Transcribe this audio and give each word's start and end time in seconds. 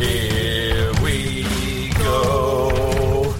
Here 0.00 0.90
we 1.02 1.90
go. 1.98 3.34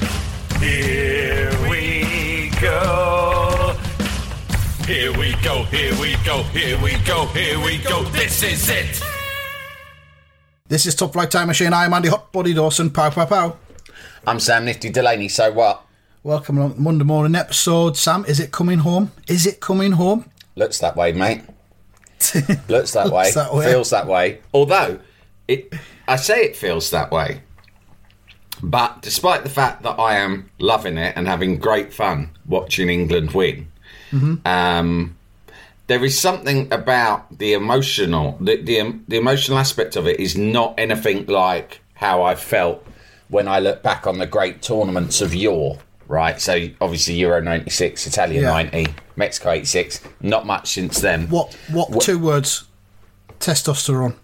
Here 0.58 1.50
we 1.70 2.50
go. 2.60 3.74
Here 4.84 5.12
we 5.16 5.32
go. 5.42 5.64
Here 5.64 5.98
we 5.98 6.16
go. 6.22 6.42
Here 6.42 6.82
we 6.82 6.98
go. 7.06 7.24
Here 7.28 7.58
we 7.64 7.78
go. 7.78 8.04
This 8.10 8.42
is 8.42 8.68
it. 8.68 9.02
This 10.68 10.84
is 10.84 10.94
Top 10.94 11.14
Flight 11.14 11.30
Time 11.30 11.46
Machine. 11.46 11.72
I'm 11.72 11.94
Andy 11.94 12.10
Hot 12.10 12.30
Body 12.30 12.52
Dawson. 12.52 12.90
Pow, 12.90 13.08
pow, 13.08 13.24
pow. 13.24 13.56
I'm 14.26 14.38
Sam 14.38 14.66
Nifty 14.66 14.90
Delaney. 14.90 15.28
So 15.28 15.50
what? 15.52 15.86
Welcome 16.22 16.58
along 16.58 16.74
the 16.74 16.80
Monday 16.82 17.04
morning 17.04 17.36
episode. 17.36 17.96
Sam, 17.96 18.26
is 18.26 18.38
it 18.38 18.52
coming 18.52 18.80
home? 18.80 19.12
Is 19.26 19.46
it 19.46 19.60
coming 19.60 19.92
home? 19.92 20.30
Looks 20.56 20.78
that 20.80 20.94
way, 20.94 21.12
mate. 21.12 21.40
Looks 22.68 22.92
that 22.92 23.08
way. 23.10 23.22
Looks 23.22 23.34
that 23.34 23.54
way. 23.54 23.64
Feels 23.64 23.88
that 23.88 24.06
way. 24.06 24.42
Although 24.52 25.00
it, 25.48 25.72
I 26.10 26.16
say 26.16 26.42
it 26.42 26.56
feels 26.56 26.90
that 26.90 27.10
way. 27.12 27.42
But 28.62 29.00
despite 29.00 29.42
the 29.44 29.48
fact 29.50 29.82
that 29.84 29.98
I 29.98 30.16
am 30.16 30.50
loving 30.58 30.98
it 30.98 31.14
and 31.16 31.26
having 31.26 31.58
great 31.58 31.92
fun 31.94 32.30
watching 32.46 32.88
England 32.90 33.30
win, 33.30 33.68
um, 34.44 35.16
there 35.86 36.04
is 36.04 36.18
something 36.20 36.72
about 36.72 37.38
the 37.38 37.52
emotional, 37.54 38.36
the, 38.40 38.56
the 38.60 38.98
the 39.08 39.16
emotional 39.16 39.58
aspect 39.58 39.96
of 39.96 40.06
it 40.06 40.20
is 40.20 40.36
not 40.36 40.74
anything 40.78 41.26
like 41.26 41.80
how 41.94 42.22
I 42.22 42.34
felt 42.34 42.84
when 43.28 43.46
I 43.48 43.60
look 43.60 43.82
back 43.82 44.06
on 44.06 44.18
the 44.18 44.26
great 44.26 44.62
tournaments 44.62 45.20
of 45.20 45.34
yore. 45.34 45.78
Right, 46.08 46.40
so 46.40 46.66
obviously 46.80 47.14
Euro 47.14 47.40
'96, 47.40 48.08
Italia 48.08 48.40
Yeah. 48.42 48.50
'90, 48.50 48.94
Mexico 49.14 49.50
'86. 49.52 50.00
Not 50.20 50.44
much 50.44 50.72
since 50.72 51.00
then. 51.00 51.28
What, 51.28 51.56
what, 51.70 52.02
two 52.02 52.18
words? 52.18 52.64
Testosterone. 53.38 54.16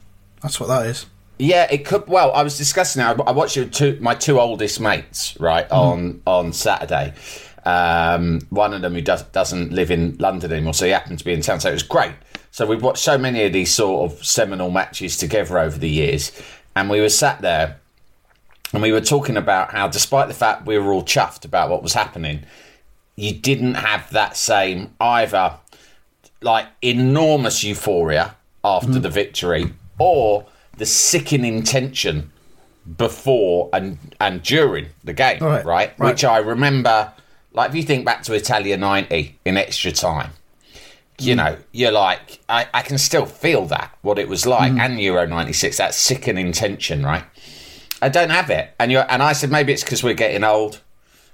That's 0.42 0.58
what 0.58 0.66
that 0.66 0.86
is. 0.86 1.06
Yeah, 1.38 1.66
it 1.70 1.84
could. 1.84 2.06
Well, 2.06 2.32
I 2.32 2.42
was 2.42 2.56
discussing. 2.56 3.02
I 3.02 3.12
I 3.12 3.32
watched 3.32 3.72
two, 3.72 3.98
my 4.00 4.14
two 4.14 4.40
oldest 4.40 4.80
mates 4.80 5.38
right 5.38 5.70
on 5.70 6.22
on 6.26 6.52
Saturday. 6.52 7.14
Um, 7.64 8.40
one 8.50 8.72
of 8.74 8.80
them 8.80 8.94
who 8.94 9.00
does, 9.00 9.24
doesn't 9.24 9.72
live 9.72 9.90
in 9.90 10.16
London 10.18 10.52
anymore, 10.52 10.72
so 10.72 10.84
he 10.86 10.92
happened 10.92 11.18
to 11.18 11.24
be 11.24 11.32
in 11.32 11.40
town. 11.40 11.58
So 11.58 11.68
it 11.68 11.72
was 11.72 11.82
great. 11.82 12.12
So 12.52 12.64
we've 12.64 12.82
watched 12.82 13.02
so 13.02 13.18
many 13.18 13.44
of 13.44 13.52
these 13.52 13.74
sort 13.74 14.10
of 14.10 14.24
seminal 14.24 14.70
matches 14.70 15.16
together 15.16 15.58
over 15.58 15.76
the 15.76 15.90
years, 15.90 16.32
and 16.76 16.88
we 16.88 17.00
were 17.00 17.08
sat 17.08 17.40
there 17.40 17.80
and 18.72 18.82
we 18.82 18.92
were 18.92 19.00
talking 19.00 19.36
about 19.36 19.72
how, 19.72 19.88
despite 19.88 20.28
the 20.28 20.34
fact 20.34 20.66
we 20.66 20.78
were 20.78 20.92
all 20.92 21.02
chuffed 21.02 21.44
about 21.44 21.70
what 21.70 21.82
was 21.82 21.92
happening, 21.92 22.44
you 23.14 23.32
didn't 23.32 23.74
have 23.74 24.10
that 24.10 24.36
same 24.36 24.94
either 25.00 25.54
like 26.42 26.66
enormous 26.82 27.64
euphoria 27.64 28.36
after 28.62 28.98
the 28.98 29.08
victory 29.08 29.72
or 29.98 30.46
the 30.76 30.86
sickening 30.86 31.62
tension 31.62 32.30
before 32.96 33.68
and 33.72 33.98
and 34.20 34.42
during 34.42 34.86
the 35.04 35.12
game, 35.12 35.38
right, 35.40 35.64
right? 35.64 35.94
right. 35.98 36.10
Which 36.12 36.24
I 36.24 36.38
remember, 36.38 37.12
like 37.52 37.70
if 37.70 37.76
you 37.76 37.82
think 37.82 38.04
back 38.04 38.22
to 38.24 38.34
Italia 38.34 38.76
'90 38.76 39.38
in 39.44 39.56
extra 39.56 39.92
time, 39.92 40.30
you 41.18 41.34
Mm. 41.34 41.36
know, 41.36 41.56
you're 41.72 41.90
like, 41.92 42.40
I, 42.48 42.66
I 42.72 42.82
can 42.82 42.98
still 42.98 43.26
feel 43.26 43.66
that 43.66 43.96
what 44.02 44.18
it 44.18 44.28
was 44.28 44.46
like, 44.46 44.72
Mm. 44.72 44.80
and 44.80 45.00
Euro 45.00 45.26
'96, 45.26 45.76
that 45.78 45.94
sickening 45.94 46.52
tension, 46.52 47.04
right? 47.04 47.24
I 48.02 48.08
don't 48.08 48.30
have 48.30 48.50
it, 48.50 48.74
and 48.78 48.92
you 48.92 48.98
and 48.98 49.22
I 49.22 49.32
said 49.32 49.50
maybe 49.50 49.72
it's 49.72 49.82
because 49.82 50.04
we're 50.04 50.14
getting 50.14 50.44
old. 50.44 50.80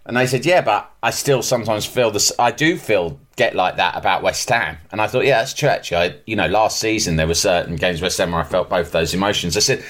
And 0.04 0.16
they 0.16 0.26
said, 0.26 0.44
"Yeah, 0.44 0.62
but 0.62 0.90
I 1.02 1.10
still 1.10 1.42
sometimes 1.42 1.86
feel 1.86 2.10
this. 2.10 2.32
I 2.38 2.50
do 2.50 2.76
feel 2.76 3.20
get 3.36 3.54
like 3.54 3.76
that 3.76 3.96
about 3.96 4.22
West 4.22 4.48
Ham." 4.48 4.78
And 4.90 5.00
I 5.00 5.06
thought, 5.06 5.24
"Yeah, 5.24 5.38
that's 5.38 5.54
true. 5.54 5.68
Actually, 5.68 5.96
I, 5.96 6.14
you 6.26 6.34
know, 6.34 6.48
last 6.48 6.80
season 6.80 7.16
there 7.16 7.26
were 7.28 7.34
certain 7.34 7.76
games 7.76 8.02
West 8.02 8.18
Ham 8.18 8.32
where 8.32 8.40
I 8.40 8.44
felt 8.44 8.68
both 8.68 8.90
those 8.90 9.14
emotions." 9.14 9.56
I 9.56 9.60
said, 9.60 9.84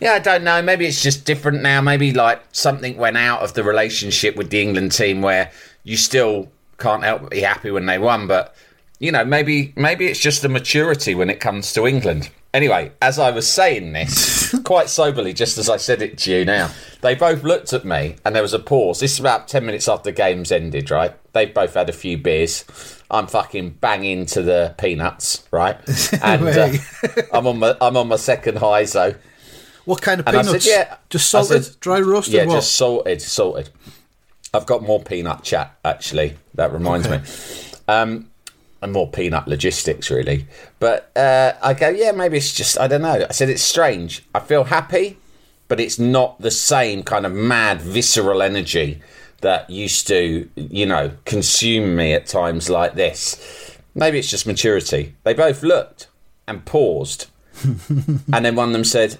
"Yeah, 0.00 0.12
I 0.12 0.18
don't 0.20 0.44
know. 0.44 0.62
Maybe 0.62 0.86
it's 0.86 1.02
just 1.02 1.24
different 1.24 1.62
now. 1.62 1.80
Maybe 1.80 2.12
like 2.12 2.42
something 2.52 2.96
went 2.96 3.16
out 3.16 3.40
of 3.40 3.54
the 3.54 3.64
relationship 3.64 4.36
with 4.36 4.50
the 4.50 4.62
England 4.62 4.92
team 4.92 5.20
where 5.20 5.50
you 5.82 5.96
still 5.96 6.48
can't 6.78 7.02
help 7.02 7.22
but 7.22 7.30
be 7.30 7.40
happy 7.40 7.70
when 7.70 7.86
they 7.86 7.98
won, 7.98 8.26
but 8.28 8.54
you 9.00 9.10
know, 9.10 9.24
maybe 9.24 9.72
maybe 9.76 10.06
it's 10.06 10.20
just 10.20 10.42
the 10.42 10.48
maturity 10.48 11.14
when 11.14 11.28
it 11.28 11.40
comes 11.40 11.72
to 11.72 11.86
England." 11.86 12.30
Anyway, 12.54 12.90
as 13.02 13.18
I 13.18 13.30
was 13.32 13.46
saying 13.46 13.92
this, 13.92 14.54
quite 14.64 14.88
soberly, 14.88 15.34
just 15.34 15.58
as 15.58 15.68
I 15.68 15.76
said 15.76 16.00
it 16.00 16.16
to 16.18 16.30
you 16.32 16.44
now, 16.44 16.70
they 17.02 17.14
both 17.14 17.42
looked 17.42 17.72
at 17.74 17.84
me 17.84 18.16
and 18.24 18.34
there 18.34 18.42
was 18.42 18.54
a 18.54 18.58
pause. 18.58 19.00
This 19.00 19.12
is 19.14 19.20
about 19.20 19.46
10 19.48 19.66
minutes 19.66 19.88
after 19.88 20.04
the 20.10 20.16
game's 20.16 20.50
ended, 20.50 20.90
right? 20.90 21.12
They've 21.34 21.52
both 21.52 21.74
had 21.74 21.90
a 21.90 21.92
few 21.92 22.16
beers. 22.16 22.64
I'm 23.10 23.26
fucking 23.26 23.70
banging 23.80 24.24
to 24.26 24.42
the 24.42 24.74
peanuts, 24.78 25.44
right? 25.50 25.76
And 26.22 26.44
uh, 26.48 26.72
I'm 27.32 27.46
on 27.46 27.58
my 27.58 27.76
I'm 27.80 27.96
on 27.96 28.08
my 28.08 28.16
second 28.16 28.56
high, 28.58 28.86
so 28.86 29.14
What 29.84 30.00
kind 30.00 30.20
of 30.20 30.26
and 30.26 30.36
peanuts? 30.38 30.64
said, 30.64 30.70
yeah. 30.88 30.96
Just 31.10 31.28
salted, 31.28 31.64
said- 31.64 31.80
dry 31.80 32.00
roasted. 32.00 32.34
Yeah, 32.34 32.46
what? 32.46 32.54
just 32.54 32.72
salted, 32.72 33.20
salted. 33.20 33.68
I've 34.54 34.66
got 34.66 34.82
more 34.82 35.02
peanut 35.02 35.42
chat, 35.42 35.76
actually. 35.84 36.36
That 36.54 36.72
reminds 36.72 37.06
Okay. 37.06 37.18
me. 37.18 37.28
Um, 37.86 38.30
and 38.82 38.92
more 38.92 39.08
peanut 39.08 39.48
logistics, 39.48 40.10
really. 40.10 40.46
But 40.78 41.10
uh, 41.16 41.54
I 41.62 41.74
go, 41.74 41.88
yeah, 41.88 42.12
maybe 42.12 42.36
it's 42.36 42.52
just, 42.52 42.78
I 42.78 42.86
don't 42.86 43.02
know. 43.02 43.26
I 43.28 43.32
said, 43.32 43.48
it's 43.48 43.62
strange. 43.62 44.24
I 44.34 44.40
feel 44.40 44.64
happy, 44.64 45.18
but 45.68 45.80
it's 45.80 45.98
not 45.98 46.40
the 46.40 46.50
same 46.50 47.02
kind 47.02 47.26
of 47.26 47.32
mad, 47.32 47.80
visceral 47.80 48.42
energy 48.42 49.00
that 49.40 49.68
used 49.68 50.06
to, 50.08 50.48
you 50.56 50.86
know, 50.86 51.12
consume 51.24 51.96
me 51.96 52.12
at 52.12 52.26
times 52.26 52.70
like 52.70 52.94
this. 52.94 53.78
Maybe 53.94 54.18
it's 54.18 54.30
just 54.30 54.46
maturity. 54.46 55.14
They 55.24 55.34
both 55.34 55.62
looked 55.62 56.08
and 56.46 56.64
paused. 56.64 57.26
and 57.64 58.44
then 58.44 58.54
one 58.54 58.68
of 58.68 58.72
them 58.72 58.84
said, 58.84 59.18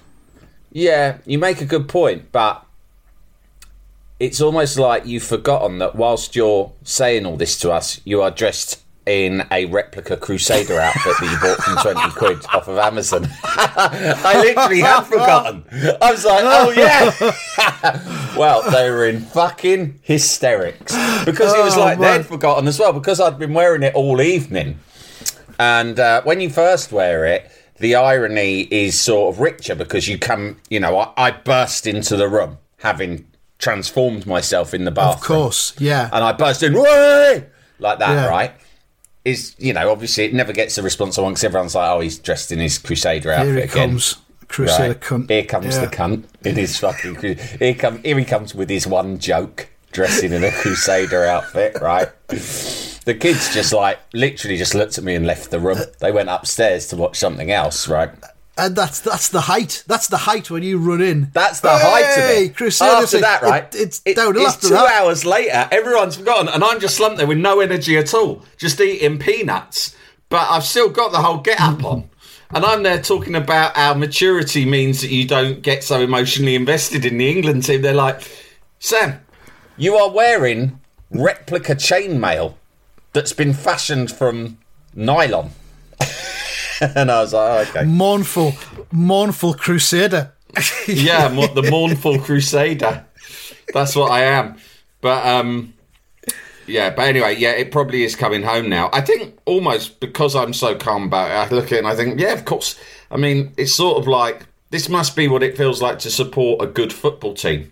yeah, 0.71 1.17
you 1.25 1.39
make 1.39 1.61
a 1.61 1.65
good 1.65 1.87
point, 1.87 2.31
but 2.31 2.63
it's 4.19 4.41
almost 4.41 4.77
like 4.77 5.05
you've 5.05 5.23
forgotten 5.23 5.79
that 5.79 5.95
whilst 5.95 6.35
you're 6.35 6.71
saying 6.83 7.25
all 7.25 7.37
this 7.37 7.57
to 7.59 7.71
us, 7.71 8.01
you 8.03 8.21
are 8.21 8.31
dressed 8.31 8.83
in 9.07 9.45
a 9.51 9.65
replica 9.65 10.17
Crusader 10.17 10.79
outfit 10.79 11.13
that 11.19 11.31
you 11.31 11.39
bought 11.39 11.63
from 11.63 11.93
20 11.93 12.11
quid 12.11 12.45
off 12.53 12.67
of 12.67 12.77
Amazon. 12.77 13.27
I 13.43 14.39
literally 14.43 14.81
had 14.81 15.01
forgotten. 15.03 15.63
I 16.01 16.11
was 16.11 16.25
like, 16.25 16.43
oh 16.43 16.71
yeah. 16.75 18.35
well, 18.37 18.69
they 18.69 18.89
were 18.91 19.07
in 19.07 19.21
fucking 19.21 19.99
hysterics 20.03 20.93
because 21.25 21.53
it 21.53 21.63
was 21.63 21.75
Oh, 21.77 21.79
like 21.81 21.99
they'd 21.99 22.25
forgotten 22.25 22.67
as 22.67 22.79
well 22.79 22.93
because 22.93 23.19
I'd 23.19 23.39
been 23.39 23.53
wearing 23.53 23.83
it 23.83 23.95
all 23.95 24.21
evening. 24.21 24.79
And 25.59 25.99
uh, 25.99 26.21
when 26.23 26.41
you 26.41 26.49
first 26.49 26.91
wear 26.91 27.25
it, 27.25 27.49
the 27.79 27.95
irony 27.95 28.61
is 28.71 28.99
sort 28.99 29.33
of 29.33 29.39
richer 29.39 29.75
because 29.75 30.07
you 30.07 30.17
come, 30.19 30.59
you 30.69 30.79
know, 30.79 30.97
I, 30.97 31.13
I 31.27 31.31
burst 31.31 31.87
into 31.87 32.15
the 32.15 32.27
room 32.27 32.57
having 32.79 33.25
transformed 33.59 34.25
myself 34.27 34.73
in 34.73 34.83
the 34.85 34.91
bathroom. 34.91 35.17
Of 35.17 35.21
course, 35.43 35.73
yeah. 35.79 36.09
And 36.11 36.23
I 36.23 36.31
burst 36.33 36.61
in, 36.63 36.73
way 36.73 37.45
like 37.79 37.99
that, 37.99 38.11
Yeah. 38.11 38.27
right? 38.27 38.51
Is, 39.27 39.55
you 39.57 39.73
know, 39.73 39.91
obviously 39.91 40.23
it 40.25 40.33
never 40.33 40.53
gets 40.53 40.75
the 40.75 40.81
response 40.83 41.17
I 41.17 41.21
want 41.21 41.33
because 41.35 41.43
everyone's 41.43 41.75
like, 41.75 41.89
oh, 41.89 41.99
he's 41.99 42.17
dressed 42.17 42.51
in 42.51 42.59
his 42.59 42.77
Crusader 42.77 43.31
outfit 43.33 43.47
Here 43.47 43.57
it 43.57 43.71
again. 43.71 43.89
comes. 43.89 44.15
Crusader 44.47 44.87
Right. 44.93 45.01
cunt. 45.01 45.29
Here 45.29 45.43
comes 45.43 45.75
Yeah. 45.75 45.81
the 45.85 45.87
cunt 45.87 46.23
in 46.45 46.55
his 46.55 46.77
fucking. 46.77 47.15
Here 47.59 47.73
come. 47.73 48.01
Here 48.03 48.17
he 48.17 48.23
comes 48.23 48.55
with 48.55 48.69
his 48.69 48.87
one 48.87 49.17
joke, 49.19 49.67
dressing 49.91 50.31
in 50.31 50.43
a 50.45 50.51
Crusader 50.51 51.25
outfit. 51.25 51.77
Right. 51.81 52.07
The 52.29 53.13
kids 53.19 53.53
just 53.53 53.73
like 53.73 53.99
literally 54.13 54.55
just 54.57 54.73
looked 54.75 54.97
at 54.97 55.03
me 55.03 55.15
and 55.15 55.25
left 55.25 55.51
the 55.51 55.59
room. 55.59 55.79
They 55.99 56.11
went 56.13 56.29
upstairs 56.29 56.87
to 56.87 56.95
watch 56.95 57.17
something 57.17 57.51
else. 57.51 57.87
Right. 57.89 58.09
And 58.57 58.75
that's 58.75 58.99
that's 59.01 59.29
the 59.29 59.41
height. 59.41 59.83
That's 59.87 60.07
the 60.07 60.17
height 60.17 60.49
when 60.49 60.63
you 60.63 60.79
run 60.79 61.01
in. 61.01 61.29
That's 61.33 61.59
the 61.59 61.69
height 61.69 62.01
of 62.01 62.15
Hey, 62.23 62.45
it. 62.45 62.55
Crusader 62.55 62.91
after 62.91 63.07
say- 63.07 63.21
that, 63.21 63.41
right? 63.43 63.73
it- 63.75 63.81
it's 63.81 64.01
it- 64.05 64.15
downhill 64.15 64.41
it's 64.43 64.55
after 64.55 64.67
two 64.69 64.73
that. 64.73 64.91
hours 65.01 65.25
later. 65.25 65.67
Everyone's 65.71 66.17
gone, 66.17 66.49
and 66.49 66.63
I'm 66.63 66.79
just 66.79 66.95
slumped 66.95 67.17
there 67.17 67.27
with 67.27 67.37
no 67.37 67.59
energy 67.59 67.97
at 67.97 68.13
all, 68.13 68.43
just 68.57 68.79
eating 68.81 69.19
peanuts. 69.19 69.95
But 70.29 70.47
I've 70.49 70.63
still 70.65 70.89
got 70.89 71.11
the 71.11 71.19
whole 71.19 71.37
get 71.37 71.61
up 71.61 71.83
on. 71.85 72.09
And 72.51 72.65
I'm 72.65 72.81
there 72.83 73.01
talking 73.01 73.35
about 73.35 73.75
how 73.77 73.93
maturity 73.93 74.65
means 74.65 75.01
that 75.01 75.09
you 75.11 75.27
don't 75.27 75.61
get 75.61 75.83
so 75.83 75.99
emotionally 76.01 76.55
invested 76.55 77.05
in 77.05 77.17
the 77.17 77.29
England 77.29 77.63
team. 77.65 77.81
They're 77.81 77.93
like, 77.93 78.21
Sam, 78.79 79.19
you 79.77 79.95
are 79.97 80.09
wearing 80.09 80.79
replica 81.11 81.75
chainmail 81.75 82.55
that's 83.13 83.33
been 83.33 83.53
fashioned 83.53 84.11
from 84.11 84.57
nylon. 84.95 85.51
and 86.95 87.11
I 87.11 87.21
was 87.21 87.33
like, 87.33 87.67
oh, 87.67 87.69
okay. 87.69 87.85
Mournful, 87.85 88.53
mournful 88.91 89.53
crusader. 89.55 90.33
yeah, 90.87 91.27
the 91.27 91.67
mournful 91.69 92.19
crusader. 92.19 93.05
That's 93.73 93.95
what 93.95 94.11
I 94.11 94.23
am. 94.23 94.57
But 95.01 95.25
um, 95.25 95.73
yeah. 96.65 96.89
But 96.89 97.07
anyway, 97.07 97.35
yeah, 97.35 97.51
it 97.51 97.71
probably 97.71 98.03
is 98.03 98.15
coming 98.15 98.43
home 98.43 98.69
now. 98.69 98.89
I 98.93 99.01
think 99.01 99.37
almost 99.45 99.99
because 99.99 100.35
I'm 100.35 100.53
so 100.53 100.75
calm 100.75 101.03
about 101.03 101.31
it. 101.31 101.33
I 101.33 101.55
look 101.55 101.65
at 101.65 101.73
it 101.73 101.77
and 101.79 101.87
I 101.87 101.95
think, 101.95 102.19
yeah, 102.19 102.33
of 102.33 102.45
course. 102.45 102.79
I 103.11 103.17
mean, 103.17 103.53
it's 103.57 103.73
sort 103.73 103.97
of 103.97 104.07
like 104.07 104.45
this 104.69 104.89
must 104.89 105.15
be 105.15 105.27
what 105.27 105.43
it 105.43 105.57
feels 105.57 105.81
like 105.81 105.99
to 105.99 106.09
support 106.09 106.61
a 106.61 106.67
good 106.67 106.91
football 106.91 107.33
team. 107.33 107.71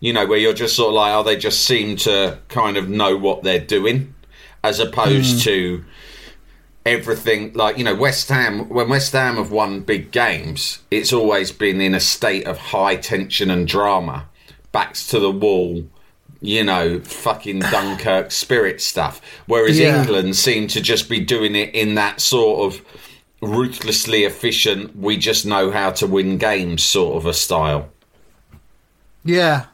You 0.00 0.12
know, 0.12 0.26
where 0.26 0.38
you're 0.38 0.52
just 0.52 0.76
sort 0.76 0.88
of 0.88 0.94
like, 0.94 1.14
oh, 1.14 1.22
they 1.22 1.36
just 1.36 1.64
seem 1.64 1.96
to 1.98 2.38
kind 2.48 2.76
of 2.76 2.88
know 2.88 3.16
what 3.16 3.42
they're 3.42 3.58
doing, 3.60 4.14
as 4.64 4.80
opposed 4.80 5.42
to 5.44 5.84
everything 6.88 7.52
like 7.52 7.78
you 7.78 7.84
know 7.84 7.94
West 7.94 8.28
Ham 8.28 8.68
when 8.68 8.88
West 8.88 9.12
Ham 9.12 9.36
have 9.36 9.50
won 9.50 9.80
big 9.80 10.10
games 10.10 10.80
it's 10.90 11.12
always 11.12 11.52
been 11.52 11.80
in 11.80 11.94
a 11.94 12.00
state 12.00 12.46
of 12.46 12.58
high 12.58 12.96
tension 12.96 13.50
and 13.50 13.66
drama. 13.68 14.28
Backs 14.72 15.06
to 15.08 15.18
the 15.18 15.30
wall 15.30 15.84
you 16.40 16.62
know 16.64 17.00
fucking 17.00 17.58
Dunkirk 17.72 18.30
spirit 18.30 18.80
stuff. 18.80 19.20
Whereas 19.46 19.78
Yeah. 19.78 20.00
England 20.00 20.36
seem 20.36 20.68
to 20.68 20.80
just 20.80 21.08
be 21.08 21.20
doing 21.20 21.54
it 21.54 21.74
in 21.74 21.94
that 21.94 22.20
sort 22.20 22.72
of 22.72 22.80
ruthlessly 23.40 24.24
efficient 24.24 24.96
we 24.96 25.16
just 25.16 25.46
know 25.46 25.70
how 25.70 25.90
to 25.92 26.06
win 26.06 26.38
games 26.38 26.82
sort 26.82 27.16
of 27.16 27.26
a 27.26 27.32
style. 27.34 27.88
Yeah, 29.24 29.66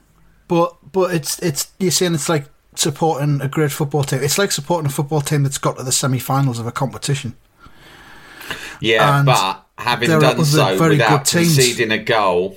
but 0.48 0.76
but 0.92 1.14
it's 1.14 1.38
it's 1.40 1.72
you're 1.78 1.90
saying 1.90 2.14
it's 2.14 2.28
like 2.28 2.46
supporting 2.74 3.40
a 3.40 3.48
great 3.48 3.72
football 3.72 4.04
team. 4.04 4.22
It's 4.22 4.38
like 4.38 4.52
supporting 4.52 4.86
a 4.86 4.92
football 4.92 5.20
team 5.20 5.42
that's 5.42 5.58
got 5.58 5.76
to 5.78 5.82
the 5.82 5.92
semi-finals 5.92 6.58
of 6.58 6.66
a 6.66 6.72
competition. 6.72 7.34
Yeah, 8.80 9.18
And 9.18 9.26
but 9.26 9.64
having 9.78 10.10
done 10.10 10.44
so 10.44 10.88
without 10.88 11.26
conceding 11.26 11.90
a 11.92 11.98
goal, 11.98 12.56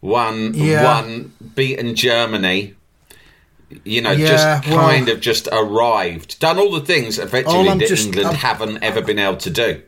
one 0.00 0.54
Yeah. 0.54 0.84
one 0.84 1.32
beaten 1.54 1.94
Germany, 1.94 2.74
you 3.84 4.00
know, 4.02 4.10
Yeah, 4.12 4.26
just 4.60 4.68
well- 4.68 4.88
kind 4.88 5.08
of 5.08 5.20
just 5.20 5.48
arrived, 5.52 6.38
done 6.40 6.58
all 6.58 6.72
the 6.72 6.80
things 6.80 7.18
effectively 7.18 7.68
that 7.78 7.88
just- 7.88 8.06
England 8.06 8.26
I'm- 8.28 8.36
haven't 8.36 8.82
ever 8.82 9.00
been 9.02 9.18
able 9.18 9.36
to 9.38 9.50
do. 9.50 9.82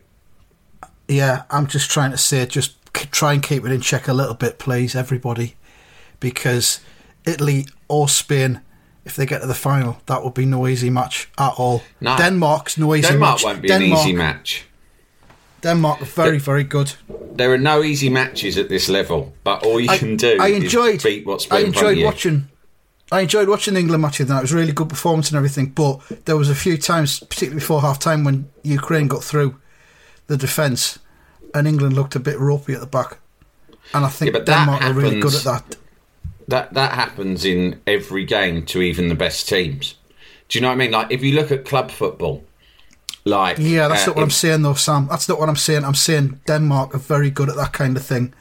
Yeah, 1.07 1.43
I'm 1.49 1.67
just 1.67 1.89
trying 1.89 2.11
to 2.11 2.17
say, 2.17 2.45
just 2.45 2.73
try 3.11 3.33
and 3.33 3.41
keep 3.43 3.65
it 3.65 3.71
in 3.71 3.81
check 3.81 4.07
a 4.07 4.13
little 4.13 4.33
bit, 4.33 4.59
please, 4.59 4.95
everybody, 4.95 5.55
because 6.19 6.79
Italy 7.25 7.67
or 7.87 8.09
Spain, 8.09 8.61
if 9.07 9.15
they 9.15 9.25
get 9.25 9.41
to 9.41 9.47
the 9.47 9.53
final, 9.55 9.97
that 10.05 10.23
would 10.23 10.33
be 10.33 10.45
no 10.45 10.67
easy 10.67 10.89
match 10.89 11.29
at 11.37 11.53
all. 11.57 11.81
No. 12.01 12.17
Denmark's 12.17 12.77
no 12.77 12.93
easy 12.93 13.03
match. 13.03 13.11
Denmark 13.13 13.35
match. 13.35 13.43
won't 13.43 13.61
be 13.61 13.67
Denmark, 13.69 13.91
an 13.91 13.99
easy 13.99 14.13
match. 14.13 14.65
Denmark 15.61 16.01
are 16.01 16.05
very, 16.05 16.39
very 16.39 16.63
good. 16.63 16.93
There 17.33 17.51
are 17.53 17.57
no 17.57 17.83
easy 17.83 18.09
matches 18.09 18.57
at 18.57 18.67
this 18.69 18.89
level, 18.89 19.33
but 19.43 19.65
all 19.65 19.79
you 19.79 19.89
I, 19.89 19.97
can 19.97 20.17
do 20.17 20.37
I 20.39 20.47
is 20.49 20.63
enjoyed. 20.63 21.01
beat 21.03 21.25
what's 21.25 21.49
I 21.49 21.59
enjoyed 21.59 22.03
watching. 22.03 22.49
I 23.11 23.21
enjoyed 23.21 23.47
watching 23.47 23.75
the 23.75 23.79
England 23.79 24.01
match. 24.01 24.17
That 24.17 24.37
it 24.37 24.41
was 24.41 24.51
a 24.51 24.55
really 24.57 24.73
good 24.73 24.89
performance 24.89 25.29
and 25.29 25.37
everything. 25.37 25.67
But 25.67 26.01
there 26.25 26.35
was 26.35 26.49
a 26.49 26.55
few 26.55 26.77
times, 26.77 27.19
particularly 27.21 27.59
before 27.59 27.81
half 27.81 27.99
time, 27.99 28.25
when 28.25 28.49
Ukraine 28.63 29.07
got 29.07 29.23
through 29.23 29.55
the 30.27 30.37
defence, 30.37 30.99
and 31.53 31.67
England 31.67 31.95
looked 31.95 32.15
a 32.15 32.19
bit 32.19 32.37
ropey 32.39 32.73
at 32.73 32.81
the 32.81 32.87
back. 32.87 33.19
And 33.93 34.05
I 34.05 34.09
think 34.09 34.35
Yeah, 34.35 34.43
Denmark 34.43 34.83
are 34.83 34.93
really 34.93 35.21
good 35.21 35.33
at 35.33 35.43
that. 35.43 35.77
That 36.47 36.73
that 36.73 36.93
happens 36.93 37.45
in 37.45 37.79
every 37.85 38.25
game 38.25 38.65
to 38.67 38.81
even 38.81 39.09
the 39.09 39.15
best 39.15 39.47
teams. 39.49 39.95
Do 40.49 40.57
you 40.57 40.61
know 40.61 40.69
what 40.69 40.75
I 40.75 40.77
mean? 40.77 40.91
Like 40.91 41.11
if 41.11 41.23
you 41.23 41.33
look 41.35 41.51
at 41.51 41.65
club 41.65 41.91
football, 41.91 42.43
like 43.25 43.57
Yeah, 43.59 43.87
that's 43.89 44.03
uh, 44.03 44.07
not 44.07 44.15
what 44.15 44.23
I'm 44.23 44.29
saying, 44.29 44.61
though, 44.61 44.73
Sam. 44.75 45.07
That's 45.07 45.27
not 45.27 45.39
what 45.39 45.49
I'm 45.49 45.55
saying. 45.57 45.83
I'm 45.83 45.95
saying 45.95 46.39
Denmark 46.47 46.95
are 46.95 46.99
very 46.99 47.29
good 47.29 47.49
at 47.49 47.55
that 47.57 47.73
kind 47.73 47.97
of 47.97 48.03
thing, 48.03 48.33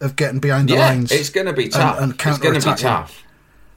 of 0.00 0.16
getting 0.16 0.40
behind 0.40 0.68
the 0.68 0.74
Yeah, 0.74 0.86
lines. 0.88 1.12
it's 1.12 1.30
going 1.30 1.46
to 1.46 1.52
be 1.52 1.68
tough. 1.68 2.00
and 2.00 2.12
it's 2.12 2.38
going 2.38 2.60
to 2.60 2.70
be 2.70 2.74
tough. 2.76 3.22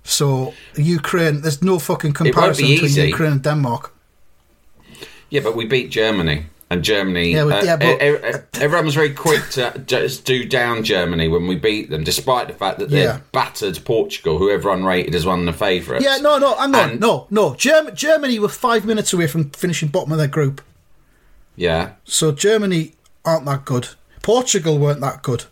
So 0.04 0.54
Ukraine, 0.76 1.42
there's 1.42 1.62
no 1.62 1.80
fucking 1.80 2.14
comparison 2.14 2.68
between. 2.68 3.08
Ukraine 3.10 3.32
and 3.34 3.42
Denmark. 3.44 3.92
Yeah, 5.30 5.42
but 5.42 5.56
we 5.56 5.66
beat 5.66 5.90
Germany, 5.90 6.46
and 6.69 6.83
Germany. 6.83 7.33
Yeah, 7.33 7.44
but- 7.45 7.62
uh, 7.62 7.65
yeah, 7.65 7.75
but- 7.75 8.35
e- 8.35 8.62
everyone 8.62 8.85
was 8.85 8.95
very 8.95 9.12
quick 9.13 9.50
to 9.51 9.83
just 9.85 10.25
do 10.25 10.45
down 10.45 10.83
Germany 10.83 11.27
when 11.27 11.45
we 11.47 11.56
beat 11.56 11.89
them, 11.89 12.03
despite 12.03 12.47
the 12.47 12.53
fact 12.53 12.79
that 12.79 12.89
they 12.89 13.03
Yeah. 13.03 13.19
battered 13.31 13.79
Portugal, 13.85 14.38
who 14.39 14.50
everyone 14.50 14.83
rated 14.83 15.13
as 15.15 15.25
one 15.25 15.39
of 15.41 15.45
the 15.45 15.53
favourites. 15.53 16.03
Yeah, 16.03 16.17
no, 16.17 16.38
no, 16.39 16.56
hang 16.56 16.73
on, 16.75 16.89
And- 16.91 17.00
no, 17.00 17.27
no. 17.29 17.53
Germ- 17.56 17.91
Germany 17.95 18.39
were 18.39 18.50
five 18.50 18.83
minutes 18.85 19.13
away 19.13 19.27
from 19.27 19.51
finishing 19.51 19.89
bottom 19.89 20.12
of 20.12 20.17
their 20.17 20.27
group. 20.27 20.62
Yeah, 21.56 21.91
So 22.03 22.31
Germany 22.31 22.94
aren't 23.23 23.45
that 23.45 23.63
good. 23.65 23.89
Portugal 24.21 24.77
weren't 24.77 25.01
that 25.01 25.21
good. 25.21 25.45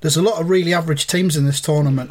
There's 0.00 0.16
a 0.16 0.22
lot 0.22 0.40
of 0.40 0.48
really 0.48 0.72
average 0.74 1.06
teams 1.06 1.36
in 1.36 1.44
this 1.44 1.60
tournament 1.60 2.10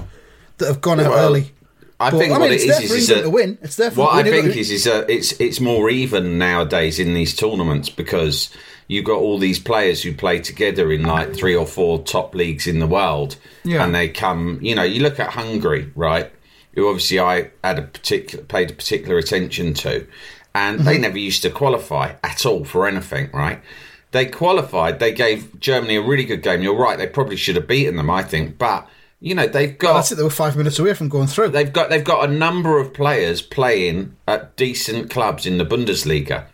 that 0.60 0.68
have 0.68 0.82
gone 0.82 1.00
out 1.00 1.12
Well, 1.12 1.26
early. 1.26 1.52
I 2.00 2.12
But, 2.12 2.18
think 2.20 2.32
I 2.32 2.36
mean, 2.36 2.42
what 2.42 2.52
it 2.52 2.62
is 2.62 2.92
is 2.92 3.08
that 3.08 3.24
to 3.24 3.30
win. 3.30 3.58
It's 3.62 3.76
there 3.76 3.90
what 3.92 4.14
I 4.14 4.24
think 4.24 4.56
is 4.56 4.70
is 4.70 4.84
that 4.84 5.10
it's 5.10 5.32
it's 5.40 5.60
more 5.60 5.90
even 5.90 6.38
nowadays 6.38 7.00
in 7.00 7.14
these 7.16 7.36
tournaments 7.36 7.90
because 7.90 8.50
you've 8.88 9.06
got 9.06 9.18
all 9.18 9.40
these 9.40 9.58
players 9.60 10.04
who 10.04 10.14
play 10.14 10.40
together 10.40 10.92
in 10.92 11.04
like 11.04 11.36
three 11.36 11.56
or 11.56 11.66
four 11.66 12.04
top 12.04 12.36
leagues 12.36 12.68
in 12.68 12.80
the 12.80 12.88
world, 12.88 13.38
Yeah. 13.64 13.84
and 13.84 13.96
they 13.96 14.10
come. 14.10 14.60
You 14.62 14.76
know, 14.76 14.84
you 14.84 15.02
look 15.02 15.20
at 15.20 15.32
Hungary, 15.32 15.92
right? 15.96 16.32
Who 16.76 16.88
obviously 16.88 17.20
I 17.20 17.50
had 17.64 17.80
a 17.80 17.84
particular 17.84 18.46
paid 18.46 18.70
a 18.70 18.74
particular 18.76 19.18
attention 19.18 19.74
to, 19.76 20.06
and 20.54 20.78
Mm-hmm. 20.80 20.88
they 20.88 20.98
never 21.00 21.18
used 21.18 21.42
to 21.44 21.50
qualify 21.50 22.14
at 22.24 22.46
all 22.46 22.64
for 22.64 22.88
anything, 22.88 23.32
right? 23.34 23.60
They 24.12 24.28
qualified. 24.28 25.00
They 25.00 25.12
gave 25.14 25.60
Germany 25.60 25.96
a 25.96 26.02
really 26.02 26.26
good 26.26 26.44
game. 26.44 26.62
You're 26.62 26.78
right. 26.78 26.98
They 26.98 27.08
probably 27.08 27.36
should 27.38 27.56
have 27.56 27.68
beaten 27.68 27.96
them, 27.96 28.12
I 28.12 28.22
think, 28.22 28.60
but. 28.60 28.88
You 29.20 29.34
know 29.34 29.48
they've 29.48 29.76
got 29.78 29.94
That's 29.94 30.12
it. 30.12 30.16
They 30.16 30.24
were 30.24 30.30
five 30.30 30.56
minutes 30.56 30.78
away 30.78 30.94
from 30.94 31.10
going 31.10 31.28
through. 31.28 31.50
They've 31.50 31.72
got 31.72 31.90
they've 31.90 32.04
got 32.04 32.30
a 32.30 32.32
number 32.32 32.80
of 32.80 32.94
players 32.94 33.42
playing 33.42 34.16
at 34.28 34.56
decent 34.56 35.10
clubs 35.10 35.46
in 35.46 35.58
the 35.58 35.66
Bundesliga, 35.66 36.46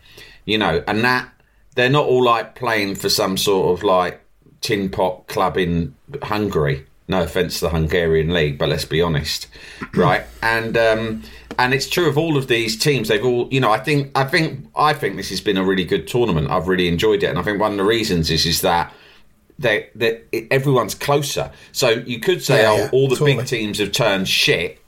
you 0.45 0.57
know, 0.57 0.83
and 0.87 1.03
that 1.03 1.29
they're 1.75 1.89
not 1.89 2.05
all 2.05 2.23
like 2.23 2.55
playing 2.55 2.95
for 2.95 3.09
some 3.09 3.35
sort 3.35 3.77
of 3.77 3.83
like 3.83 4.21
tin 4.61 4.89
pot 4.89 5.27
club 5.27 5.57
in 5.57 5.95
Hungary. 6.21 6.85
No 7.09 7.23
offense 7.23 7.59
to 7.59 7.65
the 7.65 7.71
Hungarian 7.71 8.33
league, 8.33 8.57
but 8.57 8.69
let's 8.69 8.85
be 8.85 9.01
honest, 9.01 9.47
right? 9.93 10.23
And 10.41 10.77
um, 10.77 11.23
and 11.59 11.73
it's 11.73 11.89
true 11.89 12.07
of 12.07 12.17
all 12.17 12.37
of 12.37 12.47
these 12.47 12.77
teams. 12.77 13.09
They've 13.09 13.23
all, 13.23 13.49
you 13.51 13.59
know, 13.59 13.71
I 13.71 13.79
think 13.79 14.09
I 14.15 14.23
think 14.23 14.67
I 14.73 14.93
think 14.93 15.17
this 15.17 15.29
has 15.29 15.41
been 15.41 15.57
a 15.57 15.65
really 15.65 15.83
good 15.83 16.07
tournament. 16.07 16.49
I've 16.49 16.69
really 16.69 16.87
enjoyed 16.87 17.23
it, 17.23 17.27
and 17.27 17.37
I 17.37 17.41
think 17.41 17.59
one 17.59 17.71
of 17.71 17.77
the 17.77 17.83
reasons 17.83 18.31
is 18.31 18.45
is 18.45 18.61
that 18.61 18.93
they 19.63 19.89
that 19.95 20.27
everyone's 20.51 20.93
closer. 20.93 21.51
So 21.71 21.89
you 21.89 22.19
could 22.19 22.43
say, 22.43 22.61
Yeah, 22.61 22.69
oh, 22.71 22.77
yeah, 22.77 22.89
all 22.93 23.07
the 23.09 23.15
totally. 23.15 23.37
big 23.37 23.47
teams 23.47 23.79
have 23.79 23.91
turned 23.91 24.27
shit, 24.29 24.79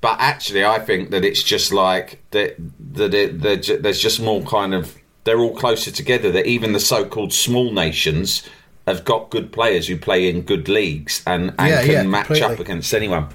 but 0.00 0.16
actually, 0.20 0.64
I 0.64 0.78
think 0.78 1.10
that 1.10 1.24
it's 1.24 1.42
just 1.42 1.72
like 1.72 2.22
that. 2.30 2.54
That 2.94 3.12
it, 3.14 3.40
that 3.42 3.80
there's 3.82 4.00
just 4.00 4.20
more 4.20 4.42
kind 4.42 4.72
of 4.74 4.96
they're 5.24 5.40
all 5.40 5.56
closer 5.56 5.90
together. 5.90 6.30
That 6.30 6.46
even 6.46 6.72
the 6.72 6.80
so-called 6.80 7.32
small 7.32 7.72
nations 7.72 8.48
have 8.86 9.04
got 9.04 9.28
good 9.30 9.52
players 9.52 9.88
who 9.88 9.98
play 9.98 10.30
in 10.30 10.40
good 10.42 10.66
leagues 10.68 11.22
and, 11.26 11.52
and 11.58 11.68
Yeah, 11.68 11.84
can 11.84 12.10
match 12.10 12.26
completely. 12.28 12.54
up 12.54 12.60
against 12.60 12.94
anyone. 12.94 13.28
Do 13.28 13.34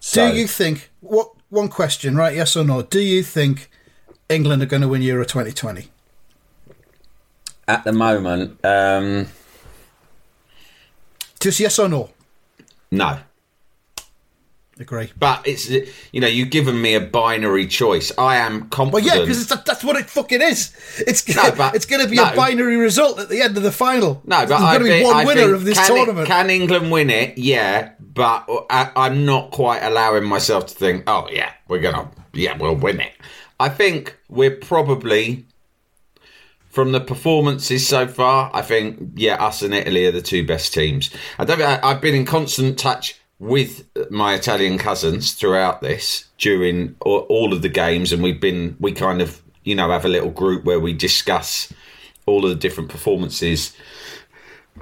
So- 0.00 0.32
you 0.32 0.46
think 0.46 0.90
what? 1.00 1.32
One 1.50 1.68
question, 1.68 2.14
right? 2.16 2.34
Yes 2.36 2.56
or 2.56 2.62
no? 2.64 2.82
Do 2.82 3.00
you 3.00 3.24
think 3.24 3.68
England 4.28 4.62
are 4.62 4.66
going 4.66 4.82
to 4.82 4.88
win 4.88 5.02
Euro 5.02 5.24
2020? 5.24 5.88
At 7.70 7.84
the 7.84 7.92
moment, 7.92 8.58
um, 8.64 9.28
Just 11.38 11.60
yes 11.60 11.78
or 11.78 11.88
no? 11.88 12.10
no. 12.90 13.18
Agree. 14.78 15.12
But 15.18 15.46
it's 15.46 15.68
you 15.68 16.20
know 16.22 16.26
you've 16.26 16.48
given 16.50 16.80
me 16.80 16.94
a 16.94 17.00
binary 17.00 17.66
choice. 17.66 18.10
I 18.16 18.36
am 18.38 18.70
confident. 18.70 18.92
Well, 19.04 19.14
yeah, 19.14 19.20
because 19.20 19.46
that, 19.48 19.66
that's 19.66 19.84
what 19.84 19.96
it 19.96 20.08
fucking 20.08 20.40
is. 20.40 20.74
It's 21.06 21.28
No, 21.36 21.52
but- 21.52 21.74
it's 21.74 21.84
going 21.84 22.02
to 22.02 22.08
be 22.08 22.16
no. 22.16 22.32
a 22.32 22.34
binary 22.34 22.76
result 22.76 23.18
at 23.20 23.28
the 23.28 23.42
end 23.42 23.58
of 23.58 23.62
the 23.62 23.72
final. 23.72 24.22
No, 24.24 24.46
but 24.46 24.48
there's 24.48 24.60
going 24.78 24.78
to 24.78 24.84
be 25.00 25.04
one 25.04 25.16
I 25.16 25.24
winner 25.26 25.40
think- 25.42 25.54
of 25.54 25.64
this 25.64 25.78
can, 25.78 25.86
tournament. 25.88 26.26
Can 26.28 26.48
England 26.48 26.90
win 26.90 27.10
it? 27.10 27.36
Yeah, 27.36 27.90
but 28.00 28.46
I, 28.70 28.90
I'm 28.96 29.26
not 29.26 29.50
quite 29.50 29.80
allowing 29.82 30.24
myself 30.24 30.66
to 30.68 30.74
think, 30.74 31.04
oh 31.06 31.28
yeah, 31.30 31.52
we're 31.68 31.80
gonna, 31.80 32.10
yeah, 32.32 32.56
we'll 32.56 32.74
win 32.74 33.00
it. 33.00 33.12
I 33.60 33.68
think 33.68 34.16
we're 34.30 34.56
probably 34.56 35.44
from 36.80 36.92
the 36.92 37.00
performances 37.00 37.86
so 37.86 38.06
far. 38.06 38.50
I 38.54 38.62
think 38.62 39.12
yeah, 39.14 39.34
us 39.44 39.62
and 39.62 39.74
Italy 39.74 40.06
are 40.06 40.12
the 40.12 40.22
two 40.22 40.46
best 40.46 40.72
teams. 40.72 41.10
I 41.38 41.44
don't. 41.44 41.60
I, 41.60 41.78
I've 41.82 42.00
been 42.00 42.14
in 42.14 42.24
constant 42.24 42.78
touch 42.78 43.20
with 43.38 43.86
my 44.10 44.34
Italian 44.34 44.78
cousins 44.78 45.32
throughout 45.32 45.80
this 45.80 46.26
during 46.38 46.96
all, 47.00 47.20
all 47.28 47.52
of 47.52 47.62
the 47.62 47.68
games, 47.68 48.12
and 48.12 48.22
we've 48.22 48.40
been 48.40 48.76
we 48.80 48.92
kind 48.92 49.20
of 49.20 49.42
you 49.64 49.74
know 49.74 49.90
have 49.90 50.04
a 50.04 50.08
little 50.08 50.30
group 50.30 50.64
where 50.64 50.80
we 50.80 50.92
discuss 50.92 51.72
all 52.26 52.44
of 52.44 52.50
the 52.50 52.56
different 52.56 52.88
performances 52.88 53.76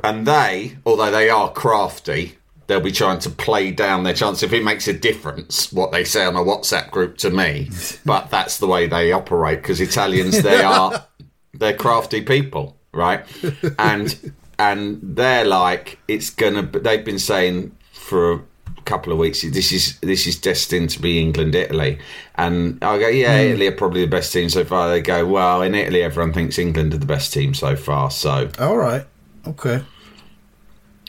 and 0.04 0.26
they, 0.26 0.76
although 0.86 1.10
they 1.10 1.30
are 1.30 1.50
crafty, 1.52 2.38
they'll 2.66 2.80
be 2.80 2.92
trying 2.92 3.18
to 3.20 3.30
play 3.30 3.70
down 3.70 4.04
their 4.04 4.14
chance 4.14 4.42
if 4.42 4.52
it 4.52 4.62
makes 4.62 4.86
a 4.86 4.92
difference 4.92 5.72
what 5.72 5.90
they 5.90 6.04
say 6.04 6.24
on 6.24 6.36
a 6.36 6.40
WhatsApp 6.40 6.90
group 6.90 7.16
to 7.18 7.30
me. 7.30 7.70
but 8.04 8.30
that's 8.30 8.58
the 8.58 8.66
way 8.66 8.86
they 8.86 9.12
operate 9.12 9.62
because 9.62 9.80
Italians, 9.80 10.42
they 10.42 10.62
are 10.62 11.06
they're 11.54 11.74
crafty 11.76 12.20
people, 12.22 12.76
right? 12.92 13.24
and 13.78 14.32
and 14.58 14.98
they're 15.02 15.44
like, 15.44 15.98
it's 16.08 16.30
gonna. 16.30 16.62
They've 16.62 17.04
been 17.04 17.18
saying 17.18 17.72
for 17.92 18.32
a 18.32 18.40
couple 18.84 19.12
of 19.12 19.18
weeks, 19.18 19.42
this 19.42 19.70
is 19.72 19.98
this 20.00 20.26
is 20.26 20.38
destined 20.38 20.90
to 20.90 21.00
be 21.02 21.20
England 21.20 21.54
Italy, 21.54 21.98
and 22.36 22.82
I 22.82 22.98
go, 22.98 23.08
yeah, 23.08 23.36
Hmm. 23.36 23.48
Italy 23.50 23.66
are 23.68 23.72
probably 23.72 24.00
the 24.02 24.10
best 24.10 24.32
team 24.32 24.48
so 24.48 24.64
far. 24.64 24.88
They 24.90 25.00
go, 25.00 25.26
well, 25.26 25.62
in 25.62 25.74
Italy, 25.74 26.02
everyone 26.02 26.32
thinks 26.32 26.58
England 26.58 26.94
are 26.94 26.98
the 26.98 27.06
best 27.06 27.32
team 27.32 27.54
so 27.54 27.76
far, 27.76 28.10
so. 28.10 28.50
All 28.58 28.76
right. 28.76 29.04
Okay. 29.46 29.82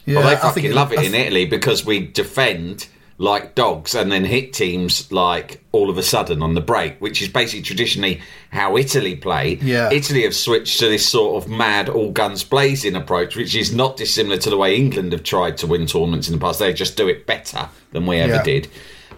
Yeah, 0.05 0.19
Well, 0.19 0.27
they 0.27 0.33
I 0.35 0.37
fucking 0.37 0.65
it- 0.65 0.73
love 0.73 0.91
it 0.93 0.99
I 0.99 1.03
in 1.03 1.13
Italy 1.15 1.45
because 1.45 1.85
we 1.85 1.99
defend 2.07 2.87
like 3.21 3.53
dogs 3.53 3.93
and 3.95 4.09
then 4.09 4.23
hit 4.23 4.53
teams 4.53 5.11
like 5.11 5.61
all 5.73 5.89
of 5.89 5.97
a 5.97 6.03
sudden 6.03 6.41
on 6.41 6.53
the 6.53 6.61
break, 6.61 6.97
which 7.01 7.21
is 7.21 7.27
basically 7.27 7.61
traditionally 7.61 8.21
how 8.49 8.77
Italy 8.77 9.13
play. 9.15 9.59
Yeah. 9.61 9.91
Italy 9.91 10.23
have 10.23 10.33
switched 10.33 10.79
to 10.79 10.87
this 10.87 11.07
sort 11.07 11.43
of 11.43 11.49
mad, 11.51 11.89
all 11.89 12.11
guns 12.11 12.45
blazing 12.45 12.95
approach, 12.95 13.35
which 13.35 13.55
is 13.55 13.75
not 13.75 13.97
dissimilar 13.97 14.37
to 14.37 14.49
the 14.49 14.55
way 14.57 14.75
England 14.77 15.11
have 15.11 15.23
tried 15.23 15.57
to 15.57 15.67
win 15.67 15.85
tournaments 15.85 16.29
in 16.29 16.33
the 16.33 16.39
past. 16.39 16.59
They 16.59 16.71
just 16.73 16.95
do 16.95 17.09
it 17.09 17.27
better 17.27 17.67
than 17.91 18.05
we 18.05 18.17
ever 18.19 18.35
Yeah. 18.35 18.43
did. 18.43 18.69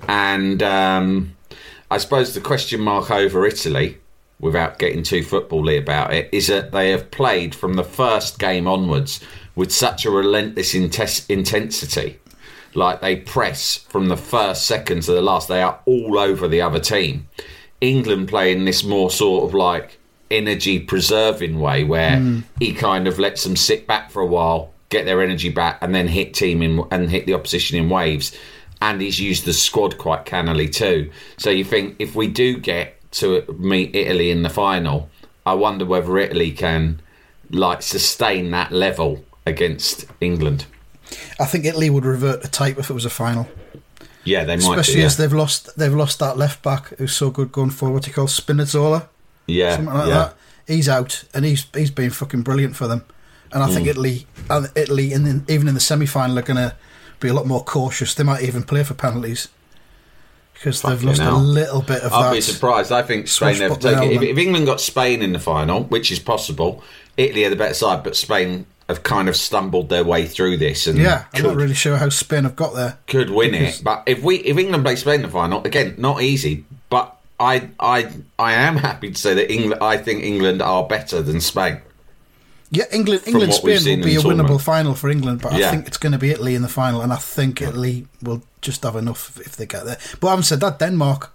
And 0.07 0.63
um, 0.63 1.35
I 1.91 1.99
suppose 1.99 2.33
the 2.33 2.41
question 2.41 2.81
mark 2.81 3.11
over 3.11 3.45
Italy, 3.45 3.99
without 4.39 4.79
getting 4.79 5.03
too 5.03 5.21
footbally 5.21 5.77
about 5.77 6.11
it, 6.11 6.27
is 6.31 6.47
that 6.47 6.71
they 6.71 6.89
have 6.89 7.11
played 7.11 7.53
from 7.53 7.75
the 7.75 7.83
first 7.83 8.39
game 8.39 8.67
onwards 8.67 9.19
with 9.53 9.71
such 9.71 10.05
a 10.05 10.09
relentless 10.09 10.73
intes- 10.73 11.27
intensity. 11.29 12.17
Like 12.73 13.01
they 13.01 13.17
press 13.17 13.77
from 13.77 14.07
the 14.07 14.17
first 14.17 14.65
second 14.65 15.03
to 15.03 15.11
the 15.11 15.21
last. 15.21 15.47
They 15.47 15.61
are 15.61 15.79
all 15.85 16.17
over 16.17 16.47
the 16.47 16.61
other 16.61 16.79
team. 16.79 17.27
England 17.81 18.29
playing 18.29 18.65
this 18.65 18.83
more 18.83 19.09
sort 19.09 19.43
of 19.43 19.53
like 19.53 19.97
energy 20.29 20.79
preserving 20.79 21.59
way 21.59 21.83
where 21.83 22.17
hmm. 22.17 22.39
he 22.59 22.73
kind 22.73 23.07
of 23.07 23.19
lets 23.19 23.43
them 23.43 23.55
sit 23.55 23.85
back 23.85 24.11
for 24.11 24.21
a 24.21 24.25
while, 24.25 24.71
get 24.89 25.05
their 25.05 25.21
energy 25.21 25.49
back, 25.49 25.77
and 25.81 25.93
then 25.93 26.07
hit 26.07 26.33
team 26.33 26.61
in 26.61 26.83
and 26.91 27.09
hit 27.09 27.25
the 27.25 27.33
opposition 27.33 27.77
in 27.77 27.89
waves. 27.89 28.37
And 28.81 29.01
he's 29.01 29.19
used 29.19 29.45
the 29.45 29.53
squad 29.53 29.97
quite 29.97 30.25
cannily 30.25 30.67
too. 30.67 31.11
So 31.37 31.49
you 31.49 31.63
think 31.63 31.97
if 31.99 32.15
we 32.15 32.27
do 32.27 32.57
get 32.57 32.97
to 33.11 33.43
meet 33.59 33.95
Italy 33.95 34.31
in 34.31 34.41
the 34.41 34.49
final, 34.49 35.09
I 35.45 35.53
wonder 35.53 35.85
whether 35.85 36.17
Italy 36.17 36.51
can 36.51 37.01
like 37.51 37.81
sustain 37.81 38.51
that 38.51 38.71
level 38.71 39.23
against 39.45 40.05
England. 40.21 40.65
I 41.39 41.45
think 41.45 41.65
Italy 41.65 41.89
would 41.89 42.05
revert 42.05 42.41
to 42.43 42.49
type 42.49 42.77
if 42.77 42.89
it 42.89 42.93
was 42.93 43.05
a 43.05 43.09
final, 43.09 43.47
Yeah, 44.23 44.43
they 44.43 44.55
might. 44.55 44.63
especially 44.63 44.93
do, 44.95 44.99
yeah. 45.01 45.05
as 45.07 45.17
they've 45.17 45.33
lost 45.33 45.75
they've 45.77 45.93
lost 45.93 46.19
that 46.19 46.37
left 46.37 46.61
back 46.63 46.89
who's 46.97 47.13
so 47.15 47.29
good 47.29 47.51
going 47.51 47.69
forward. 47.71 47.93
What 47.95 48.03
do 48.03 48.09
you 48.09 48.13
call 48.15 48.27
Spinazzola? 48.27 49.07
yeah, 49.47 49.75
something 49.75 49.93
like 49.93 50.07
yeah. 50.07 50.13
that. 50.13 50.35
He's 50.67 50.87
out, 50.87 51.23
and 51.33 51.43
he's 51.45 51.65
he's 51.73 51.91
been 51.91 52.11
fucking 52.11 52.43
brilliant 52.43 52.75
for 52.75 52.87
them. 52.87 53.03
And 53.51 53.61
I 53.63 53.67
think 53.67 53.85
Mm. 53.87 53.89
Italy, 53.91 54.27
uh, 54.49 54.67
Italy, 54.75 55.09
the, 55.09 55.43
even 55.53 55.67
in 55.67 55.73
the 55.73 55.81
semi 55.81 56.05
final, 56.05 56.39
are 56.39 56.43
going 56.43 56.55
to 56.57 56.73
be 57.19 57.27
a 57.27 57.33
lot 57.33 57.45
more 57.45 57.63
cautious. 57.63 58.13
They 58.15 58.23
might 58.23 58.43
even 58.43 58.63
play 58.63 58.83
for 58.83 58.93
penalties 58.93 59.49
because 60.53 60.81
they've 60.81 61.03
lost 61.03 61.19
hell. 61.21 61.35
a 61.35 61.39
little 61.39 61.81
bit 61.81 62.01
of 62.03 62.13
I'll 62.13 62.31
be 62.31 62.39
surprised. 62.41 62.91
I 62.91 63.01
think 63.01 63.27
Spain 63.27 63.59
never 63.59 63.75
take 63.75 63.97
it. 63.97 64.11
If, 64.13 64.21
if 64.21 64.37
England 64.37 64.67
got 64.67 64.79
Spain 64.79 65.21
in 65.21 65.33
the 65.33 65.39
final, 65.39 65.83
which 65.85 66.11
is 66.11 66.19
possible, 66.19 66.81
Italy 67.17 67.43
are 67.45 67.49
the 67.49 67.55
better 67.57 67.73
side, 67.73 68.03
but 68.03 68.15
Spain 68.15 68.65
have 68.91 69.03
kind 69.03 69.27
of 69.29 69.35
stumbled 69.35 69.89
their 69.89 70.03
way 70.03 70.25
through 70.27 70.57
this 70.57 70.87
and 70.87 70.97
Yeah, 70.99 71.25
I'm 71.33 71.41
could, 71.41 71.47
not 71.47 71.55
really 71.57 71.73
sure 71.73 71.97
how 71.97 72.09
Spain 72.09 72.43
have 72.43 72.55
got 72.55 72.75
there. 72.75 72.97
could 73.07 73.29
win 73.29 73.51
because- 73.51 73.79
it. 73.79 73.83
But 73.83 74.03
if 74.05 74.21
we 74.23 74.35
if 74.51 74.57
England 74.57 74.83
play 74.85 74.95
Spain 74.95 75.15
in 75.15 75.21
the 75.23 75.29
final, 75.29 75.63
again, 75.65 75.95
not 75.97 76.21
easy. 76.21 76.65
But 76.89 77.05
I 77.39 77.69
I 77.79 78.07
I 78.37 78.53
am 78.67 78.75
happy 78.77 79.09
to 79.11 79.19
say 79.19 79.33
that 79.33 79.51
England. 79.51 79.81
I 79.81 79.97
think 79.97 80.23
England 80.23 80.61
are 80.61 80.83
better 80.87 81.21
than 81.23 81.41
Spain. 81.41 81.77
Yeah, 82.73 82.85
England, 82.91 83.23
England, 83.25 83.53
Spain 83.53 83.79
will 83.99 84.05
be 84.05 84.15
a 84.15 84.21
the 84.21 84.29
winnable 84.29 84.61
final 84.61 84.95
for 84.95 85.09
England, 85.09 85.41
but 85.41 85.51
I 85.53 85.71
think 85.71 85.87
it's 85.87 85.97
going 85.97 86.13
to 86.13 86.17
be 86.19 86.29
Italy 86.31 86.55
in 86.55 86.61
the 86.61 86.69
final, 86.69 87.01
and 87.01 87.11
I 87.11 87.17
think 87.17 87.61
Italy 87.61 88.07
will 88.21 88.41
just 88.61 88.83
have 88.83 88.95
enough 88.95 89.37
if, 89.45 89.57
they 89.57 89.65
get 89.65 89.83
there. 89.85 89.97
But 90.21 90.29
having 90.29 90.43
said 90.43 90.61
that, 90.61 90.79
Denmark, 90.79 91.31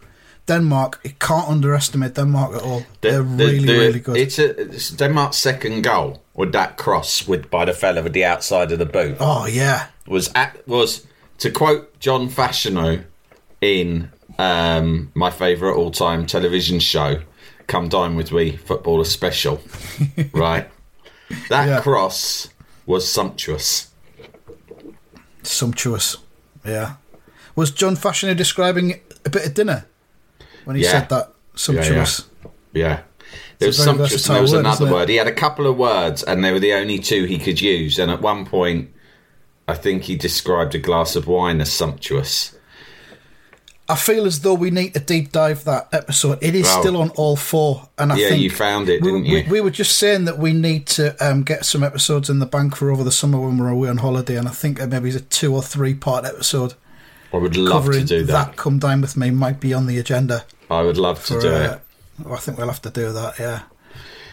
Denmark, 0.47 1.01
you 1.05 1.13
can't 1.19 1.47
underestimate 1.49 2.15
Denmark 2.15 2.55
at 2.57 2.63
all. 2.63 2.81
The- 3.03 3.11
They're 3.11 3.23
the- 3.23 3.45
really, 3.45 3.69
really 3.79 4.01
good. 4.01 4.17
It's, 4.17 4.39
a, 4.39 4.59
it's 4.63 4.89
Denmark's 4.91 5.37
second 5.37 5.83
goal 5.83 6.23
with 6.37 6.53
that 6.53 6.77
cross 6.77 7.27
with 7.27 7.51
by 7.51 7.65
the 7.65 7.73
fella 7.73 8.03
with 8.03 8.13
the 8.13 8.25
outside 8.25 8.71
of 8.71 8.79
the 8.79 8.87
boot. 8.87 9.17
oh 9.21 9.47
yeah, 9.47 9.89
was 10.07 10.31
at, 10.35 10.67
was 10.69 11.07
to 11.39 11.51
quote 11.51 11.99
John 11.99 12.29
Fashanu 12.29 13.05
in 13.61 14.11
um, 14.39 15.11
my 15.15 15.31
favourite 15.31 15.75
all 15.75 15.91
time 15.91 16.27
television 16.27 16.79
show, 16.79 17.23
"Come 17.67 17.89
Dine 17.89 18.15
with 18.17 18.31
Me" 18.33 18.57
footballer 18.57 19.05
special, 19.05 19.61
right? 20.33 20.69
That 21.49 21.67
Yeah. 21.69 21.81
cross 21.81 22.49
was 22.87 23.11
sumptuous. 23.11 23.91
sumptuous. 25.43 26.17
Yeah, 26.65 26.95
was 27.55 27.71
John 27.71 27.97
Fashanu 27.97 28.37
describing 28.37 29.01
a 29.25 29.31
bit 29.31 29.47
of 29.47 29.55
dinner 29.55 29.87
when 30.65 30.77
he 30.77 30.83
Yeah. 30.83 30.91
said 30.91 31.09
that 31.11 31.33
sumptuous? 31.55 32.25
Yeah. 32.73 32.85
There 32.85 32.95
was 32.95 33.06
A 33.61 33.73
sumptuous, 33.73 34.27
and 34.27 34.35
there 34.37 34.43
was 34.43 34.53
word, 34.53 34.61
another 34.61 34.91
word. 34.93 35.09
He 35.09 35.17
had 35.17 35.27
a 35.27 35.33
couple 35.33 35.67
of 35.67 35.77
words, 35.79 36.23
and 36.23 36.45
they 36.45 36.53
were 36.53 36.61
the 36.61 36.75
only 36.75 36.99
two 36.99 37.25
he 37.25 37.39
could 37.39 37.61
use. 37.61 37.99
And 37.99 38.11
at 38.11 38.21
one 38.21 38.45
point, 38.45 38.91
I 39.67 39.75
think 39.75 40.05
he 40.05 40.17
described 40.17 40.75
a 40.75 40.79
glass 40.79 41.17
of 41.17 41.27
wine 41.27 41.61
as 41.61 41.73
sumptuous. 41.73 42.55
I 43.89 43.95
feel 43.95 44.27
as 44.27 44.41
though 44.41 44.55
we 44.55 44.71
need 44.73 44.95
to 44.95 45.01
deep 45.01 45.31
dive 45.31 45.63
that 45.65 45.89
episode. 45.93 46.39
It 46.43 46.57
is 46.57 46.65
Wow. 46.67 46.81
still 46.81 46.97
on 46.97 47.11
all 47.11 47.37
four, 47.37 47.89
and 47.97 48.13
I 48.13 48.17
Yeah, 48.17 48.29
think 48.31 48.43
you 48.43 48.51
found 48.51 48.89
it, 48.89 49.01
we, 49.01 49.13
didn't 49.13 49.23
we- 49.31 49.43
you? 49.43 49.45
We, 49.49 49.61
were 49.61 49.71
just 49.71 49.97
saying 49.97 50.25
that 50.25 50.39
we 50.39 50.53
need 50.53 50.87
to 50.89 51.15
um, 51.25 51.45
get 51.45 51.65
some 51.65 51.85
episodes 51.85 52.29
in 52.29 52.41
the 52.41 52.47
bank 52.47 52.75
for 52.75 52.91
over 52.91 53.05
the 53.05 53.13
summer 53.13 53.39
when 53.39 53.59
we're 53.59 53.69
away 53.69 53.89
on 53.89 53.99
holiday, 53.99 54.37
and 54.37 54.49
I 54.49 54.51
think 54.51 54.85
maybe 54.89 55.09
it's 55.11 55.17
a 55.19 55.21
two 55.21 55.55
or 55.55 55.63
three 55.63 55.95
part 55.95 56.25
episode 56.25 56.75
I 57.33 57.37
would 57.39 57.57
love 57.57 57.85
to 57.93 58.03
do 58.05 58.25
that. 58.25 58.57
Come 58.57 58.79
dine 58.81 59.01
with 59.01 59.17
me 59.17 59.31
might 59.31 59.61
be 59.61 59.73
on 59.73 59.87
the 59.87 59.99
agenda. 59.99 60.45
I 60.71 60.83
would 60.83 60.97
love 60.97 61.25
to 61.27 61.35
For, 61.35 61.41
do 61.41 61.49
uh, 61.55 61.59
it. 61.75 61.81
Oh, 62.25 62.33
I 62.33 62.37
think 62.39 62.59
we'll 62.59 62.67
have 62.69 62.83
to 62.83 62.91
do 62.91 63.13
that. 63.13 63.39
Yeah, 63.39 63.61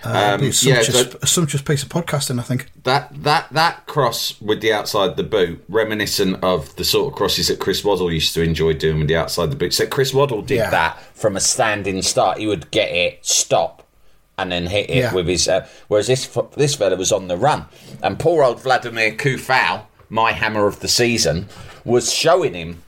uh, 0.05 0.35
Um, 0.35 0.41
a 0.41 0.45
yeah, 0.45 0.51
sumptuous, 0.51 1.11
so- 1.11 1.19
a 1.21 1.27
sumptuous 1.27 1.61
piece 1.61 1.83
of 1.83 1.89
podcasting. 1.89 2.39
I 2.39 2.43
think. 2.43 2.69
That 2.83 3.23
that 3.23 3.47
that 3.51 3.85
cross 3.87 4.39
with 4.41 4.61
the 4.61 4.71
outside 4.73 5.15
the 5.17 5.23
boot, 5.23 5.63
reminiscent 5.69 6.43
of 6.43 6.75
the 6.75 6.83
sort 6.83 7.11
of 7.11 7.17
crosses 7.17 7.47
that 7.47 7.59
Chris 7.59 7.83
Waddle 7.83 8.11
used 8.11 8.33
to 8.35 8.41
enjoy 8.41 8.73
doing 8.73 8.99
with 8.99 9.07
the 9.07 9.15
outside 9.17 9.51
the 9.51 9.55
boot. 9.55 9.73
So 9.73 9.85
Chris 9.87 10.13
Waddle 10.13 10.41
did 10.41 10.57
Yeah. 10.57 10.69
that 10.69 10.97
from 11.15 11.35
a 11.35 11.39
standing 11.39 12.01
start. 12.01 12.37
He 12.37 12.47
would 12.47 12.71
get 12.71 12.89
it, 12.91 13.19
stop, 13.21 13.83
and 14.37 14.51
then 14.51 14.67
hit 14.67 14.89
it 14.89 14.95
Yeah. 14.97 15.13
with 15.13 15.27
his. 15.27 15.47
Uh, 15.47 15.65
whereas 15.87 16.07
this 16.07 16.27
this 16.57 16.75
fella 16.75 16.95
was 16.95 17.11
on 17.11 17.27
the 17.27 17.37
run, 17.37 17.65
and 18.01 18.17
poor 18.19 18.43
old 18.43 18.61
Vladimir 18.61 19.11
Coufal, 19.11 19.83
my 20.09 20.31
hammer 20.33 20.67
of 20.67 20.79
the 20.81 20.87
season, 20.89 21.47
was 21.85 22.11
showing 22.13 22.53
him 22.53 22.81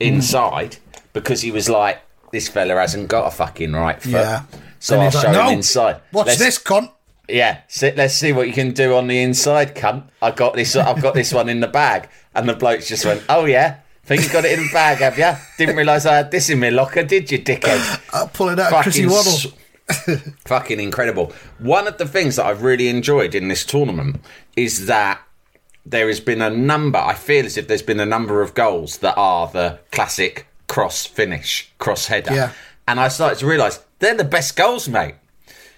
inside 0.00 0.76
because 1.12 1.42
he 1.42 1.50
was 1.50 1.68
like, 1.68 1.98
"This 2.34 2.48
fella 2.48 2.74
hasn't 2.74 3.08
got 3.08 3.26
a 3.26 3.30
fucking 3.30 3.72
right 3.72 4.02
foot." 4.02 4.12
Yeah. 4.12 4.42
So 4.78 4.98
I'll 4.98 5.04
he's 5.10 5.20
show 5.20 5.30
like, 5.30 5.48
him 5.48 5.54
inside. 5.54 5.96
What's 6.10 6.26
Let's- 6.28 6.38
this, 6.40 6.58
cunt. 6.58 6.90
yeah, 7.28 7.60
so 7.68 7.90
let's 7.96 8.14
see 8.14 8.32
what 8.32 8.46
you 8.48 8.52
can 8.52 8.72
do 8.72 8.94
on 8.96 9.06
the 9.06 9.22
inside, 9.22 9.74
cunt. 9.74 10.02
I 10.20 10.30
got 10.30 10.52
this. 10.54 10.76
I've 10.76 11.00
got 11.00 11.14
this 11.14 11.32
one 11.32 11.48
in 11.48 11.60
the 11.60 11.68
bag, 11.68 12.08
and 12.34 12.46
the 12.48 12.52
blokes 12.54 12.88
just 12.88 13.06
went, 13.06 13.22
"Oh 13.30 13.46
yeah, 13.46 13.76
think 14.04 14.22
you 14.22 14.28
got 14.30 14.44
it 14.44 14.58
in 14.58 14.66
the 14.66 14.72
bag, 14.72 14.98
have 14.98 15.16
you? 15.18 15.32
Didn't 15.56 15.76
realise 15.76 16.04
I 16.04 16.16
had 16.16 16.30
this 16.30 16.50
in 16.50 16.60
my 16.60 16.68
locker, 16.68 17.02
did 17.02 17.30
you, 17.30 17.38
dickhead?" 17.38 18.00
I'll 18.12 18.28
pull 18.28 18.50
it 18.50 18.58
out, 18.60 18.72
of 18.72 18.82
Chrissy 18.82 19.06
Waddle. 19.06 19.52
fucking 20.44 20.80
incredible. 20.80 21.32
One 21.58 21.86
of 21.86 21.98
the 21.98 22.06
things 22.06 22.36
that 22.36 22.46
I've 22.46 22.62
really 22.62 22.88
enjoyed 22.88 23.34
in 23.34 23.48
this 23.48 23.64
tournament 23.64 24.20
is 24.56 24.86
that 24.86 25.20
there 25.86 26.08
has 26.08 26.20
been 26.20 26.40
a 26.42 26.50
number. 26.50 26.98
I 26.98 27.14
feel 27.14 27.44
as 27.46 27.56
if 27.56 27.68
there's 27.68 27.82
been 27.82 28.00
a 28.00 28.06
number 28.06 28.42
of 28.42 28.54
goals 28.54 28.98
that 28.98 29.14
are 29.16 29.48
the 29.48 29.78
classic 29.92 30.46
cross 30.74 31.06
finish, 31.06 31.70
cross 31.78 32.06
header, 32.06 32.34
Yeah. 32.34 32.50
and 32.88 32.98
I 32.98 33.08
started 33.08 33.38
to 33.38 33.46
realise 33.46 33.78
they're 34.00 34.16
the 34.16 34.24
best 34.24 34.56
goals, 34.56 34.88
mate. 34.88 35.14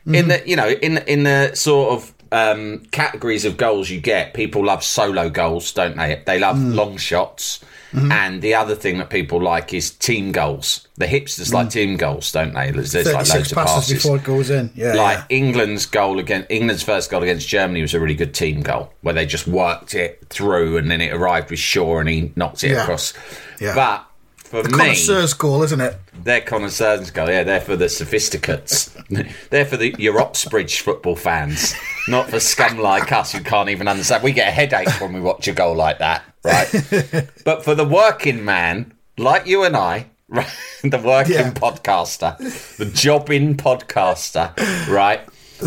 Mm-hmm. 0.06 0.14
In 0.14 0.28
the 0.28 0.42
you 0.48 0.56
know 0.56 0.68
in 0.70 0.98
in 1.06 1.24
the 1.24 1.54
sort 1.54 1.92
of 1.94 2.12
um, 2.32 2.80
categories 2.90 3.44
of 3.44 3.56
goals 3.56 3.88
you 3.90 4.00
get, 4.00 4.34
people 4.34 4.64
love 4.64 4.82
solo 4.82 5.28
goals, 5.30 5.72
don't 5.72 5.96
they? 5.96 6.22
They 6.26 6.38
love 6.40 6.56
Mm. 6.56 6.74
long 6.74 6.96
shots. 6.96 7.60
Mm-hmm. 7.92 8.12
And 8.12 8.42
the 8.42 8.54
other 8.54 8.74
thing 8.74 8.98
that 8.98 9.10
people 9.10 9.40
like 9.40 9.72
is 9.72 9.90
team 9.90 10.32
goals. 10.32 10.88
The 10.96 11.06
hipsters 11.06 11.52
like 11.52 11.70
team 11.70 11.96
goals, 11.96 12.32
don't 12.32 12.52
they? 12.52 12.72
There's, 12.72 12.92
there's 12.92 13.06
like 13.06 13.28
loads 13.28 13.52
of 13.52 13.56
passes, 13.56 13.74
passes. 13.74 13.92
before 14.02 14.16
it 14.16 14.24
goes 14.24 14.50
in. 14.50 14.70
Yeah, 14.74 14.94
Like 14.94 15.18
yeah. 15.18 15.36
England's 15.38 15.86
goal 15.86 16.18
against 16.18 16.50
England's 16.50 16.82
first 16.82 17.10
goal 17.10 17.22
against 17.22 17.46
Germany 17.48 17.80
was 17.82 17.94
a 17.94 18.00
really 18.00 18.14
good 18.16 18.34
team 18.34 18.60
goal 18.62 18.92
where 19.02 19.14
they 19.14 19.24
just 19.24 19.46
worked 19.46 19.94
it 19.94 20.26
through 20.28 20.76
and 20.78 20.90
then 20.90 21.00
it 21.00 21.12
arrived 21.14 21.50
with 21.50 21.60
Shaw 21.60 21.98
and 22.00 22.08
he 22.08 22.32
knocked 22.36 22.64
it 22.64 22.72
Yeah. 22.72 22.82
across. 22.82 23.14
Yeah. 23.60 23.74
But 23.74 24.05
for 24.46 24.62
me, 24.62 24.70
connoisseur's 24.70 25.34
goal, 25.34 25.62
isn't 25.62 25.80
it? 25.80 25.96
they're 26.22 26.40
connoisseurs 26.40 27.10
goal. 27.10 27.28
Yeah, 27.28 27.44
they're 27.44 27.60
for 27.60 27.76
the 27.76 27.88
sophisticates. 27.88 28.90
they're 29.50 29.64
for 29.66 29.76
the 29.76 29.94
your 29.98 30.20
Oxbridge 30.20 30.80
football 30.80 31.16
fans, 31.16 31.74
not 32.08 32.28
for 32.30 32.40
scum 32.40 32.78
like 32.78 33.12
us 33.12 33.32
who 33.32 33.40
can't 33.42 33.68
even 33.68 33.88
understand. 33.88 34.22
We 34.22 34.32
get 34.32 34.48
a 34.48 34.52
headache 34.52 34.88
when 35.00 35.12
we 35.12 35.20
watch 35.20 35.46
a 35.48 35.52
goal 35.52 35.74
like 35.76 35.98
that, 35.98 36.22
right? 36.44 37.28
but 37.44 37.64
for 37.64 37.74
the 37.74 37.84
working 37.86 38.44
man, 38.44 38.92
like 39.18 39.46
you 39.46 39.64
and 39.64 39.76
I, 39.76 40.06
right, 40.28 40.48
the 40.82 40.98
working 40.98 41.34
Yeah. 41.34 41.52
podcaster, 41.52 42.36
the 42.78 42.86
jobbing 42.86 43.56
podcaster, 43.56 44.56
right? 44.88 45.20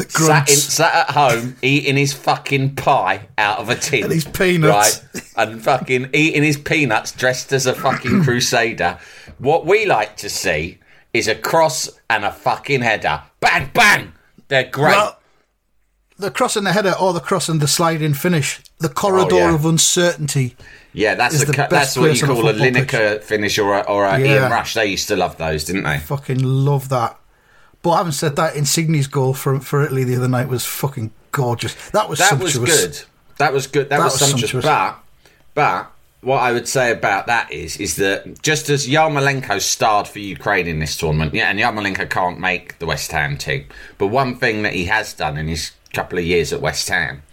Sat, 0.10 0.50
in, 0.50 0.56
sat 0.56 0.94
at 0.94 1.10
home 1.16 1.56
eating 1.62 1.98
his 1.98 2.14
fucking 2.14 2.76
pie 2.76 3.28
out 3.38 3.60
of 3.60 3.70
a 3.70 3.76
tin. 3.76 4.04
And 4.06 4.14
his 4.14 4.26
peanuts. 4.26 5.04
Right? 5.14 5.24
And 5.38 5.64
fucking 5.64 6.10
eating 6.14 6.44
his 6.44 6.58
peanuts 6.58 7.12
dressed 7.12 7.52
as 7.54 7.66
a 7.66 7.74
fucking 7.74 8.24
crusader. 8.24 9.00
What 9.40 9.66
we 9.66 9.86
like 9.86 10.18
to 10.18 10.30
see 10.30 10.78
is 11.14 11.28
a 11.28 11.36
cross 11.36 11.90
and 12.10 12.24
a 12.24 12.32
fucking 12.32 12.82
header. 12.82 13.24
Bang, 13.40 13.72
bang! 13.74 14.14
They're 14.48 14.70
great. 14.70 14.92
Well, 14.96 15.20
the 16.18 16.30
cross 16.32 16.56
and 16.56 16.68
the 16.68 16.74
header 16.74 16.94
or 17.00 17.14
the 17.14 17.20
cross 17.20 17.48
and 17.50 17.62
the 17.62 17.68
sliding 17.68 18.14
finish. 18.14 18.62
The 18.80 18.90
corridor 18.90 19.36
Oh, 19.36 19.38
yeah. 19.38 19.56
of 19.56 19.66
uncertainty. 19.66 20.56
yeah, 20.94 21.16
that's, 21.16 21.42
a, 21.42 21.46
the 21.46 21.54
best 21.54 21.70
that's 21.72 21.98
what 21.98 22.20
you 22.20 22.28
call 22.28 22.48
a 22.50 22.54
Lineker 22.54 23.22
finish 23.24 23.58
or 23.58 23.74
a, 23.78 23.82
or 23.82 24.06
a 24.06 24.20
Yeah. 24.20 24.42
Ian 24.42 24.52
Rush. 24.52 24.74
They 24.74 24.88
used 24.88 25.08
to 25.10 25.16
love 25.16 25.38
those, 25.38 25.64
didn't 25.66 25.84
they? 25.84 26.00
Fucking 26.00 26.40
love 26.44 26.90
that. 26.90 27.19
But 27.82 27.98
having 27.98 28.12
said 28.12 28.36
that, 28.36 28.56
Insigne's 28.56 29.08
goal 29.08 29.34
for 29.34 29.60
for 29.60 29.84
Italy 29.84 30.04
the 30.04 30.16
other 30.16 30.28
night 30.28 30.50
was 30.50 30.66
fucking 30.66 31.12
gorgeous. 31.32 31.74
That 31.92 32.10
was 32.10 32.20
that 32.20 32.40
was 32.40 32.58
good. 32.58 33.02
That 33.38 33.54
was 33.54 33.68
good. 33.68 33.90
That, 33.90 33.98
That 34.00 34.04
was, 34.04 34.14
was 34.14 34.30
sumptuous. 34.30 34.52
sumptuous. 34.52 34.66
But, 34.66 35.00
but 35.54 35.92
what 36.22 36.40
I 36.40 36.52
would 36.52 36.68
say 36.68 36.92
about 36.92 37.28
that 37.28 37.50
is, 37.54 37.78
is 37.78 37.96
that 37.96 38.42
just 38.42 38.70
as 38.70 38.86
Yarmolenko 38.88 39.62
starred 39.62 40.10
for 40.10 40.20
Ukraine 40.20 40.68
in 40.68 40.80
this 40.80 40.98
tournament, 40.98 41.34
yeah, 41.34 41.50
and 41.50 41.58
Yarmolenko 41.58 42.10
can't 42.10 42.38
make 42.40 42.78
the 42.80 42.86
West 42.86 43.14
Ham 43.14 43.38
team, 43.38 43.66
but 43.98 44.08
one 44.08 44.36
thing 44.36 44.64
that 44.64 44.74
he 44.74 44.86
has 44.86 45.14
done 45.14 45.38
in 45.38 45.48
his 45.48 45.72
couple 45.94 46.20
of 46.20 46.26
years 46.26 46.52
at 46.52 46.60
West 46.60 46.90
Ham 46.90 47.24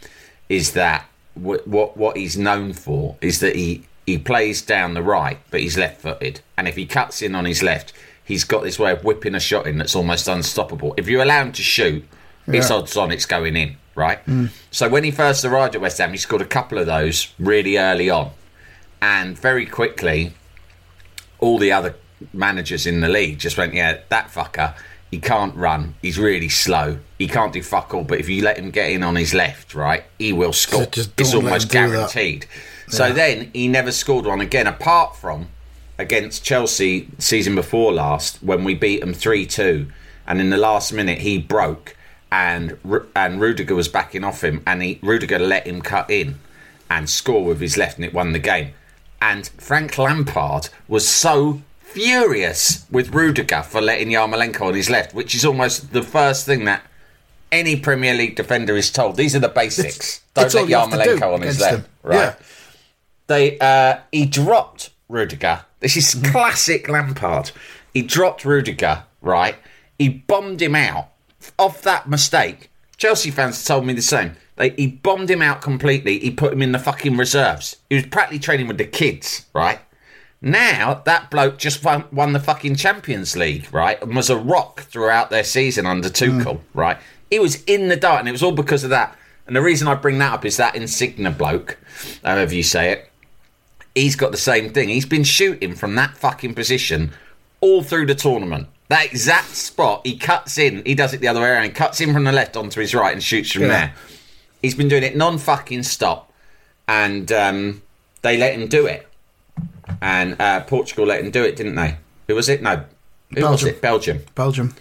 is 0.48 0.72
that 0.72 1.06
what 1.34 1.66
what, 1.66 1.96
what 1.96 2.16
he's 2.16 2.38
known 2.38 2.72
for 2.72 3.16
is 3.20 3.40
that 3.40 3.56
he 3.56 3.84
he 4.06 4.16
plays 4.16 4.62
down 4.62 4.94
the 4.94 5.02
right, 5.02 5.40
but 5.50 5.60
he's 5.60 5.76
left-footed, 5.76 6.40
and 6.56 6.68
if 6.68 6.76
he 6.76 6.86
cuts 6.86 7.20
in 7.20 7.34
on 7.34 7.44
his 7.46 7.64
left. 7.64 7.92
He's 8.26 8.44
got 8.44 8.64
this 8.64 8.78
way 8.78 8.90
of 8.90 9.04
whipping 9.04 9.34
a 9.34 9.40
shot 9.40 9.66
in 9.66 9.78
that's 9.78 9.94
almost 9.94 10.26
unstoppable. 10.26 10.94
If 10.96 11.08
you 11.08 11.22
allow 11.22 11.42
him 11.42 11.52
to 11.52 11.62
shoot, 11.62 12.04
it's 12.48 12.70
odds 12.70 12.96
on 12.96 13.10
it's 13.12 13.26
going 13.26 13.56
in, 13.56 13.76
right? 13.94 14.24
Mm. 14.26 14.50
So 14.70 14.88
when 14.88 15.04
he 15.04 15.10
first 15.10 15.44
arrived 15.44 15.74
at 15.74 15.80
West 15.80 15.98
Ham, 15.98 16.10
he 16.10 16.16
scored 16.16 16.42
a 16.42 16.46
couple 16.46 16.78
of 16.78 16.86
those 16.86 17.32
really 17.38 17.78
early 17.78 18.10
on, 18.10 18.32
and 19.00 19.38
very 19.38 19.64
quickly, 19.64 20.32
all 21.38 21.58
the 21.58 21.72
other 21.72 21.94
managers 22.32 22.86
in 22.86 23.00
the 23.00 23.08
league 23.08 23.38
just 23.38 23.56
went, 23.56 23.74
"Yeah, 23.74 23.98
that 24.08 24.28
fucker, 24.28 24.74
he 25.10 25.18
can't 25.18 25.54
run. 25.54 25.94
He's 26.02 26.18
really 26.18 26.48
slow. 26.48 26.98
He 27.18 27.28
can't 27.28 27.52
do 27.52 27.62
fuck 27.62 27.94
all. 27.94 28.04
But 28.04 28.18
if 28.18 28.28
you 28.28 28.42
let 28.42 28.58
him 28.58 28.70
get 28.70 28.90
in 28.90 29.02
on 29.02 29.16
his 29.16 29.34
left, 29.34 29.74
right, 29.74 30.04
he 30.18 30.32
will 30.32 30.52
score. 30.52 30.86
just 30.86 31.20
it's 31.20 31.34
almost 31.34 31.72
him 31.72 31.90
do 31.90 31.92
that. 31.92 32.12
guaranteed." 32.12 32.46
So 32.88 33.12
then 33.12 33.50
he 33.52 33.66
never 33.66 33.90
scored 33.90 34.26
one 34.26 34.40
again, 34.40 34.66
apart 34.66 35.16
from 35.16 35.48
against 35.98 36.44
Chelsea 36.44 37.08
season 37.18 37.54
before 37.54 37.92
last 37.92 38.42
when 38.42 38.64
we 38.64 38.74
beat 38.74 39.00
them 39.00 39.14
three 39.14 39.46
two, 39.46 39.86
and 40.26 40.40
in 40.40 40.50
the 40.50 40.56
last 40.56 40.92
minute 40.92 41.18
he 41.18 41.38
broke, 41.38 41.96
and 42.30 42.78
and 43.14 43.40
Rudiger 43.40 43.74
was 43.74 43.88
backing 43.88 44.24
off 44.24 44.42
him, 44.44 44.62
and 44.66 44.82
he 44.82 44.98
Rudiger 45.02 45.38
let 45.38 45.66
him 45.66 45.80
cut 45.82 46.10
in 46.10 46.38
and 46.90 47.08
score 47.10 47.44
with 47.44 47.60
his 47.60 47.76
left, 47.76 47.96
and 47.96 48.04
it 48.04 48.14
won 48.14 48.32
the 48.32 48.38
game. 48.38 48.72
And 49.20 49.48
Frank 49.58 49.96
Lampard 49.98 50.68
was 50.86 51.08
so 51.08 51.62
furious 51.80 52.84
with 52.90 53.14
Rudiger 53.14 53.62
for 53.62 53.80
letting 53.80 54.08
Yarmolenko 54.08 54.60
on 54.66 54.74
his 54.74 54.90
left, 54.90 55.14
which 55.14 55.34
is 55.34 55.44
almost 55.44 55.92
the 55.92 56.02
first 56.02 56.44
thing 56.46 56.64
that 56.66 56.82
any 57.50 57.76
Premier 57.76 58.12
League 58.14 58.36
defender 58.36 58.76
is 58.76 58.90
told. 58.90 59.16
These 59.16 59.34
are 59.34 59.38
the 59.40 59.48
basics. 59.48 60.20
Don't 60.34 60.46
It's 60.46 60.54
let 60.54 60.62
to 60.62 60.66
do 60.66 60.74
Yarmolenko 60.74 61.34
on 61.34 61.42
his 61.42 61.60
left. 61.60 61.76
him. 61.78 61.84
Right 62.02 62.16
Yeah. 62.16 62.34
they 63.28 63.58
uh, 63.58 63.98
he 64.12 64.26
dropped 64.26 64.90
Rudiger. 65.08 65.64
This 65.80 65.96
is 65.96 66.14
classic 66.30 66.88
Lampard. 66.88 67.52
He 67.92 68.02
dropped 68.02 68.44
Rudiger, 68.44 69.04
right? 69.20 69.56
He 69.98 70.08
bombed 70.08 70.60
him 70.60 70.74
out 70.74 71.08
of 71.58 71.80
that 71.82 72.08
mistake. 72.08 72.70
Chelsea 72.96 73.30
fans 73.30 73.64
told 73.64 73.86
me 73.86 73.92
the 73.92 74.02
same. 74.02 74.36
They, 74.56 74.70
he 74.70 74.86
bombed 74.86 75.30
him 75.30 75.42
out 75.42 75.60
completely. 75.60 76.18
He 76.18 76.30
put 76.30 76.52
him 76.52 76.62
in 76.62 76.72
the 76.72 76.78
fucking 76.78 77.16
reserves. 77.16 77.76
He 77.88 77.96
was 77.96 78.06
practically 78.06 78.38
training 78.38 78.68
with 78.68 78.78
the 78.78 78.86
kids, 78.86 79.46
right? 79.52 79.80
Now 80.40 81.02
that 81.04 81.30
bloke 81.30 81.58
just 81.58 81.84
won, 81.84 82.04
won 82.12 82.32
the 82.32 82.40
fucking 82.40 82.76
Champions 82.76 83.36
League, 83.36 83.72
right, 83.72 84.00
and 84.02 84.14
was 84.14 84.30
a 84.30 84.36
rock 84.36 84.82
throughout 84.82 85.30
their 85.30 85.44
season 85.44 85.86
under 85.86 86.08
Tuchel, 86.08 86.44
mm. 86.44 86.60
right? 86.74 86.98
He 87.30 87.38
was 87.38 87.62
in 87.64 87.88
the 87.88 87.96
dark, 87.96 88.20
and 88.20 88.28
it 88.28 88.32
was 88.32 88.42
all 88.42 88.52
because 88.52 88.84
of 88.84 88.90
that. 88.90 89.16
And 89.46 89.56
the 89.56 89.62
reason 89.62 89.88
I 89.88 89.94
bring 89.94 90.18
that 90.18 90.32
up 90.32 90.44
is 90.44 90.56
that 90.56 90.74
Insignia 90.74 91.30
bloke, 91.30 91.78
however 92.22 92.54
you 92.54 92.62
say 92.62 92.92
it, 92.92 93.10
he's 93.96 94.14
got 94.14 94.30
the 94.30 94.36
same 94.38 94.70
thing. 94.72 94.88
He's 94.88 95.06
been 95.06 95.24
shooting 95.24 95.74
from 95.74 95.96
that 95.96 96.16
fucking 96.16 96.54
position 96.54 97.10
all 97.60 97.82
through 97.82 98.06
the 98.06 98.14
tournament. 98.14 98.68
That 98.88 99.06
exact 99.06 99.48
spot, 99.56 100.06
he 100.06 100.16
cuts 100.16 100.58
in. 100.58 100.84
He 100.86 100.94
does 100.94 101.12
it 101.12 101.20
the 101.20 101.26
other 101.26 101.40
way 101.40 101.48
around. 101.48 101.74
Cuts 101.74 102.00
in 102.00 102.12
from 102.12 102.22
the 102.22 102.30
left 102.30 102.56
onto 102.56 102.80
his 102.80 102.94
right 102.94 103.12
and 103.12 103.20
shoots 103.22 103.50
from 103.50 103.62
Yeah. 103.62 103.68
there. 103.68 103.94
He's 104.62 104.76
been 104.76 104.86
doing 104.88 105.02
it 105.02 105.16
non 105.16 105.38
fucking 105.38 105.82
stop, 105.82 106.32
and 106.86 107.30
um, 107.32 107.82
they 108.22 108.36
let 108.36 108.54
him 108.54 108.68
do 108.68 108.86
it. 108.86 109.08
And 110.00 110.40
uh, 110.40 110.60
Portugal 110.60 111.06
let 111.06 111.24
him 111.24 111.30
do 111.32 111.42
it, 111.42 111.56
didn't 111.56 111.74
they? 111.74 111.96
Who 112.28 112.34
was 112.36 112.48
it? 112.48 112.62
No, 112.62 112.84
who 113.34 113.40
was 113.42 113.62
Belgium. 113.62 113.68
it? 113.68 113.80
Belgium. 113.80 114.22
Belgium. 114.34 114.74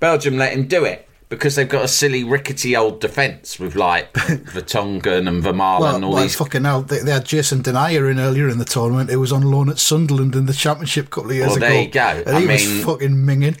Belgium 0.00 0.36
let 0.38 0.52
him 0.54 0.66
do 0.66 0.84
it 0.84 1.08
because 1.32 1.56
they've 1.56 1.68
got 1.68 1.84
a 1.84 1.88
silly 1.88 2.24
rickety 2.24 2.76
old 2.76 3.00
defence 3.00 3.58
with 3.58 3.74
like 3.74 4.12
Vertonghen 4.56 5.26
and 5.28 5.42
Vermaelen 5.42 5.80
Well, 5.80 5.96
and 5.96 6.04
all 6.04 6.12
like 6.12 6.24
these 6.24 6.36
fucking 6.36 6.64
hell, 6.64 6.82
they, 6.82 6.98
they 7.00 7.10
had 7.12 7.24
Jason 7.24 7.62
Denayer 7.62 8.10
in 8.10 8.18
earlier 8.20 8.48
in 8.48 8.58
the 8.58 8.64
tournament. 8.64 9.10
It 9.10 9.16
was 9.16 9.32
on 9.32 9.42
loan 9.42 9.68
at 9.70 9.78
Sunderland 9.78 10.34
in 10.34 10.46
the 10.46 10.52
Championship 10.52 11.06
a 11.06 11.10
couple 11.10 11.30
of 11.30 11.36
years 11.36 11.48
Well, 11.48 11.56
ago. 11.56 11.68
there 11.68 11.82
you 11.82 11.88
go. 11.90 12.22
And 12.26 12.36
I 12.36 12.40
he 12.40 12.46
mean- 12.46 12.76
was 12.76 12.84
fucking 12.84 13.10
minging. 13.16 13.60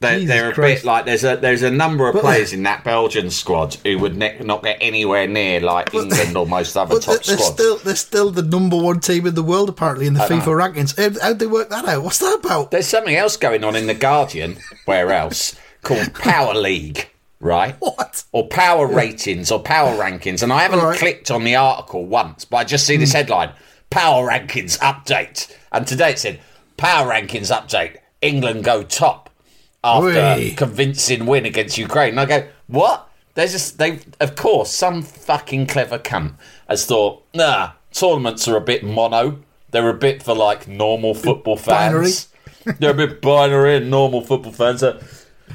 They're, 0.00 0.24
they're 0.24 0.50
a 0.50 0.52
Christ. 0.52 0.82
bit 0.82 0.86
like 0.88 1.04
there's 1.04 1.22
a 1.22 1.36
there's 1.36 1.62
a 1.62 1.70
number 1.70 2.08
of 2.08 2.14
But- 2.14 2.22
players 2.22 2.52
in 2.52 2.64
that 2.64 2.82
Belgian 2.82 3.30
squad 3.30 3.74
who 3.84 4.00
would 4.00 4.16
ne- 4.16 4.36
not 4.40 4.64
get 4.64 4.78
anywhere 4.80 5.28
near 5.28 5.60
like 5.60 5.94
England 5.94 6.36
or 6.36 6.44
most 6.44 6.76
other 6.76 6.98
top 6.98 7.22
they're, 7.22 7.36
squads. 7.36 7.44
still 7.54 7.76
they're 7.76 7.94
still 7.94 8.30
the 8.32 8.42
number 8.42 8.76
one 8.76 8.98
team 8.98 9.28
in 9.28 9.36
the 9.36 9.44
world 9.44 9.68
apparently 9.68 10.08
in 10.08 10.14
the 10.14 10.20
FIFA 10.20 10.74
rankings. 10.74 10.96
How, 10.96 11.20
how'd 11.28 11.38
they 11.38 11.46
work 11.46 11.68
that 11.70 11.84
out? 11.86 12.02
What's 12.02 12.18
that 12.18 12.40
about? 12.42 12.72
There's 12.72 12.88
something 12.88 13.14
else 13.14 13.36
going 13.36 13.62
on 13.62 13.76
in 13.76 13.86
the 13.86 13.94
Guardian, 13.94 14.56
where 14.86 15.12
else 15.12 15.54
called 15.82 16.14
Power 16.14 16.54
League, 16.54 17.08
right? 17.40 17.76
What? 17.80 18.24
Or 18.32 18.46
Power 18.48 18.86
Ratings 18.86 19.50
or 19.50 19.60
Power 19.60 19.96
Rankings, 19.96 20.42
and 20.42 20.52
I 20.52 20.62
haven't 20.62 20.80
Right. 20.80 20.98
clicked 20.98 21.30
on 21.30 21.44
the 21.44 21.56
article 21.56 22.04
once, 22.06 22.44
but 22.44 22.56
I 22.58 22.64
just 22.64 22.86
see 22.86 22.96
this 22.96 23.12
hmm. 23.12 23.18
headline: 23.18 23.50
Power 23.90 24.28
Rankings 24.28 24.78
update, 24.78 25.54
and 25.70 25.86
today 25.86 26.10
it 26.10 26.18
said 26.18 26.40
Power 26.76 27.10
Rankings 27.10 27.50
update: 27.54 27.98
England 28.22 28.64
go 28.64 28.82
top 28.82 29.30
after 29.84 30.18
Oi. 30.18 30.54
convincing 30.56 31.26
win 31.26 31.44
against 31.44 31.78
Ukraine. 31.78 32.10
And 32.10 32.20
I 32.20 32.26
go, 32.26 32.46
what? 32.68 33.08
There's 33.34 33.52
just 33.52 33.78
they, 33.78 34.00
of 34.20 34.36
course, 34.36 34.70
some 34.70 35.02
fucking 35.02 35.66
clever 35.66 35.98
cunt 35.98 36.34
has 36.68 36.84
thought, 36.84 37.24
nah, 37.34 37.72
tournaments 37.92 38.46
are 38.46 38.56
a 38.56 38.60
bit 38.60 38.84
mono. 38.84 39.40
They're 39.70 39.88
a 39.88 39.94
bit 39.94 40.22
for 40.22 40.34
like 40.34 40.68
normal 40.68 41.14
football 41.14 41.56
fans. 41.56 42.28
They're 42.78 42.90
a 42.90 42.94
bit 42.94 43.22
binary 43.22 43.76
and 43.76 43.90
normal 43.90 44.20
football 44.20 44.52
fans. 44.52 44.80
They're, 44.80 45.00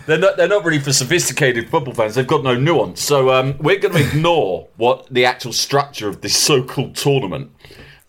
they're 0.06 0.18
not. 0.18 0.38
They're 0.38 0.48
not 0.48 0.64
really 0.64 0.80
for 0.80 0.94
sophisticated 0.94 1.70
football 1.70 1.94
fans. 1.94 2.16
They've 2.16 2.28
got 2.28 2.44
no 2.44 2.56
nuance. 2.56 3.02
So 3.02 3.32
um, 3.32 3.58
we're 3.60 3.80
going 3.80 3.94
to 3.96 4.08
ignore 4.08 4.68
what 4.78 5.08
the 5.12 5.26
actual 5.26 5.54
structure 5.54 6.08
of 6.08 6.22
this 6.22 6.38
so-called 6.38 6.96
tournament, 6.96 7.52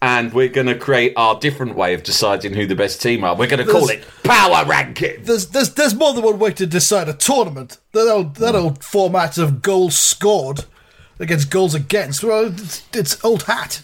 and 0.03 0.33
we're 0.33 0.49
going 0.49 0.67
to 0.69 0.77
create 0.77 1.13
our 1.17 1.39
different 1.39 1.75
way 1.75 1.95
of 1.95 2.03
deciding 2.03 2.55
who 2.55 2.67
the 2.67 2.75
best 2.77 3.01
team 3.03 3.25
are. 3.25 3.35
We're 3.35 3.49
going 3.49 3.65
to 3.67 3.71
call 3.71 3.87
There's- 3.87 4.03
it 4.05 4.23
power 4.25 4.65
ranking. 4.67 5.23
There's, 5.23 5.49
there's 5.49 5.75
there's 5.75 5.95
more 5.95 6.13
than 6.15 6.23
one 6.25 6.39
way 6.39 6.53
to 6.53 6.67
decide 6.67 7.09
a 7.09 7.15
tournament. 7.15 7.79
That 7.93 8.09
old 8.09 8.37
that 8.37 8.55
old 8.55 8.85
format 8.85 9.39
of 9.39 9.63
goals 9.63 9.97
scored 9.99 10.65
against 11.19 11.51
goals 11.51 11.75
against. 11.75 12.23
Well, 12.23 12.47
it's, 12.53 12.85
it's 12.95 13.25
old 13.25 13.45
hat. 13.45 13.83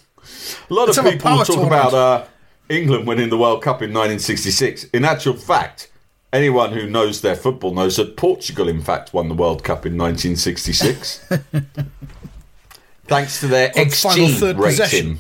A 0.71 0.75
lot 0.75 0.87
Let's 0.87 0.99
of 0.99 1.05
have 1.05 1.15
a 1.15 1.17
people 1.17 1.31
power 1.31 1.45
talk 1.45 1.57
tournament. 1.57 1.73
about 1.89 1.95
uh, 1.95 2.25
England 2.69 3.07
winning 3.07 3.29
the 3.29 3.37
World 3.39 3.63
Cup 3.63 3.83
in 3.83 3.91
1966. 3.91 4.85
In 4.85 5.05
actual 5.05 5.35
fact, 5.35 5.91
anyone 6.35 6.73
who 6.73 6.87
knows 6.91 7.21
their 7.23 7.37
football 7.37 7.73
knows 7.73 7.97
that 7.97 8.17
Portugal, 8.17 8.69
in 8.69 8.83
fact, 8.83 9.15
won 9.15 9.29
the 9.29 9.35
World 9.35 9.63
Cup 9.65 9.87
in 9.87 9.97
1966. 9.97 11.27
Thanks 13.07 13.41
to 13.41 13.47
their 13.47 13.69
On 13.69 13.87
XG 13.87 14.43
rating. 14.43 14.63
possession. 14.63 15.19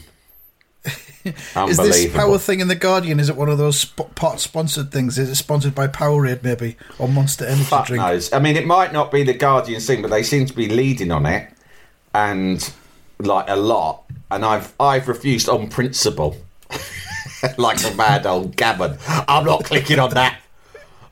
Is 1.68 1.78
this 1.78 2.12
power 2.12 2.36
thing 2.36 2.60
in 2.60 2.68
the 2.68 2.74
Guardian? 2.74 3.18
Is 3.18 3.30
it 3.30 3.36
one 3.36 3.48
of 3.48 3.56
those 3.56 3.80
sp- 3.80 4.12
part 4.14 4.40
sponsored 4.40 4.92
things? 4.92 5.18
Is 5.18 5.30
it 5.30 5.36
sponsored 5.36 5.74
by 5.74 5.86
Powerade 5.86 6.42
maybe 6.42 6.76
or 6.98 7.08
Monster 7.08 7.46
Energy 7.46 7.64
Fuck 7.64 7.86
drink? 7.86 8.02
knows. 8.02 8.30
I 8.30 8.40
mean, 8.40 8.56
it 8.56 8.66
might 8.66 8.92
not 8.92 9.10
be 9.10 9.22
the 9.22 9.32
Guardian 9.32 9.80
thing, 9.80 10.02
but 10.02 10.10
they 10.10 10.22
seem 10.22 10.44
to 10.44 10.52
be 10.52 10.68
leading 10.68 11.10
on 11.10 11.24
it, 11.24 11.50
and 12.14 12.70
like 13.18 13.48
a 13.48 13.56
lot. 13.56 14.04
And 14.30 14.44
I've 14.44 14.74
I've 14.78 15.08
refused 15.08 15.48
on 15.48 15.68
principle, 15.68 16.36
like 17.56 17.82
a 17.90 17.94
mad 17.94 18.26
old 18.26 18.54
gammon. 18.56 18.98
I'm 19.08 19.46
not 19.46 19.64
clicking 19.64 19.98
on 19.98 20.10
that. 20.10 20.40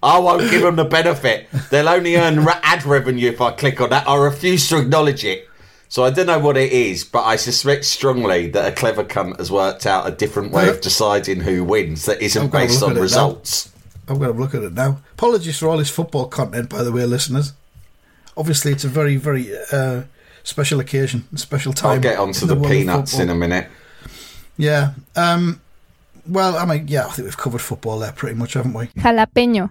I 0.03 0.19
won't 0.19 0.51
give 0.51 0.63
them 0.63 0.77
the 0.77 0.85
benefit. 0.85 1.49
They'll 1.71 1.89
only 1.89 2.17
earn 2.17 2.45
ra- 2.45 2.59
ad 2.63 2.85
revenue 2.85 3.29
if 3.29 3.41
I 3.41 3.53
click 3.53 3.81
on 3.81 3.91
that. 3.91 4.09
I 4.09 4.17
refuse 4.17 4.69
to 4.71 4.79
acknowledge 4.79 5.25
it. 5.25 5.49
So 5.89 6.05
I 6.05 6.11
don't 6.11 6.27
know 6.27 6.39
what 6.39 6.57
it 6.57 6.73
is, 6.73 7.05
but 7.05 7.23
I 7.25 7.37
suspect 7.37 7.85
strongly 7.85 8.49
that 8.49 8.73
a 8.73 8.75
clever 8.75 9.05
cunt 9.05 9.37
has 9.37 9.51
worked 9.53 9.85
out 9.87 10.09
a 10.09 10.11
different 10.11 10.51
way 10.51 10.69
of 10.69 10.81
deciding 10.81 11.41
who 11.41 11.63
wins 11.65 12.07
that 12.07 12.23
isn't 12.23 12.43
I'm 12.43 12.49
gonna 12.49 12.65
based 12.65 12.81
look 12.81 12.91
on 12.91 12.91
at 12.93 12.97
it 12.97 13.01
now. 13.01 13.03
results. 13.03 13.73
I'm 14.09 14.19
going 14.19 14.33
to 14.33 14.39
look 14.41 14.55
at 14.55 14.63
it 14.63 14.73
now. 14.73 14.99
Apologies 15.13 15.59
for 15.59 15.69
all 15.69 15.77
this 15.77 15.91
football 15.91 16.27
content, 16.27 16.69
by 16.71 16.83
the 16.83 16.91
way, 16.91 17.05
listeners. 17.05 17.53
obviously 18.37 18.73
it's 18.73 18.85
a 18.85 18.89
very, 18.89 19.17
very 19.17 19.51
uh, 19.71 20.03
special 20.43 20.81
occasion, 20.81 21.25
special 21.37 21.73
time. 21.73 21.93
I'll 21.93 22.01
get 22.01 22.19
onto 22.19 22.43
in 22.45 22.49
the, 22.49 22.55
world 22.57 22.69
peanuts 22.73 23.19
in 23.19 23.31
a 23.31 23.35
minute. 23.35 23.69
Yeah. 24.57 24.95
Um, 25.15 25.61
well, 26.27 26.57
I 26.57 26.65
mean, 26.65 26.89
yeah, 26.89 27.07
I 27.07 27.11
think 27.11 27.27
we've 27.27 27.37
covered 27.37 27.61
football 27.61 27.99
there 27.99 28.13
pretty 28.13 28.35
much, 28.37 28.55
haven't 28.55 28.73
we? 28.73 28.87
Jalapeño. 28.89 29.71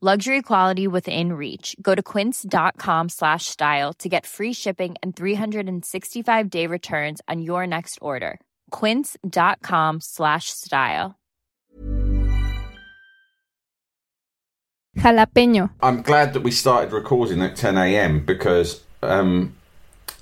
Luxury 0.00 0.42
quality 0.42 0.86
within 0.86 1.32
reach. 1.32 1.74
Go 1.82 1.92
to 1.96 2.02
quince.com 2.04 3.08
slash 3.08 3.46
style 3.46 3.92
to 3.94 4.08
get 4.08 4.26
free 4.26 4.52
shipping 4.52 4.94
and 5.02 5.16
365 5.16 6.50
day 6.50 6.68
returns 6.68 7.20
on 7.26 7.42
your 7.42 7.66
next 7.66 7.98
order. 8.00 8.38
Quince.com 8.70 9.98
slash 10.00 10.50
style. 10.50 11.16
Jalapeño. 14.98 15.70
I'm 15.82 16.02
glad 16.02 16.32
that 16.34 16.44
we 16.44 16.52
started 16.52 16.92
recording 16.92 17.42
at 17.42 17.56
10 17.56 17.76
a.m. 17.76 18.24
because 18.24 18.80
um, 19.02 19.56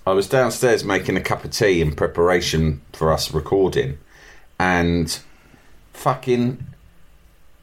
I 0.07 0.15
was 0.15 0.27
downstairs 0.27 0.85
making 0.85 1.19
a 1.19 1.21
cup 1.21 1.45
of 1.45 1.51
tea 1.51 1.83
in 1.83 1.95
preparation 1.95 2.81
for 2.95 3.13
us 3.13 3.31
recording, 3.31 3.99
and 4.59 5.19
fucking 5.93 6.65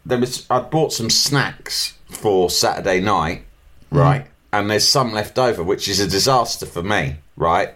there 0.05 0.19
was 0.19 0.45
I 0.51 0.59
bought 0.59 0.93
some 0.93 1.09
snacks 1.09 1.97
for 2.15 2.49
Saturday 2.49 2.99
night, 2.99 3.43
mm. 3.91 3.99
right? 3.99 4.27
And 4.51 4.69
there's 4.69 4.87
some 4.87 5.13
left 5.13 5.39
over, 5.39 5.63
which 5.63 5.87
is 5.87 5.99
a 5.99 6.07
disaster 6.07 6.65
for 6.65 6.83
me, 6.83 7.17
right? 7.35 7.73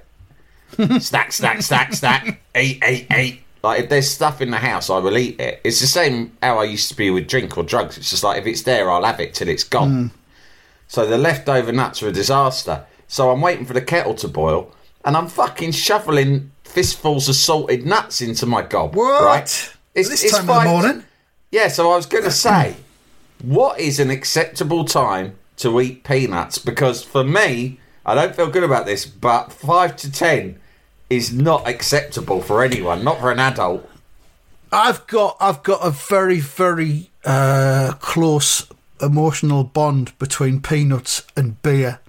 stack, 1.00 1.32
stack, 1.32 1.62
stack, 1.62 1.94
stack, 1.94 2.42
eat, 2.56 2.84
eat, 2.84 3.08
eat. 3.12 3.42
Like 3.64 3.84
if 3.84 3.90
there's 3.90 4.10
stuff 4.10 4.42
in 4.42 4.52
the 4.52 4.58
house, 4.58 4.90
I 4.90 5.00
will 5.00 5.18
eat 5.18 5.40
it. 5.40 5.60
It's 5.64 5.82
the 5.82 5.88
same 5.88 6.38
how 6.42 6.60
I 6.60 6.66
used 6.66 6.90
to 6.90 6.96
be 6.96 7.10
with 7.10 7.28
drink 7.28 7.58
or 7.58 7.64
drugs. 7.64 7.98
It's 7.98 8.10
just 8.12 8.24
like 8.24 8.40
if 8.40 8.46
it's 8.46 8.62
there, 8.62 8.92
I'll 8.92 9.04
have 9.04 9.20
it 9.20 9.34
till 9.34 9.48
it's 9.48 9.64
gone. 9.64 9.92
Mm. 9.92 10.12
So 10.88 11.06
the 11.06 11.18
leftover 11.18 11.72
nuts 11.72 12.02
are 12.04 12.10
a 12.10 12.12
disaster. 12.12 12.86
So 13.08 13.32
I'm 13.32 13.42
waiting 13.42 13.66
for 13.66 13.74
the 13.74 13.82
kettle 13.82 14.14
to 14.16 14.28
boil, 14.28 14.72
and 15.04 15.16
I'm 15.16 15.28
fucking 15.28 15.72
shoveling 15.72 16.52
fistfuls 16.64 17.30
of 17.30 17.36
salted 17.36 17.86
nuts 17.86 18.22
into 18.22 18.46
my 18.46 18.62
gob. 18.62 18.96
What? 18.96 19.24
Right? 19.24 19.74
It's, 19.96 20.10
this 20.10 20.24
it's 20.24 20.38
time 20.38 20.50
of 20.50 20.64
the 20.64 20.70
morning? 20.70 21.04
Yeah, 21.52 21.70
so 21.70 21.92
I 21.92 21.96
was 21.96 22.06
going 22.06 22.26
to 22.26 22.32
say, 22.48 22.76
what 23.42 23.80
is 23.80 24.00
an 24.00 24.10
acceptable 24.10 24.86
time 24.86 25.38
to 25.58 25.80
eat 25.82 26.04
peanuts? 26.04 26.58
Because 26.58 27.04
for 27.04 27.24
me, 27.24 27.80
I 28.06 28.16
don't 28.16 28.36
feel 28.36 28.50
good 28.50 28.64
about 28.64 28.86
this, 28.86 29.06
but 29.06 29.52
five 29.52 29.96
to 29.98 30.12
ten 30.12 30.60
is 31.10 31.32
not 31.34 31.68
acceptable 31.68 32.42
for 32.42 32.64
anyone, 32.64 33.04
not 33.04 33.20
for 33.20 33.32
an 33.32 33.40
adult. 33.40 33.90
I've 34.72 35.06
got 35.08 35.38
I've 35.40 35.64
got 35.64 35.86
a 35.86 35.92
very 35.92 36.40
very 36.40 37.10
uh, 37.24 37.94
close 38.00 38.68
emotional 39.02 39.64
bond 39.64 40.18
between 40.20 40.62
peanuts 40.62 41.26
and 41.36 41.62
beer. 41.62 42.00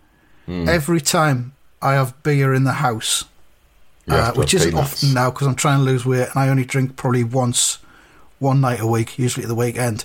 Hmm. 0.47 0.69
Every 0.69 1.01
time 1.01 1.53
I 1.83 1.93
have 1.95 2.21
beer 2.23 2.55
in 2.55 2.65
the 2.65 2.75
house, 2.75 3.25
uh, 4.09 4.33
which 4.33 4.55
isn't 4.55 4.71
peanuts. 4.71 4.95
often 4.95 5.15
now 5.15 5.31
because 5.31 5.47
I'm 5.47 5.55
trying 5.55 5.79
to 5.79 5.85
lose 5.85 6.05
weight 6.05 6.29
and 6.29 6.37
I 6.37 6.49
only 6.49 6.65
drink 6.65 6.97
probably 6.97 7.25
once, 7.25 7.79
one 8.39 8.61
night 8.61 8.81
a 8.81 8.87
week, 8.87 9.19
usually 9.19 9.45
at 9.45 9.49
the 9.49 9.55
weekend. 9.55 10.05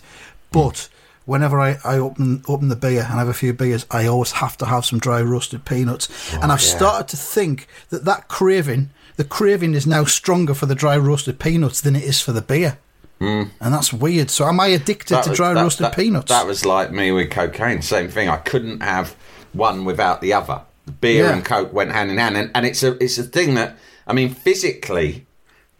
But 0.52 0.90
whenever 1.26 1.60
I, 1.60 1.78
I 1.84 1.98
open 1.98 2.44
open 2.48 2.70
the 2.70 2.76
beer 2.76 3.00
and 3.02 3.20
have 3.20 3.28
a 3.28 3.34
few 3.34 3.54
beers, 3.54 3.86
I 3.92 4.08
always 4.08 4.34
have 4.34 4.58
to 4.58 4.66
have 4.66 4.86
some 4.86 5.00
dry 5.00 5.22
roasted 5.22 5.66
peanuts. 5.66 6.34
Oh, 6.36 6.40
and 6.42 6.52
I've 6.52 6.62
started 6.62 7.08
to 7.10 7.18
think 7.18 7.68
that 7.90 8.06
that 8.06 8.28
craving, 8.28 8.90
the 9.18 9.24
craving 9.24 9.74
is 9.74 9.88
now 9.88 10.04
stronger 10.06 10.54
for 10.54 10.66
the 10.66 10.76
dry 10.76 10.98
roasted 10.98 11.40
peanuts 11.40 11.82
than 11.82 11.96
it 11.96 12.04
is 12.04 12.20
for 12.22 12.32
the 12.32 12.42
beer. 12.42 12.78
Hmm. 13.20 13.44
And 13.62 13.74
that's 13.74 13.94
weird. 13.94 14.30
So 14.30 14.46
am 14.48 14.60
I 14.60 14.68
addicted 14.68 15.14
That 15.16 15.24
to 15.26 15.34
dry 15.34 15.54
that- 15.54 15.62
roasted 15.62 15.86
that- 15.86 15.96
peanuts? 15.96 16.30
That 16.30 16.48
was 16.48 16.66
like 16.66 16.92
me 16.92 17.12
with 17.12 17.30
cocaine. 17.30 17.82
Same 17.82 18.10
thing. 18.10 18.28
I 18.28 18.38
couldn't 18.38 18.82
have 18.82 19.16
one 19.54 19.86
without 19.86 20.20
the 20.22 20.34
other. 20.34 20.62
Beer 21.00 21.26
Yeah. 21.26 21.34
and 21.34 21.46
coke 21.46 21.72
went 21.72 21.94
hand 21.94 22.12
in 22.12 22.18
hand, 22.18 22.36
and, 22.36 22.52
and 22.54 22.66
it's 22.66 22.84
a 22.84 23.02
it's 23.02 23.18
a 23.18 23.24
thing 23.24 23.54
that 23.54 23.78
I 24.06 24.12
mean 24.12 24.34
physically, 24.34 25.26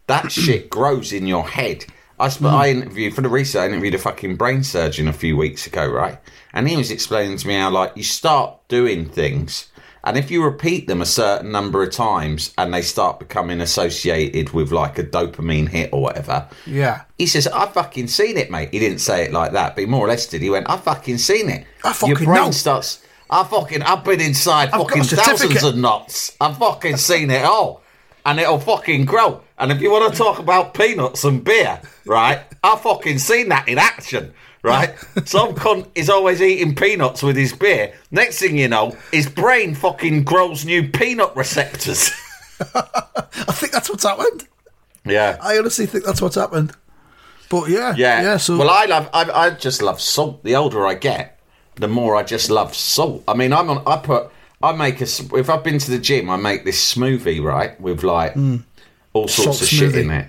that 0.06 0.32
shit 0.32 0.70
grows 0.70 1.12
in 1.12 1.26
your 1.26 1.46
head. 1.46 1.84
I 2.18 2.28
sp- 2.30 2.46
mm-hmm. 2.46 2.56
I 2.56 2.70
interviewed 2.70 3.14
for 3.14 3.22
the 3.22 3.28
research. 3.28 3.62
I 3.62 3.66
interviewed 3.66 3.94
a 3.94 3.98
fucking 3.98 4.36
brain 4.36 4.62
surgeon 4.62 5.08
a 5.08 5.12
few 5.12 5.36
weeks 5.36 5.66
ago, 5.66 5.86
right? 5.86 6.18
And 6.52 6.68
he 6.68 6.76
was 6.76 6.90
explaining 6.90 7.36
to 7.38 7.48
me 7.48 7.54
how 7.54 7.70
like 7.70 7.96
you 7.96 8.04
start 8.04 8.68
doing 8.68 9.08
things. 9.08 9.68
And 10.04 10.18
if 10.18 10.30
you 10.30 10.44
repeat 10.44 10.86
them 10.86 11.00
a 11.00 11.06
certain 11.06 11.50
number 11.50 11.82
of 11.82 11.90
times 11.90 12.52
and 12.58 12.74
they 12.74 12.82
start 12.82 13.18
becoming 13.18 13.62
associated 13.62 14.50
with 14.50 14.70
like 14.70 14.98
a 14.98 15.02
dopamine 15.02 15.66
hit 15.66 15.90
or 15.94 16.02
whatever, 16.02 16.46
yeah. 16.66 17.04
he 17.16 17.26
says, 17.26 17.46
I've 17.46 17.72
fucking 17.72 18.08
seen 18.08 18.36
it, 18.36 18.50
mate. 18.50 18.68
He 18.70 18.78
didn't 18.78 18.98
say 18.98 19.24
it 19.24 19.32
like 19.32 19.52
that, 19.52 19.74
but 19.74 19.80
he 19.80 19.86
more 19.86 20.04
or 20.04 20.08
less 20.08 20.26
did. 20.26 20.42
He 20.42 20.50
went, 20.50 20.68
I've 20.68 20.84
fucking 20.84 21.16
seen 21.16 21.48
it. 21.48 21.66
I 21.82 21.94
fucking 21.94 22.16
Your 22.16 22.18
brain 22.18 22.44
know. 22.44 22.50
starts, 22.50 23.02
I 23.30 23.44
fucking, 23.44 23.80
I've 23.80 24.04
been 24.04 24.20
inside 24.20 24.66
I've 24.66 24.72
got 24.72 24.88
fucking 24.90 25.04
certificate." 25.04 25.38
thousands 25.38 25.64
of 25.64 25.76
knots. 25.78 26.36
I've 26.38 26.58
fucking 26.58 26.98
seen 26.98 27.30
it 27.30 27.44
all. 27.44 27.82
And 28.26 28.38
it'll 28.38 28.60
fucking 28.60 29.06
grow. 29.06 29.42
And 29.58 29.70
if 29.70 29.80
you 29.80 29.90
want 29.90 30.12
to 30.12 30.18
talk 30.18 30.38
about 30.38 30.74
peanuts 30.74 31.24
and 31.24 31.42
beer, 31.44 31.80
right, 32.06 32.40
I've 32.62 32.80
fucking 32.80 33.18
seen 33.18 33.48
that 33.50 33.68
in 33.68 33.78
action, 33.78 34.32
right? 34.62 34.94
Some 35.24 35.54
cunt 35.54 35.86
is 35.94 36.10
always 36.10 36.42
eating 36.42 36.74
peanuts 36.74 37.22
with 37.22 37.36
his 37.36 37.52
beer. 37.52 37.94
Next 38.10 38.40
thing 38.40 38.58
you 38.58 38.66
know, 38.68 38.96
his 39.12 39.28
brain 39.28 39.74
fucking 39.74 40.24
grows 40.24 40.64
new 40.64 40.88
peanut 40.88 41.34
receptors. 41.36 42.10
I 42.74 43.52
think 43.52 43.72
that's 43.72 43.90
what's 43.90 44.04
happened. 44.04 44.46
yeah. 45.04 45.36
I 45.40 45.58
honestly 45.58 45.86
think 45.86 46.04
that's 46.04 46.22
what's 46.22 46.36
happened. 46.36 46.72
But 47.50 47.68
yeah, 47.68 47.94
Yeah. 47.96 48.22
yeah. 48.22 48.36
So 48.38 48.56
well, 48.58 48.70
I 48.70 48.86
love. 48.86 49.08
I, 49.12 49.30
I 49.30 49.50
just 49.50 49.82
love 49.82 50.00
salt. 50.00 50.42
The 50.44 50.56
older 50.56 50.86
I 50.86 50.94
get, 50.94 51.38
the 51.76 51.88
more 51.88 52.16
I 52.16 52.22
just 52.22 52.50
love 52.50 52.74
salt. 52.74 53.22
I 53.28 53.34
mean, 53.34 53.52
I'm 53.52 53.68
on. 53.70 53.82
I 53.86 53.98
put. 53.98 54.30
I 54.62 54.72
make 54.72 55.00
a. 55.00 55.04
If 55.04 55.50
I've 55.50 55.62
been 55.62 55.78
to 55.78 55.90
the 55.90 55.98
gym, 55.98 56.30
I 56.30 56.36
make 56.36 56.64
this 56.64 56.94
smoothie 56.94 57.42
right 57.42 57.78
with 57.80 58.02
like 58.02 58.32
hmm. 58.34 58.58
All 59.14 59.26
sorts. 59.28 59.58
Salt 59.58 59.62
of 59.62 59.68
shit 59.68 59.94
in 59.96 60.10
it. 60.10 60.28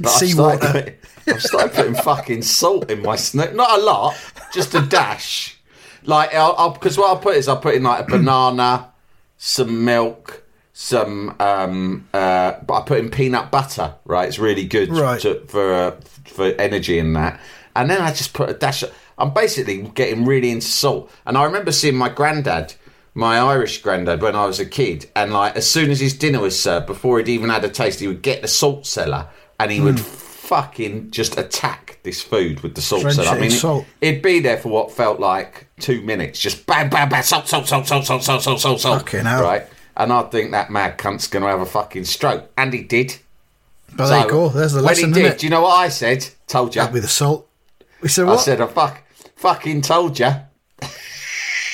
But 0.00 0.10
I've 0.22 0.28
started, 0.30 0.60
putting- 0.72 0.94
I've 1.34 1.42
started 1.42 1.72
putting 1.74 1.94
fucking 1.94 2.42
salt 2.42 2.90
in 2.90 3.02
my 3.02 3.16
snoot. 3.16 3.54
Not 3.54 3.78
a 3.78 3.82
lot, 3.82 4.14
just 4.54 4.74
a 4.74 4.80
dash. 4.82 5.58
Like, 6.04 6.34
I'll 6.34 6.70
because 6.70 6.96
what 6.96 7.08
I'll 7.10 7.18
put 7.18 7.36
is 7.36 7.48
I'll 7.48 7.58
put 7.60 7.74
in 7.74 7.82
like 7.82 8.06
a 8.06 8.10
banana, 8.10 8.90
some 9.38 9.84
milk, 9.84 10.44
some. 10.72 11.34
um 11.40 12.08
uh 12.14 12.54
But 12.66 12.74
I 12.74 12.82
put 12.82 12.98
in 12.98 13.10
peanut 13.10 13.50
butter. 13.50 13.94
Right, 14.04 14.28
it's 14.28 14.38
really 14.38 14.64
good 14.64 14.90
Right. 14.90 15.20
to, 15.20 15.44
for 15.46 15.72
uh, 15.72 15.90
for 16.26 16.46
energy 16.60 16.98
in 16.98 17.12
that. 17.14 17.40
And 17.76 17.88
then 17.90 18.00
I 18.00 18.12
just 18.12 18.32
put 18.34 18.48
a 18.50 18.54
dash. 18.54 18.82
Of, 18.82 18.92
I'm 19.18 19.32
basically 19.32 19.82
getting 19.94 20.24
really 20.24 20.50
into 20.50 20.66
salt. 20.66 21.10
And 21.26 21.38
I 21.38 21.44
remember 21.44 21.70
seeing 21.70 21.96
my 21.96 22.08
granddad, 22.08 22.74
my 23.14 23.38
Irish 23.38 23.82
granddad, 23.82 24.22
when 24.22 24.34
I 24.34 24.46
was 24.46 24.58
a 24.60 24.66
kid. 24.66 25.10
And 25.14 25.32
like 25.32 25.56
as 25.56 25.70
soon 25.70 25.90
as 25.90 26.00
his 26.00 26.16
dinner 26.16 26.40
was 26.40 26.60
served, 26.60 26.86
before 26.86 27.18
he'd 27.18 27.28
even 27.28 27.50
had 27.50 27.64
a 27.64 27.68
taste, 27.68 28.00
he 28.00 28.08
would 28.08 28.22
get 28.22 28.42
the 28.42 28.48
salt 28.48 28.86
cellar 28.86 29.28
and 29.60 29.70
he 29.70 29.80
would 29.80 29.98
hmm. 29.98 30.04
fucking 30.04 31.10
just 31.10 31.38
attack 31.38 31.98
this 32.02 32.22
food 32.22 32.60
with 32.60 32.74
the 32.74 32.80
salt 32.80 33.10
cellar. 33.12 33.28
I 33.28 33.34
mean, 33.34 33.44
in 33.44 33.52
it- 33.52 33.60
salt. 33.60 33.86
it'd 34.00 34.22
be 34.22 34.40
there 34.40 34.58
for 34.58 34.68
what 34.70 34.92
felt 34.92 35.20
like 35.20 35.68
two 35.80 36.02
minutes, 36.02 36.38
just 36.38 36.66
bang, 36.66 36.88
bang, 36.88 37.08
bang, 37.08 37.22
salt, 37.22 37.48
salt, 37.48 37.66
salt, 37.66 37.86
salt, 37.86 38.04
salt, 38.04 38.22
salt, 38.22 38.42
salt, 38.42 38.60
salt, 38.60 38.80
salt. 38.80 39.02
Fucking 39.02 39.24
hell. 39.24 39.42
Right. 39.42 39.66
And 39.96 40.12
I 40.12 40.22
think 40.22 40.52
that 40.52 40.70
mad 40.70 40.96
cunt's 40.96 41.26
going 41.26 41.42
to 41.42 41.48
have 41.48 41.60
a 41.60 41.66
fucking 41.66 42.04
stroke. 42.04 42.50
And 42.56 42.72
he 42.72 42.82
did. 42.82 43.16
but 43.94 44.08
there 44.08 44.22
you 44.22 44.30
go. 44.30 44.48
There's 44.48 44.72
the 44.72 44.78
when 44.78 44.86
lesson. 44.86 45.12
he 45.12 45.20
innit? 45.20 45.30
did, 45.30 45.36
do 45.38 45.46
you 45.46 45.50
know 45.50 45.62
what 45.62 45.76
I 45.76 45.88
said? 45.90 46.26
Told 46.46 46.74
you. 46.74 46.80
That'd 46.80 46.94
be 46.94 47.00
the 47.00 47.08
salt. 47.08 47.46
We 48.00 48.08
said 48.08 48.26
what? 48.26 48.38
I 48.38 48.42
said, 48.42 48.60
I 48.60 48.66
fuck, 48.66 49.02
fucking 49.36 49.82
told 49.82 50.18
you. 50.18 50.32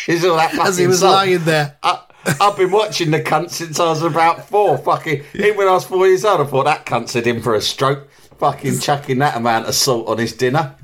Is 0.08 0.24
all 0.24 0.36
that 0.36 0.50
fucking 0.50 0.66
As 0.66 0.78
he 0.78 0.86
was 0.88 1.00
salt. 1.00 1.12
lying 1.14 1.44
there. 1.44 1.76
I, 1.82 2.00
I've 2.40 2.56
been 2.56 2.70
watching 2.72 3.10
the 3.12 3.20
cunt 3.20 3.50
since 3.50 3.78
I 3.78 3.84
was 3.90 4.02
about 4.02 4.48
four. 4.48 4.76
Fucking, 4.78 5.22
even 5.34 5.56
when 5.56 5.68
I 5.68 5.72
was 5.72 5.84
four 5.84 6.06
years 6.08 6.24
old, 6.24 6.40
I 6.40 6.44
thought 6.44 6.64
that 6.64 6.84
cunt's 6.86 7.12
had 7.12 7.26
him 7.26 7.40
for 7.42 7.54
a 7.54 7.60
stroke. 7.60 8.08
Fucking 8.38 8.78
chucking 8.80 9.18
that 9.18 9.36
amount 9.36 9.66
of 9.68 9.74
salt 9.74 10.08
on 10.08 10.18
his 10.18 10.32
dinner. 10.32 10.74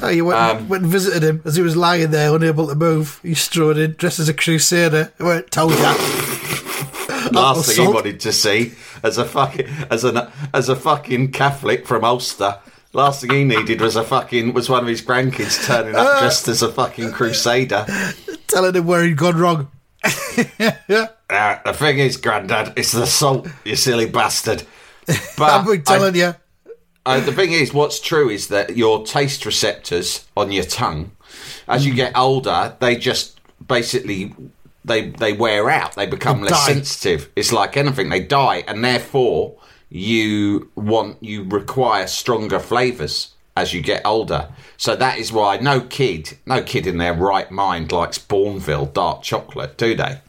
Oh, 0.00 0.08
you 0.08 0.24
went, 0.26 0.38
Um, 0.38 0.68
went 0.68 0.84
and 0.84 0.92
visited 0.92 1.24
him 1.24 1.42
as 1.44 1.56
he 1.56 1.62
was 1.62 1.76
lying 1.76 2.10
there, 2.12 2.34
unable 2.34 2.68
to 2.68 2.74
move. 2.76 3.18
You 3.24 3.34
strode 3.34 3.78
in, 3.78 3.92
dressed 3.94 4.20
as 4.20 4.28
a 4.28 4.34
crusader. 4.34 5.12
I 5.18 5.24
went, 5.24 5.50
told 5.50 5.72
ya. 5.72 5.94
Last 7.32 7.74
thing 7.74 7.86
he 7.86 7.92
wanted 7.92 8.20
to 8.20 8.32
see 8.32 8.72
as 9.02 9.18
a 9.18 9.24
fucking 9.24 9.66
as 9.90 10.04
an 10.04 10.18
as 10.54 10.68
a 10.68 10.76
fucking 10.76 11.32
Catholic 11.32 11.86
from 11.86 12.04
Ulster. 12.04 12.58
Last 12.92 13.20
thing 13.20 13.30
he 13.30 13.44
needed 13.44 13.80
was 13.80 13.96
a 13.96 14.04
fucking 14.04 14.54
was 14.54 14.68
one 14.70 14.82
of 14.82 14.88
his 14.88 15.02
grandkids 15.02 15.64
turning 15.66 15.94
up 15.94 16.20
dressed 16.20 16.48
as 16.48 16.62
a 16.62 16.72
fucking 16.72 17.12
crusader. 17.12 17.86
Telling 18.46 18.74
him 18.74 18.86
where 18.86 19.04
he'd 19.04 19.16
gone 19.16 19.36
wrong. 19.36 19.70
Uh, 21.30 21.58
the 21.66 21.74
thing 21.74 21.98
is, 21.98 22.16
Grandad, 22.16 22.72
it's 22.74 22.92
the 22.92 23.04
salt, 23.06 23.46
you 23.62 23.76
silly 23.76 24.06
bastard. 24.06 24.62
But 25.36 25.64
been 25.66 25.82
telling 25.82 26.14
you. 26.14 26.34
Uh, 27.04 27.20
the 27.20 27.32
thing 27.32 27.52
is, 27.52 27.74
what's 27.74 28.00
true 28.00 28.30
is 28.30 28.48
that 28.48 28.78
your 28.78 29.04
taste 29.04 29.44
receptors 29.44 30.26
on 30.38 30.50
your 30.52 30.64
tongue, 30.64 31.10
as 31.66 31.84
you 31.84 31.92
get 31.92 32.16
older, 32.16 32.74
they 32.80 32.96
just 32.96 33.38
basically 33.66 34.34
they 34.86 35.10
they 35.10 35.34
wear 35.34 35.68
out. 35.68 35.96
They 35.96 36.06
become 36.06 36.40
They 36.40 36.48
less 36.48 36.66
die. 36.66 36.72
sensitive. 36.72 37.28
It's 37.36 37.52
like 37.52 37.76
anything; 37.76 38.08
they 38.08 38.20
die, 38.20 38.64
and 38.66 38.82
therefore 38.82 39.56
you 39.90 40.70
want 40.74 41.22
you 41.22 41.44
require 41.44 42.06
stronger 42.06 42.58
flavors 42.60 43.34
as 43.56 43.72
you 43.72 43.80
get 43.80 44.02
older. 44.04 44.48
So 44.76 44.94
that 44.96 45.18
is 45.18 45.32
why 45.32 45.56
no 45.58 45.80
kid, 45.80 46.38
no 46.46 46.62
kid 46.62 46.86
in 46.86 46.98
their 46.98 47.14
right 47.14 47.50
mind 47.50 47.90
likes 47.90 48.18
Bournville 48.18 48.92
dark 48.92 49.22
chocolate, 49.22 49.76
do 49.76 49.94
they? 49.94 50.20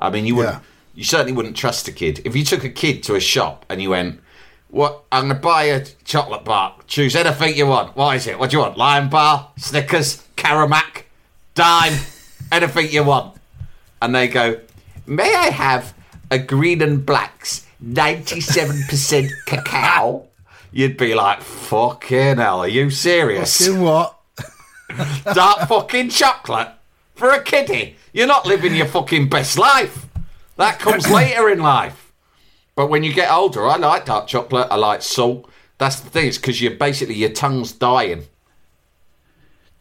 I 0.00 0.10
mean, 0.10 0.26
you 0.26 0.36
wouldn't. 0.36 0.56
Yeah. 0.56 0.60
You 0.94 1.04
certainly 1.04 1.32
wouldn't 1.32 1.56
trust 1.56 1.88
a 1.88 1.92
kid 1.92 2.20
if 2.24 2.34
you 2.34 2.44
took 2.44 2.64
a 2.64 2.68
kid 2.68 3.02
to 3.04 3.14
a 3.14 3.20
shop 3.20 3.66
and 3.68 3.80
you 3.82 3.90
went. 3.90 4.20
What? 4.68 5.02
I'm 5.10 5.24
going 5.24 5.34
to 5.34 5.40
buy 5.40 5.64
a 5.64 5.84
chocolate 6.04 6.44
bar. 6.44 6.76
Choose 6.86 7.16
anything 7.16 7.56
you 7.56 7.66
want. 7.66 7.96
What 7.96 8.14
is 8.14 8.28
it? 8.28 8.38
What 8.38 8.50
do 8.50 8.56
you 8.56 8.62
want? 8.62 8.78
Lion 8.78 9.08
bar, 9.08 9.50
Snickers, 9.56 10.24
Caramac, 10.36 11.04
Dime, 11.54 11.98
anything 12.52 12.88
you 12.90 13.02
want. 13.02 13.36
And 14.00 14.14
they 14.14 14.28
go, 14.28 14.60
May 15.06 15.34
I 15.34 15.46
have 15.46 15.92
a 16.30 16.38
green 16.38 16.82
and 16.82 17.04
black's 17.04 17.66
97% 17.84 19.30
cacao? 19.46 20.26
You'd 20.72 20.96
be 20.96 21.14
like, 21.14 21.42
Fucking 21.42 22.36
hell, 22.38 22.60
are 22.60 22.68
you 22.68 22.90
serious? 22.90 23.66
You 23.66 23.80
what? 23.80 24.16
Dark 25.34 25.68
fucking 25.68 26.10
chocolate 26.10 26.68
for 27.14 27.30
a 27.30 27.42
kiddie. 27.42 27.96
You're 28.12 28.26
not 28.26 28.46
living 28.46 28.74
your 28.74 28.86
fucking 28.86 29.28
best 29.28 29.58
life. 29.58 30.06
That 30.56 30.78
comes 30.78 31.10
later 31.10 31.48
in 31.48 31.60
life. 31.60 32.12
But 32.74 32.88
when 32.88 33.02
you 33.02 33.12
get 33.12 33.30
older, 33.30 33.66
I 33.66 33.76
like 33.76 34.06
dark 34.06 34.26
chocolate. 34.26 34.68
I 34.70 34.76
like 34.76 35.02
salt. 35.02 35.48
That's 35.78 36.00
the 36.00 36.10
thing. 36.10 36.28
It's 36.28 36.38
because 36.38 36.60
you're 36.60 36.72
basically 36.72 37.14
your 37.14 37.30
tongue's 37.30 37.72
dying. 37.72 38.24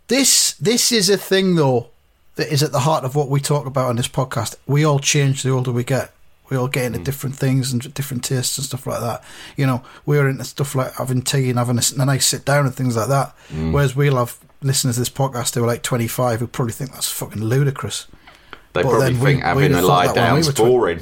This 0.07 0.53
this 0.53 0.91
is 0.91 1.09
a 1.09 1.17
thing 1.17 1.55
though 1.55 1.89
that 2.35 2.51
is 2.51 2.63
at 2.63 2.71
the 2.71 2.79
heart 2.79 3.03
of 3.03 3.15
what 3.15 3.29
we 3.29 3.39
talk 3.39 3.65
about 3.65 3.89
on 3.89 3.95
this 3.95 4.07
podcast. 4.07 4.55
We 4.65 4.83
all 4.83 4.99
change 4.99 5.43
the 5.43 5.51
older 5.51 5.71
we 5.71 5.83
get. 5.83 6.11
We 6.49 6.57
all 6.57 6.67
get 6.67 6.83
Mm. 6.83 6.85
into 6.95 6.99
different 6.99 7.35
things 7.35 7.71
and 7.71 7.93
different 7.93 8.23
tastes 8.23 8.57
and 8.57 8.65
stuff 8.65 8.87
like 8.87 8.99
that. 9.01 9.23
You 9.55 9.65
know, 9.67 9.83
we're 10.05 10.27
into 10.27 10.43
stuff 10.43 10.75
like 10.75 10.93
having 10.95 11.21
tea 11.21 11.49
and 11.49 11.59
having 11.59 11.77
a 11.79 12.05
nice 12.05 12.25
sit 12.25 12.45
down 12.45 12.65
and 12.65 12.73
things 12.75 12.95
like 12.95 13.07
that. 13.09 13.35
Mm. 13.53 13.71
Whereas 13.71 13.95
we'll 13.95 14.17
have 14.17 14.37
listeners 14.61 14.95
to 14.95 15.01
this 15.01 15.09
podcast 15.09 15.55
who 15.55 15.63
are 15.63 15.67
like 15.67 15.83
25 15.83 16.39
who 16.39 16.47
probably 16.47 16.73
think 16.73 16.91
that's 16.93 17.11
fucking 17.11 17.43
ludicrous. 17.43 18.07
They 18.73 18.83
But 18.83 18.89
probably 18.89 19.13
think 19.15 19.23
we'd 19.23 19.39
having 19.43 19.73
a 19.73 19.81
lie 19.81 20.07
we 20.07 20.13
down's 20.13 20.47
were 20.47 20.53
boring. 20.53 21.01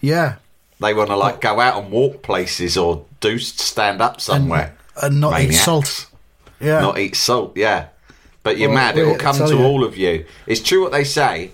Yeah. 0.00 0.36
They 0.80 0.92
want 0.92 1.08
to 1.10 1.16
like 1.16 1.40
go 1.40 1.58
out 1.60 1.82
and 1.82 1.90
walk 1.90 2.22
places 2.22 2.76
or 2.76 3.04
do 3.20 3.38
stand 3.38 4.02
up 4.02 4.20
somewhere. 4.20 4.74
And 5.02 5.20
not 5.20 5.40
eat 5.40 5.52
salt. 5.52 6.06
Yeah. 6.60 6.80
Not 6.80 6.98
eat 6.98 7.16
salt, 7.16 7.56
yeah. 7.56 7.86
But 8.42 8.58
you're 8.58 8.68
Well, 8.68 8.76
mad. 8.78 8.98
It 8.98 9.04
will 9.06 9.16
come 9.16 9.36
to 9.36 9.48
you. 9.48 9.62
all 9.62 9.84
of 9.84 9.96
you. 9.96 10.24
It's 10.46 10.60
true 10.60 10.82
what 10.82 10.92
they 10.92 11.04
say. 11.04 11.50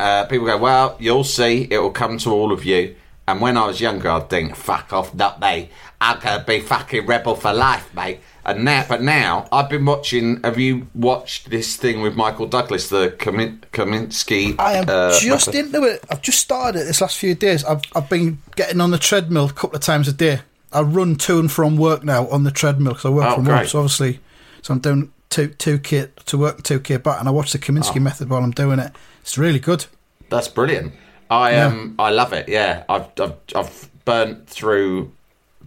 Uh, 0.00 0.24
people 0.26 0.46
go, 0.46 0.56
well, 0.58 0.96
you'll 1.00 1.24
see. 1.24 1.66
It 1.70 1.78
will 1.78 1.90
come 1.90 2.18
to 2.18 2.30
all 2.30 2.52
of 2.52 2.64
you. 2.64 2.94
And 3.26 3.40
when 3.40 3.56
I 3.58 3.66
was 3.66 3.80
younger, 3.80 4.08
I'd 4.08 4.30
think, 4.30 4.56
fuck 4.56 4.92
off, 4.92 5.14
not 5.14 5.40
me. 5.40 5.68
I'm 6.00 6.18
going 6.20 6.38
to 6.40 6.46
be 6.46 6.60
fucking 6.60 7.04
rebel 7.06 7.34
for 7.34 7.52
life, 7.52 7.92
mate. 7.94 8.20
And 8.46 8.64
now, 8.64 8.86
but 8.88 9.02
now, 9.02 9.46
I've 9.52 9.68
been 9.68 9.84
watching. 9.84 10.40
Have 10.42 10.58
you 10.58 10.86
watched 10.94 11.50
this 11.50 11.76
thing 11.76 12.00
with 12.00 12.14
Michael 12.16 12.46
Douglas, 12.46 12.88
the 12.88 13.10
Kamin- 13.18 13.60
Kominsky? 13.72 14.54
I 14.58 14.74
am 14.74 14.84
uh, 14.88 15.18
just 15.18 15.48
method? 15.48 15.66
into 15.66 15.82
it. 15.82 16.02
I've 16.10 16.22
just 16.22 16.38
started 16.38 16.80
it 16.80 16.84
this 16.84 17.02
last 17.02 17.18
few 17.18 17.34
days. 17.34 17.62
I've 17.64 17.82
I've 17.94 18.08
been 18.08 18.38
getting 18.56 18.80
on 18.80 18.90
the 18.90 18.96
treadmill 18.98 19.46
a 19.46 19.52
couple 19.52 19.76
of 19.76 19.82
times 19.82 20.08
a 20.08 20.14
day. 20.14 20.40
I 20.72 20.80
run 20.80 21.16
to 21.16 21.38
and 21.38 21.52
from 21.52 21.76
work 21.76 22.04
now 22.04 22.26
on 22.28 22.44
the 22.44 22.50
treadmill 22.50 22.92
because 22.94 23.04
I 23.04 23.10
work 23.10 23.26
Oh, 23.32 23.34
from 23.34 23.44
home. 23.46 23.66
So 23.66 23.80
obviously, 23.80 24.20
so 24.62 24.72
I'm 24.72 24.80
doing 24.80 25.12
two 25.28 25.48
two 25.48 25.78
k 25.78 26.06
to 26.26 26.38
work 26.38 26.62
two 26.62 26.80
k 26.80 26.96
back, 26.96 27.18
and 27.20 27.28
I 27.28 27.32
watch 27.32 27.52
the 27.52 27.58
Kominsky 27.58 27.96
Oh. 27.96 28.00
method 28.00 28.30
while 28.30 28.42
I'm 28.42 28.52
doing 28.52 28.78
it. 28.78 28.92
It's 29.28 29.36
really 29.36 29.58
good. 29.58 29.84
That's 30.30 30.48
brilliant. 30.48 30.94
I 31.30 31.50
Yeah. 31.52 31.66
um 31.66 31.94
I 31.98 32.08
love 32.08 32.32
it. 32.32 32.48
Yeah, 32.48 32.84
I've 32.88 33.08
I've, 33.20 33.34
I've 33.54 33.88
burnt 34.06 34.48
through 34.48 35.12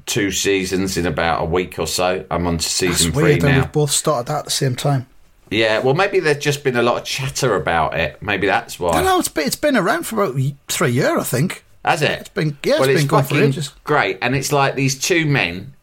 two 0.08 0.32
seasons 0.32 0.98
in 0.98 1.06
about 1.06 1.44
a 1.44 1.46
week 1.46 1.78
or 1.78 1.86
so. 1.86 2.26
I'm 2.32 2.48
on 2.48 2.54
to 2.54 2.66
It's 2.66 2.66
season 2.66 3.12
three 3.12 3.24
weird 3.24 3.44
now. 3.44 3.58
we've 3.60 3.72
both 3.72 3.92
started 3.92 4.28
that 4.30 4.40
at 4.40 4.46
the 4.46 4.50
same 4.52 4.76
time. 4.76 5.06
Yeah, 5.52 5.78
well, 5.78 5.94
maybe 5.94 6.20
there's 6.20 6.44
just 6.44 6.64
been 6.64 6.76
a 6.76 6.82
lot 6.82 6.98
of 6.98 7.04
chatter 7.04 7.56
about 7.56 7.96
it. 8.00 8.20
Maybe 8.20 8.48
that's 8.48 8.80
why. 8.80 9.00
Know 9.04 9.20
it's 9.20 9.28
been, 9.28 9.46
it's 9.46 9.56
been 9.56 9.78
around 9.78 10.08
for 10.08 10.24
about 10.24 10.42
three 10.68 10.92
years, 10.94 11.20
I 11.20 11.24
think. 11.24 11.64
Has 11.86 12.02
it? 12.02 12.20
It's 12.22 12.30
been- 12.30 12.58
yeah, 12.64 12.78
it's 12.80 12.88
been 12.88 13.06
going 13.08 13.26
for 13.26 13.36
ages. 13.44 13.74
Great, 13.84 14.18
and 14.24 14.36
it's 14.36 14.52
like 14.52 14.74
these 14.74 14.98
two 14.98 15.28
men, 15.28 15.74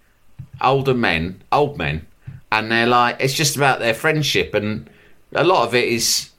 older 0.60 0.94
men, 0.94 1.42
old 1.52 1.78
men, 1.78 2.06
and 2.50 2.72
they're 2.72 2.88
like, 2.88 3.18
it's 3.20 3.34
just 3.34 3.54
about 3.54 3.78
their 3.78 3.94
friendship, 3.94 4.52
and 4.52 4.90
a 5.32 5.44
lot 5.44 5.64
of 5.68 5.76
it 5.76 5.84
is 5.86 6.30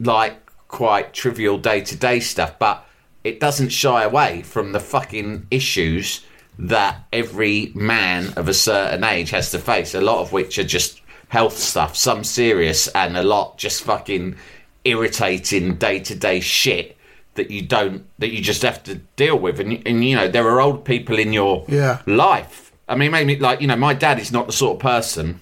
like 0.00 0.36
quite 0.68 1.12
trivial 1.12 1.58
day 1.58 1.80
to 1.80 1.96
day 1.96 2.20
stuff, 2.20 2.58
but 2.58 2.86
it 3.24 3.40
doesn't 3.40 3.70
shy 3.70 4.02
away 4.04 4.42
from 4.42 4.72
the 4.72 4.80
fucking 4.80 5.46
issues 5.50 6.24
that 6.58 7.06
every 7.12 7.72
man 7.74 8.32
of 8.36 8.48
a 8.48 8.54
certain 8.54 9.04
age 9.04 9.30
has 9.30 9.50
to 9.50 9.58
face. 9.58 9.94
A 9.94 10.00
lot 10.00 10.20
of 10.20 10.32
which 10.32 10.58
are 10.58 10.64
just 10.64 11.00
health 11.28 11.56
stuff, 11.58 11.96
some 11.96 12.24
serious, 12.24 12.88
and 12.88 13.16
a 13.16 13.22
lot 13.22 13.58
just 13.58 13.82
fucking 13.82 14.36
irritating 14.84 15.74
day 15.76 15.98
to 16.00 16.14
day 16.14 16.40
shit 16.40 16.96
that 17.34 17.50
you 17.50 17.62
don't 17.62 18.04
that 18.18 18.30
you 18.30 18.40
just 18.40 18.62
have 18.62 18.82
to 18.82 18.94
deal 19.16 19.38
with 19.38 19.60
and, 19.60 19.82
and 19.86 20.04
you 20.04 20.16
know 20.16 20.28
there 20.28 20.46
are 20.48 20.60
old 20.60 20.84
people 20.84 21.18
in 21.18 21.32
your 21.32 21.64
Yeah. 21.68 22.00
life 22.06 22.72
i 22.88 22.94
mean 22.96 23.10
maybe 23.12 23.36
like 23.38 23.60
you 23.60 23.66
know 23.66 23.76
my 23.76 23.92
dad 23.94 24.18
is 24.18 24.32
not 24.32 24.46
the 24.46 24.52
sort 24.52 24.76
of 24.76 24.80
person 24.80 25.40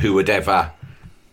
who 0.00 0.14
would 0.14 0.28
ever 0.28 0.72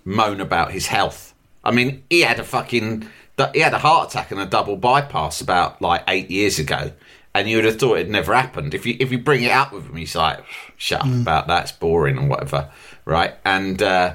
moan 0.05 0.39
about 0.39 0.71
his 0.71 0.88
health 0.88 1.30
i 1.63 1.71
mean 1.71 2.04
he 2.10 2.21
had 2.21 2.39
a 2.39 2.43
fucking 2.43 3.08
he 3.54 3.60
had 3.60 3.74
a 3.74 3.80
heart 3.80 4.10
attack 4.10 4.32
and 4.32 4.39
a 4.39 4.45
double 4.45 4.76
bypass 4.78 5.41
about 5.41 5.82
like 5.82 6.04
eight 6.08 6.30
years 6.30 6.60
ago 6.60 6.91
and 7.34 7.50
you 7.50 7.56
would 7.58 7.65
have 7.65 7.80
thought 7.80 7.97
it 7.97 8.10
never 8.10 8.34
happened 8.36 8.74
if 8.74 8.86
you 8.86 8.95
if 9.00 9.12
you 9.12 9.17
bring 9.17 9.41
it 9.43 9.52
up 9.52 9.71
with 9.71 9.86
him 9.88 9.95
he's 9.95 10.15
like 10.15 10.39
shut 10.78 11.02
up 11.02 11.08
about 11.08 11.47
that 11.47 11.63
it's 11.63 11.71
boring 11.71 12.17
and 12.17 12.30
whatever 12.30 12.69
right 13.06 13.34
and 13.45 13.82
uh 13.82 14.13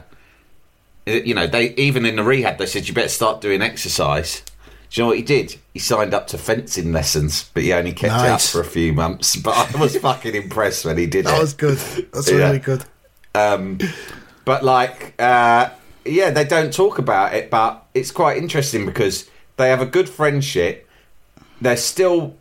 you 1.08 1.34
know, 1.34 1.46
they 1.46 1.72
even 1.74 2.04
in 2.04 2.16
the 2.16 2.24
rehab 2.24 2.58
they 2.58 2.66
said 2.66 2.88
you 2.88 2.92
better 2.92 3.08
start 3.08 3.40
doing 3.40 3.62
exercise. 3.62 4.42
Do 4.90 5.00
you 5.00 5.02
know 5.04 5.06
what 5.10 5.16
he 5.18 5.22
did? 5.22 5.54
He 5.72 5.78
signed 5.78 6.12
up 6.12 6.26
to 6.26 6.36
fencing 6.36 6.90
lessons, 6.90 7.48
but 7.54 7.62
he 7.62 7.72
only 7.72 7.92
kept 7.92 8.24
it 8.24 8.28
up 8.28 8.40
for 8.40 8.60
a 8.60 8.64
few 8.64 8.92
months. 8.92 9.36
But 9.40 9.72
I 9.72 9.78
was 9.80 9.96
fucking 9.96 10.34
impressed 10.34 10.84
when 10.84 10.98
he 10.98 11.06
did 11.06 11.26
That 11.26 11.30
it. 11.30 11.32
That 11.34 11.40
was 11.42 11.54
good. 11.54 11.78
That's 12.12 12.28
Yeah. 12.28 12.38
really 12.38 12.58
good. 12.58 12.84
But 14.44 14.64
like, 14.64 15.14
uh, 15.20 15.70
yeah, 16.08 16.30
they 16.30 16.44
don't 16.44 16.72
talk 16.72 16.98
about 16.98 17.34
it, 17.34 17.50
but 17.50 17.84
it's 17.94 18.10
quite 18.10 18.36
interesting 18.38 18.86
because 18.86 19.28
they 19.56 19.68
have 19.70 19.80
a 19.80 19.86
good 19.86 20.08
friendship. 20.08 20.88
They're 21.60 21.76
still, 21.76 22.34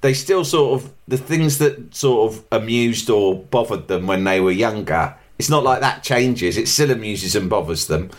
they 0.00 0.14
still 0.14 0.44
sort 0.44 0.80
of 0.82 0.92
the 1.06 1.18
things 1.18 1.58
that 1.58 1.94
sort 1.94 2.32
of 2.32 2.44
amused 2.50 3.10
or 3.10 3.36
bothered 3.38 3.88
them 3.88 4.06
when 4.06 4.24
they 4.24 4.40
were 4.40 4.50
younger. 4.52 5.14
It's 5.38 5.50
not 5.50 5.64
like 5.64 5.80
that 5.80 6.02
changes. 6.02 6.56
It 6.56 6.68
still 6.68 6.90
amuses 6.90 7.34
and 7.36 7.50
bothers 7.50 7.86
them, 7.88 8.10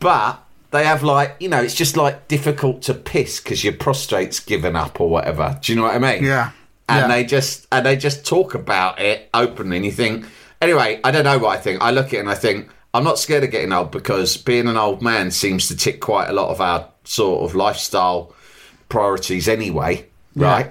but 0.00 0.40
they 0.70 0.84
have 0.84 1.02
like 1.02 1.36
you 1.38 1.48
know, 1.48 1.62
it's 1.62 1.74
just 1.74 1.96
like 1.96 2.26
difficult 2.28 2.82
to 2.82 2.94
piss 2.94 3.38
because 3.40 3.62
your 3.62 3.74
prostrate's 3.74 4.40
given 4.40 4.74
up 4.74 5.00
or 5.00 5.08
whatever. 5.08 5.58
Do 5.60 5.72
you 5.72 5.76
know 5.78 5.84
what 5.84 5.94
I 5.94 5.98
mean? 5.98 6.24
Yeah. 6.24 6.50
and 6.88 7.00
Yeah. 7.02 7.08
they 7.08 7.24
just 7.24 7.66
and 7.70 7.84
they 7.86 7.96
just 7.96 8.26
talk 8.26 8.54
about 8.54 9.00
it 9.00 9.28
openly 9.34 9.76
and 9.76 9.86
you 9.86 9.92
think 9.92 10.26
anyway 10.60 11.00
i 11.04 11.10
don't 11.10 11.24
know 11.24 11.38
what 11.38 11.56
i 11.58 11.60
think 11.60 11.80
i 11.82 11.90
look 11.90 12.08
at 12.08 12.14
it 12.14 12.18
and 12.20 12.30
i 12.30 12.34
think 12.34 12.68
i'm 12.94 13.04
not 13.04 13.18
scared 13.18 13.44
of 13.44 13.50
getting 13.50 13.72
old 13.72 13.90
because 13.90 14.36
being 14.38 14.66
an 14.68 14.76
old 14.78 15.02
man 15.02 15.30
seems 15.30 15.68
to 15.68 15.76
tick 15.76 16.00
quite 16.00 16.28
a 16.28 16.32
lot 16.32 16.48
of 16.48 16.60
our 16.60 16.88
sort 17.04 17.42
of 17.48 17.54
lifestyle 17.54 18.32
priorities 18.88 19.48
anyway 19.48 20.06
right 20.34 20.70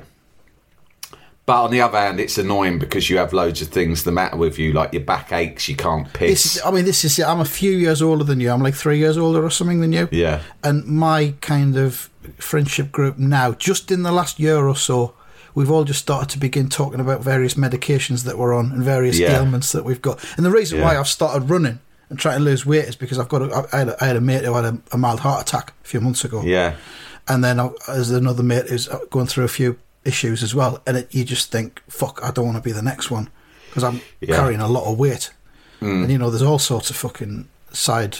but 1.45 1.63
on 1.63 1.71
the 1.71 1.81
other 1.81 1.97
hand 1.97 2.19
it's 2.19 2.37
annoying 2.37 2.79
because 2.79 3.09
you 3.09 3.17
have 3.17 3.33
loads 3.33 3.61
of 3.61 3.67
things 3.67 4.03
the 4.03 4.11
matter 4.11 4.37
with 4.37 4.57
you 4.57 4.71
like 4.71 4.93
your 4.93 5.03
back 5.03 5.31
aches 5.33 5.67
you 5.67 5.75
can't 5.75 6.05
This 6.13 6.13
piss 6.13 6.55
is, 6.55 6.61
I 6.63 6.71
mean, 6.71 6.85
this 6.85 7.03
is. 7.03 7.19
I'm 7.19 7.39
a 7.41 7.45
few 7.45 7.71
years 7.71 8.01
older 8.01 8.23
than 8.23 8.39
you. 8.39 8.49
I'm 8.51 8.61
like 8.63 8.75
three 8.75 8.97
years 8.97 9.17
older 9.17 9.43
or 9.43 9.49
something 9.49 9.81
than 9.81 9.91
you. 9.91 10.07
yeah 10.11 10.41
And 10.63 10.85
my 10.85 11.33
kind 11.41 11.75
of 11.75 12.09
friendship 12.37 12.91
group 12.93 13.17
now, 13.17 13.51
just 13.53 13.91
in 13.91 14.03
the 14.03 14.11
last 14.13 14.39
year 14.39 14.65
or 14.67 14.75
so, 14.75 15.15
we've 15.53 15.69
all 15.69 15.83
just 15.83 15.99
started 15.99 16.29
to 16.29 16.39
begin 16.39 16.69
talking 16.69 17.01
about 17.01 17.21
various 17.21 17.55
medications 17.55 18.23
that 18.23 18.37
we're 18.37 18.53
on 18.53 18.71
and 18.71 18.81
various 18.83 19.19
Yeah. 19.19 19.35
ailments 19.37 19.73
that 19.73 19.83
we've 19.83 20.01
got. 20.01 20.23
And 20.37 20.45
the 20.45 20.51
reason 20.51 20.79
why 20.81 20.97
I've 20.97 21.07
started 21.09 21.49
running 21.49 21.79
and 22.13 22.19
trying 22.19 22.37
to 22.37 22.43
lose 22.43 22.63
weight 22.63 22.85
is 22.85 22.95
because 22.95 23.17
I've 23.17 23.27
got 23.27 23.41
a, 23.41 23.67
I, 23.73 23.77
had 23.79 23.89
a, 23.89 24.03
I 24.03 24.07
had 24.07 24.15
a 24.15 24.21
mate 24.21 24.43
who 24.45 24.53
had 24.53 24.65
a, 24.65 24.77
a 24.91 24.97
mild 24.99 25.19
heart 25.19 25.41
attack 25.41 25.73
a 25.83 25.87
few 25.87 25.99
months 25.99 26.23
ago. 26.23 26.43
Yeah. 26.43 26.75
And 27.27 27.43
then 27.43 27.59
I, 27.59 27.69
there's 27.87 28.11
another 28.11 28.43
mate 28.43 28.69
who's 28.69 28.87
going 29.09 29.25
through 29.25 29.45
a 29.45 29.47
few 29.49 29.79
issues 30.05 30.43
as 30.43 30.53
well. 30.53 30.79
And 30.85 30.97
it, 30.97 31.13
you 31.15 31.23
just 31.23 31.51
think, 31.51 31.81
fuck, 31.89 32.19
I 32.23 32.29
don't 32.29 32.45
want 32.45 32.57
to 32.57 32.63
be 32.63 32.71
the 32.71 32.83
next 32.83 33.09
one 33.09 33.29
because 33.69 33.83
I'm 33.83 34.01
Yeah. 34.21 34.35
carrying 34.35 34.59
a 34.59 34.67
lot 34.67 34.91
of 34.91 34.99
weight. 34.99 35.31
Mm. 35.81 36.03
And, 36.03 36.11
you 36.11 36.17
know, 36.19 36.29
there's 36.29 36.43
all 36.43 36.59
sorts 36.59 36.89
of 36.91 36.95
fucking 36.95 37.47
side, 37.71 38.17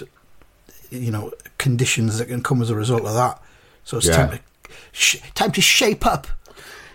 you 0.90 1.12
know, 1.12 1.32
conditions 1.60 2.18
that 2.18 2.26
can 2.30 2.42
come 2.42 2.62
as 2.62 2.70
a 2.72 2.76
result 2.76 3.06
of 3.06 3.14
that. 3.14 3.40
So 3.84 3.98
it's 3.98 4.08
Yeah. 4.08 4.16
time 4.16 4.30
to 4.32 4.40
sh- 4.92 5.18
time 5.36 5.52
to 5.52 5.62
shape 5.62 6.06
up 6.06 6.28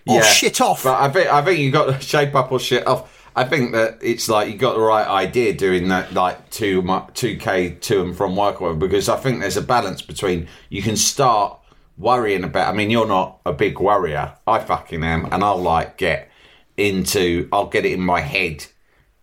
or 0.06 0.22
shit 0.22 0.61
off. 0.61 0.82
But 0.84 1.00
I 1.00 1.08
think 1.11 1.28
I 1.32 1.42
think 1.44 1.58
you 1.61 1.70
got 1.70 1.87
to 1.87 2.00
shape 2.06 2.34
up 2.34 2.50
or 2.50 2.58
shit 2.58 2.87
off. 2.87 3.17
I 3.38 3.44
think 3.44 3.72
that 3.72 3.98
it's 4.03 4.29
like 4.29 4.51
you 4.51 4.57
got 4.59 4.74
the 4.74 4.81
right 4.81 5.07
idea 5.07 5.53
doing 5.53 5.88
that, 5.88 6.12
like 6.12 6.51
two 6.51 6.83
two 7.14 7.37
k 7.37 7.70
to 7.70 8.03
and 8.03 8.16
from 8.16 8.35
work, 8.35 8.61
or 8.61 8.68
whatever, 8.68 8.87
because 8.87 9.09
I 9.09 9.16
think 9.16 9.40
there's 9.40 9.57
a 9.57 9.62
balance 9.62 10.03
between 10.03 10.48
you 10.70 10.83
can 10.83 10.96
start 10.96 11.59
worrying 11.96 12.42
about. 12.44 12.72
I 12.72 12.77
mean, 12.77 12.90
you're 12.90 13.07
not 13.07 13.40
a 13.46 13.53
big 13.53 13.79
worrier. 13.79 14.35
I 14.46 14.59
fucking 14.59 15.05
am, 15.05 15.27
and 15.33 15.44
I'll 15.44 15.62
like 15.62 15.96
get 15.98 16.31
into. 16.77 17.48
I'll 17.53 17.66
get 17.68 17.85
it 17.87 17.92
in 17.92 18.01
my 18.01 18.20
head 18.20 18.66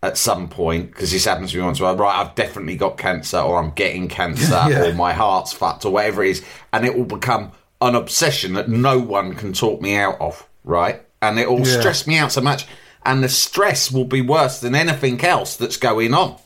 at 0.03 0.17
some 0.17 0.47
point 0.47 0.91
because 0.91 1.11
this 1.11 1.25
happens 1.25 1.51
to 1.51 1.57
me 1.57 1.63
once. 1.63 1.79
Well, 1.81 1.95
right, 1.97 2.15
I've 2.19 2.35
definitely 2.35 2.77
got 2.77 2.97
cancer, 2.97 3.39
or 3.39 3.57
I'm 3.61 3.71
getting 3.71 4.07
cancer, 4.07 4.51
Yeah. 4.69 4.85
or 4.85 4.93
my 4.93 5.13
heart's 5.13 5.51
fucked, 5.53 5.83
or 5.85 5.91
whatever 5.91 6.23
it 6.23 6.29
is, 6.31 6.45
and 6.71 6.85
it 6.85 6.95
will 6.97 7.05
become 7.05 7.51
an 7.81 7.95
obsession 7.95 8.53
that 8.53 8.69
no 8.69 8.97
one 8.99 9.33
can 9.35 9.51
talk 9.51 9.81
me 9.81 9.95
out 9.97 10.19
of. 10.21 10.47
Right, 10.63 11.01
and 11.21 11.37
it 11.37 11.49
will 11.49 11.67
Yeah. 11.67 11.79
stress 11.79 12.07
me 12.07 12.17
out 12.17 12.31
so 12.31 12.41
much, 12.41 12.65
and 13.05 13.23
the 13.23 13.29
stress 13.29 13.91
will 13.91 14.05
be 14.05 14.21
worse 14.21 14.59
than 14.59 14.75
anything 14.75 15.23
else 15.23 15.55
that's 15.55 15.77
going 15.77 16.13
on. 16.13 16.37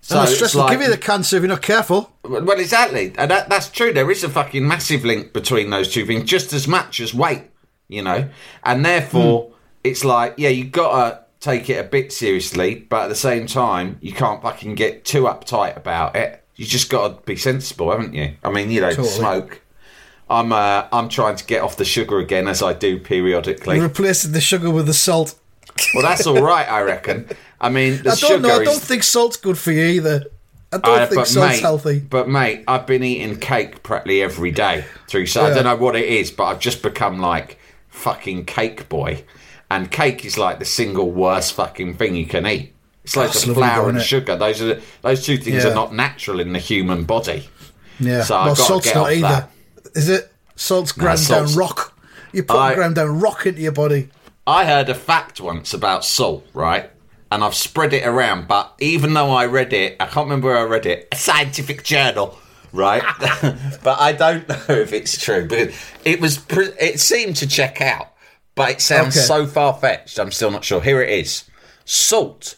So 0.00 0.18
and 0.18 0.26
the 0.26 0.30
it's 0.30 0.36
stress 0.36 0.54
will 0.54 0.62
like- 0.62 0.72
give 0.72 0.82
you 0.82 0.90
the 0.90 0.98
cancer 0.98 1.36
if 1.36 1.42
you're 1.42 1.48
not 1.48 1.62
careful. 1.62 2.12
well, 2.24 2.58
exactly, 2.58 3.12
and 3.16 3.30
that, 3.30 3.48
that's 3.48 3.70
true. 3.70 3.92
There 3.92 4.10
is 4.10 4.24
a 4.24 4.28
fucking 4.28 4.66
massive 4.66 5.04
link 5.04 5.32
between 5.32 5.70
those 5.70 5.92
two 5.92 6.04
things, 6.06 6.24
just 6.28 6.52
as 6.52 6.66
much 6.66 6.98
as 7.00 7.14
weight, 7.14 7.44
you 7.88 8.02
know. 8.02 8.28
And 8.64 8.84
therefore, 8.84 9.44
Hmm. 9.44 9.52
it's 9.84 10.04
like, 10.04 10.34
yeah, 10.38 10.48
you 10.48 10.64
gotta 10.64 11.20
take 11.40 11.70
it 11.70 11.74
a 11.78 11.84
bit 11.88 12.12
seriously, 12.12 12.74
but 12.88 13.04
at 13.04 13.08
the 13.08 13.14
same 13.14 13.46
time, 13.46 13.98
you 14.00 14.12
can't 14.12 14.42
fucking 14.42 14.74
get 14.74 15.04
too 15.04 15.22
uptight 15.22 15.76
about 15.76 16.16
it. 16.16 16.42
You 16.56 16.66
just 16.66 16.90
gotta 16.90 17.20
be 17.24 17.36
sensible, 17.36 17.90
haven't 17.90 18.14
you? 18.14 18.34
I 18.44 18.50
mean, 18.50 18.70
you 18.70 18.80
know, 18.80 18.90
Totally. 18.90 19.08
smoke. 19.08 19.60
I'm 20.30 20.52
uh, 20.52 20.86
I'm 20.92 21.08
trying 21.08 21.36
to 21.36 21.44
get 21.44 21.62
off 21.62 21.76
the 21.76 21.84
sugar 21.84 22.18
again, 22.18 22.48
as 22.48 22.62
I 22.62 22.72
do 22.72 22.98
periodically. 22.98 23.76
You're 23.76 23.88
replacing 23.88 24.32
the 24.32 24.40
sugar 24.40 24.70
with 24.70 24.86
the 24.86 24.94
salt. 24.94 25.34
Well, 25.94 26.02
that's 26.02 26.26
all 26.26 26.40
right, 26.42 26.68
I 26.68 26.82
reckon. 26.82 27.28
I 27.60 27.68
mean, 27.68 28.02
the 28.02 28.10
I 28.10 28.14
sugar 28.14 28.32
don't 28.34 28.42
know. 28.42 28.60
I 28.60 28.64
don't 28.64 28.80
think 28.80 29.02
salt's 29.02 29.36
good 29.36 29.56
for 29.58 29.72
you 29.72 29.84
either. 29.84 30.24
I 30.72 30.78
don't 30.78 30.98
Uh, 31.02 31.06
think 31.06 31.20
but 31.20 31.28
salt's 31.28 31.56
mate, 31.56 31.60
healthy. 31.62 31.98
But 32.00 32.28
mate, 32.28 32.64
I've 32.66 32.86
been 32.86 33.02
eating 33.04 33.36
cake 33.38 33.82
practically 33.82 34.22
every 34.22 34.50
day 34.50 34.84
through. 35.08 35.26
So 35.26 35.44
I 35.44 35.50
don't 35.52 35.64
know 35.64 35.76
what 35.76 35.96
it 35.96 36.06
is, 36.06 36.30
but 36.30 36.44
I've 36.44 36.60
just 36.60 36.82
become 36.82 37.18
like 37.20 37.58
fucking 37.88 38.46
cake 38.46 38.88
boy. 38.88 39.24
And 39.70 39.90
cake 39.90 40.24
is 40.24 40.36
like 40.38 40.58
the 40.58 40.64
single 40.64 41.10
worst 41.10 41.52
fucking 41.54 41.94
thing 41.94 42.14
you 42.14 42.26
can 42.26 42.46
eat. 42.46 42.74
It's 43.04 43.16
like 43.16 43.32
That's 43.32 43.44
the 43.44 43.54
flour 43.54 43.88
and 43.88 44.00
sugar. 44.00 44.36
Those 44.36 44.60
are 44.62 44.66
the, 44.66 44.82
those 45.02 45.24
two 45.24 45.36
things 45.36 45.64
Yeah. 45.64 45.70
are 45.70 45.74
not 45.74 45.94
natural 45.94 46.40
in 46.40 46.52
the 46.52 46.58
human 46.58 47.04
body. 47.04 47.48
Yeah. 47.98 48.22
So 48.22 48.36
I've 48.36 48.46
well, 48.58 48.68
gotta 48.68 48.84
get 48.84 48.94
not 48.94 49.12
either. 49.12 49.20
that. 49.28 49.50
Is 49.94 50.08
it? 50.08 50.32
Salt's 50.56 50.92
ground 50.92 51.18
salt's- 51.18 51.50
down 51.52 51.58
rock. 51.58 51.98
You 52.32 52.42
put 52.44 52.56
I- 52.56 52.74
ground 52.74 52.94
down 52.96 53.20
rock 53.20 53.46
into 53.46 53.60
your 53.60 53.72
body. 53.72 54.08
I 54.46 54.64
heard 54.64 54.88
a 54.88 54.94
fact 54.94 55.40
once 55.40 55.72
about 55.72 56.04
salt, 56.04 56.46
right? 56.54 56.90
And 57.30 57.42
I've 57.42 57.54
spread 57.54 57.92
it 57.92 58.06
around, 58.06 58.48
but 58.48 58.74
even 58.80 59.14
though 59.14 59.30
I 59.30 59.46
read 59.46 59.72
it, 59.72 59.96
I 60.00 60.06
can't 60.06 60.26
remember 60.26 60.48
where 60.48 60.58
I 60.58 60.64
read 60.64 60.84
it, 60.86 61.08
a 61.12 61.16
scientific 61.16 61.82
journal, 61.84 62.38
right? 62.72 63.02
but 63.82 64.00
I 64.00 64.12
don't 64.12 64.46
know 64.48 64.60
if 64.68 64.92
it's 64.92 65.16
true 65.22 65.46
because 65.46 65.74
it 66.04 66.20
was, 66.20 66.44
it 66.50 67.00
seemed 67.00 67.36
to 67.36 67.46
check 67.46 67.80
out, 67.80 68.08
but 68.54 68.70
it 68.70 68.80
sounds 68.82 69.16
Okay. 69.16 69.24
so 69.26 69.46
far 69.46 69.72
fetched. 69.74 70.18
I'm 70.18 70.32
still 70.32 70.50
not 70.50 70.64
sure. 70.64 70.82
Here 70.82 71.00
it 71.00 71.08
is: 71.10 71.44
salt, 71.86 72.56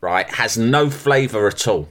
right, 0.00 0.28
has 0.34 0.56
no 0.56 0.88
flavour 0.90 1.48
at 1.48 1.66
all 1.66 1.88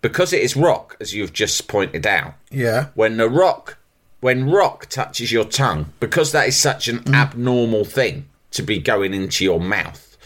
because 0.00 0.32
it 0.32 0.40
is 0.42 0.54
rock, 0.56 0.96
as 1.00 1.12
you've 1.14 1.32
just 1.32 1.66
pointed 1.66 2.06
out 2.06 2.34
Yeah. 2.50 2.88
when 2.94 3.16
the 3.16 3.28
rock 3.28 3.78
when 4.20 4.50
rock 4.50 4.86
touches 4.86 5.30
your 5.30 5.44
tongue 5.44 5.92
because 6.00 6.32
that 6.32 6.48
is 6.48 6.56
such 6.56 6.88
an 6.88 7.00
mm. 7.00 7.14
abnormal 7.14 7.84
thing 7.84 8.28
to 8.50 8.62
be 8.62 8.78
going 8.78 9.14
into 9.14 9.44
your 9.44 9.60
mouth 9.60 10.16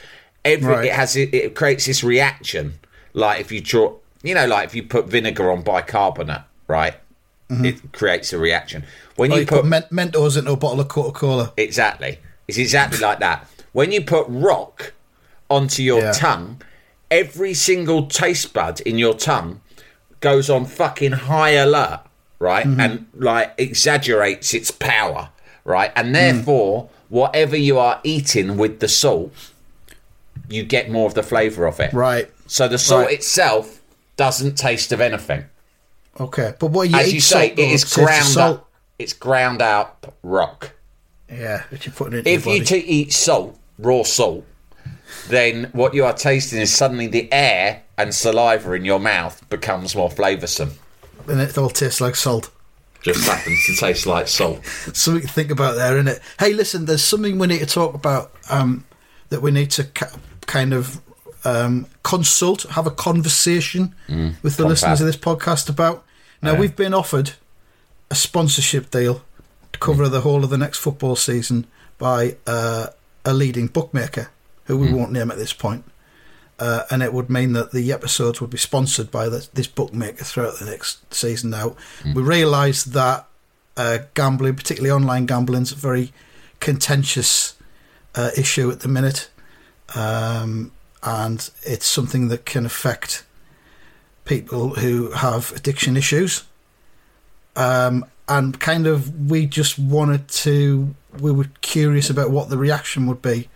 every 0.44 0.74
Right. 0.74 0.84
it 0.86 0.92
has 0.92 1.16
it, 1.16 1.34
it 1.34 1.54
creates 1.54 1.86
this 1.86 2.02
reaction 2.02 2.74
like 3.12 3.40
if 3.40 3.52
you 3.52 3.60
draw 3.60 3.94
you 4.22 4.34
know 4.34 4.46
like 4.46 4.66
if 4.66 4.74
you 4.74 4.82
put 4.82 5.06
vinegar 5.06 5.50
on 5.50 5.62
bicarbonate 5.62 6.42
right 6.68 6.94
mm-hmm. 7.50 7.64
it 7.64 7.92
creates 7.92 8.32
a 8.32 8.38
reaction 8.38 8.84
when 9.16 9.30
you 9.30 9.40
you 9.40 9.46
put 9.46 9.62
put 9.62 9.66
men- 9.66 10.10
Mentos 10.10 10.38
into 10.38 10.52
a 10.52 10.56
bottle 10.56 10.80
of 10.80 10.88
Coca 10.88 11.18
Cola. 11.18 11.52
Exactly. 11.56 12.18
It's 12.48 12.58
exactly 12.58 12.98
like 12.98 13.20
that. 13.20 13.46
When 13.72 13.92
you 13.92 14.02
put 14.02 14.26
rock 14.28 14.92
onto 15.50 15.82
your 15.82 16.00
Yeah. 16.00 16.12
tongue, 16.12 16.62
every 17.10 17.54
single 17.54 18.06
taste 18.06 18.52
bud 18.52 18.80
in 18.80 18.98
your 18.98 19.14
tongue 19.14 19.60
goes 20.20 20.48
on 20.48 20.64
fucking 20.64 21.12
high 21.12 21.50
alert, 21.50 22.00
right? 22.42 22.66
Mm-hmm. 22.66 22.80
And 22.80 23.06
like 23.14 23.54
exaggerates 23.56 24.52
its 24.52 24.70
power, 24.70 25.30
right? 25.64 25.92
And 25.94 26.08
mm. 26.08 26.12
therefore, 26.12 26.90
whatever 27.08 27.56
you 27.56 27.78
are 27.78 28.00
eating 28.02 28.56
with 28.56 28.80
the 28.80 28.88
salt, 28.88 29.32
you 30.48 30.64
get 30.64 30.90
more 30.90 31.06
of 31.06 31.14
the 31.14 31.22
flavour 31.22 31.66
of 31.66 31.78
it. 31.78 31.92
Right. 31.92 32.28
So 32.46 32.66
the 32.68 32.78
salt 32.78 33.06
Right. 33.06 33.14
itself 33.14 33.80
doesn't 34.16 34.56
taste 34.56 34.92
of 34.92 35.00
anything. 35.00 35.44
Okay. 36.18 36.54
But 36.58 36.72
what 36.72 36.90
you 36.90 36.96
As 36.96 37.14
you 37.14 37.20
say, 37.20 37.52
it 37.52 37.58
is 37.58 37.84
ground 37.84 38.24
salt. 38.24 38.58
up. 38.58 38.68
It's 38.98 39.12
ground 39.12 39.62
up 39.62 40.14
rock. 40.22 40.72
Yeah, 41.30 41.62
you're 41.70 41.94
putting 41.94 42.18
it 42.18 42.26
if 42.26 42.44
you 42.44 42.62
to 42.62 42.76
eat 42.76 43.12
salt, 43.12 43.58
raw 43.78 44.02
salt, 44.02 44.44
then 45.28 45.70
what 45.72 45.94
you 45.94 46.04
are 46.04 46.12
tasting 46.12 46.60
is 46.60 46.74
suddenly 46.74 47.06
the 47.06 47.32
air 47.32 47.82
and 47.96 48.14
saliva 48.14 48.72
in 48.72 48.84
your 48.84 49.00
mouth 49.00 49.48
becomes 49.48 49.96
more 49.96 50.10
flavoursome. 50.10 50.72
And 51.28 51.40
it 51.40 51.56
all 51.58 51.70
tastes 51.70 52.00
like 52.00 52.16
salt. 52.16 52.50
Just 53.02 53.26
happens 53.28 53.66
to 53.66 53.74
taste 53.76 54.06
like 54.06 54.28
salt. 54.28 54.64
Something 54.92 55.22
to 55.22 55.28
think 55.28 55.50
about 55.50 55.74
there, 55.76 55.94
isn't 55.96 56.08
it? 56.08 56.20
Hey, 56.38 56.52
listen, 56.52 56.84
there's 56.84 57.02
something 57.02 57.38
we 57.38 57.48
need 57.48 57.58
to 57.60 57.66
talk 57.66 57.94
about 57.94 58.32
um, 58.48 58.84
that 59.30 59.42
we 59.42 59.50
need 59.50 59.70
to 59.72 59.84
ca- 59.84 60.12
kind 60.46 60.72
of 60.72 61.00
um, 61.44 61.86
consult, 62.04 62.62
have 62.70 62.86
a 62.86 62.92
conversation 62.92 63.94
with 64.42 64.56
the 64.56 64.64
listeners 64.66 65.00
of 65.00 65.06
this 65.06 65.16
podcast 65.16 65.68
about. 65.68 66.04
Now, 66.40 66.52
Yeah. 66.52 66.60
we've 66.60 66.76
been 66.76 66.94
offered 66.94 67.32
a 68.10 68.14
sponsorship 68.14 68.90
deal 68.90 69.24
to 69.72 69.78
cover 69.80 70.08
the 70.08 70.20
whole 70.20 70.44
of 70.44 70.50
the 70.50 70.58
next 70.58 70.78
football 70.78 71.16
season 71.16 71.66
by 71.98 72.36
uh, 72.46 72.88
a 73.24 73.32
leading 73.34 73.66
bookmaker, 73.66 74.30
who 74.66 74.76
we 74.78 74.92
won't 74.92 75.10
name 75.10 75.30
at 75.32 75.38
this 75.38 75.52
point. 75.52 75.84
Uh, 76.62 76.84
and 76.90 77.02
it 77.02 77.12
would 77.12 77.28
mean 77.28 77.54
that 77.54 77.72
the 77.72 77.92
episodes 77.92 78.40
would 78.40 78.50
be 78.50 78.58
sponsored 78.58 79.10
by 79.10 79.28
this, 79.28 79.48
this 79.48 79.66
bookmaker 79.66 80.24
throughout 80.24 80.60
the 80.60 80.64
next 80.64 81.12
season. 81.12 81.50
Now, 81.50 81.74
we 82.14 82.22
realised 82.22 82.92
that 82.92 83.26
uh, 83.76 83.98
gambling, 84.14 84.54
particularly 84.54 84.92
online 84.92 85.26
gambling, 85.26 85.62
is 85.62 85.72
a 85.72 85.76
very 85.90 86.12
contentious 86.60 87.56
uh, 88.14 88.30
issue 88.36 88.70
at 88.70 88.78
the 88.80 88.88
minute, 88.88 89.28
um, 89.96 90.70
and 91.02 91.50
it's 91.62 91.86
something 91.86 92.28
that 92.28 92.44
can 92.44 92.64
affect 92.64 93.24
people 94.24 94.64
who 94.82 95.10
have 95.10 95.52
addiction 95.56 95.96
issues. 95.96 96.44
Um, 97.56 98.04
and 98.28 98.60
kind 98.60 98.86
of, 98.86 99.30
we 99.30 99.46
just 99.46 99.80
wanted 99.80 100.28
to, 100.28 100.94
we 101.18 101.32
were 101.32 101.50
curious 101.60 102.08
about 102.08 102.30
what 102.30 102.50
the 102.50 102.56
reaction 102.56 103.08
would 103.08 103.20
be 103.20 103.48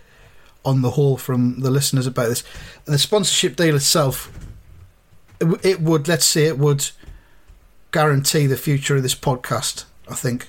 on 0.67 0.83
the 0.83 0.91
whole 0.91 1.17
from 1.17 1.61
the 1.61 1.71
listeners 1.71 2.07
about 2.07 2.29
this. 2.29 2.45
The 2.85 2.99
sponsorship 2.99 3.57
deal 3.57 3.77
itself, 3.77 4.31
it, 5.63 5.81
would, 5.81 6.09
let's 6.09 6.27
say, 6.27 6.45
it 6.45 6.59
would 6.59 6.91
guarantee 7.93 8.47
the 8.47 8.57
future 8.57 8.97
of 8.97 9.03
this 9.03 9.15
podcast, 9.15 9.85
I 10.11 10.15
think, 10.15 10.49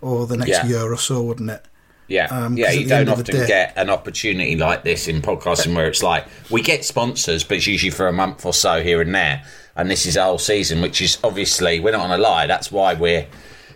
or 0.00 0.26
the 0.26 0.36
next 0.36 0.50
Yeah. 0.50 0.66
year 0.66 0.92
or 0.92 0.96
so, 0.98 1.22
wouldn't 1.22 1.50
it? 1.50 1.64
Yeah, 2.06 2.26
Um, 2.26 2.56
yeah. 2.58 2.70
You 2.70 2.82
at 2.82 2.88
the 2.88 2.94
end 2.96 3.06
don't 3.06 3.14
of 3.14 3.20
often 3.20 3.40
day- 3.40 3.46
get 3.46 3.72
an 3.76 3.88
opportunity 3.88 4.56
like 4.56 4.84
this 4.84 5.08
in 5.08 5.22
podcasting 5.22 5.74
where 5.74 5.88
it's 5.88 6.02
like 6.02 6.26
we 6.50 6.60
get 6.60 6.84
sponsors, 6.84 7.42
but 7.44 7.56
it's 7.56 7.66
usually 7.66 7.90
for 7.90 8.06
a 8.08 8.12
month 8.12 8.44
or 8.44 8.52
so 8.52 8.82
here 8.82 9.00
and 9.00 9.14
there. 9.14 9.42
And 9.74 9.90
this 9.90 10.04
is 10.06 10.16
our 10.18 10.26
whole 10.26 10.38
season, 10.38 10.82
which 10.82 11.00
is 11.00 11.16
obviously 11.24 11.80
we're 11.80 11.92
not 11.92 12.02
on 12.02 12.12
a 12.12 12.18
lie. 12.22 12.46
That's 12.46 12.70
why 12.70 12.92
we're 12.92 13.26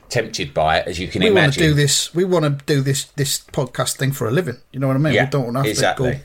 tempted 0.09 0.55
by 0.55 0.79
it, 0.79 0.89
as 0.89 0.99
you 0.99 1.09
can 1.09 1.23
we 1.23 1.31
want 1.31 1.53
to 1.55 1.59
do 1.59 1.75
this. 1.75 2.15
We 2.15 2.25
want 2.25 2.45
to 2.45 2.65
do 2.67 2.81
this 2.81 3.05
this 3.17 3.41
podcast 3.53 3.97
thing 3.97 4.13
for 4.13 4.29
a 4.29 4.31
living. 4.31 4.57
You 4.73 4.81
know 4.81 4.87
what 4.89 4.97
I 4.97 5.01
mean? 5.01 5.15
Yeah, 5.15 5.25
we 5.25 5.31
don't 5.31 5.45
want 5.45 5.55
to 5.57 5.61
have 5.61 5.67
exactly. 5.69 6.13
to 6.13 6.17
go 6.19 6.25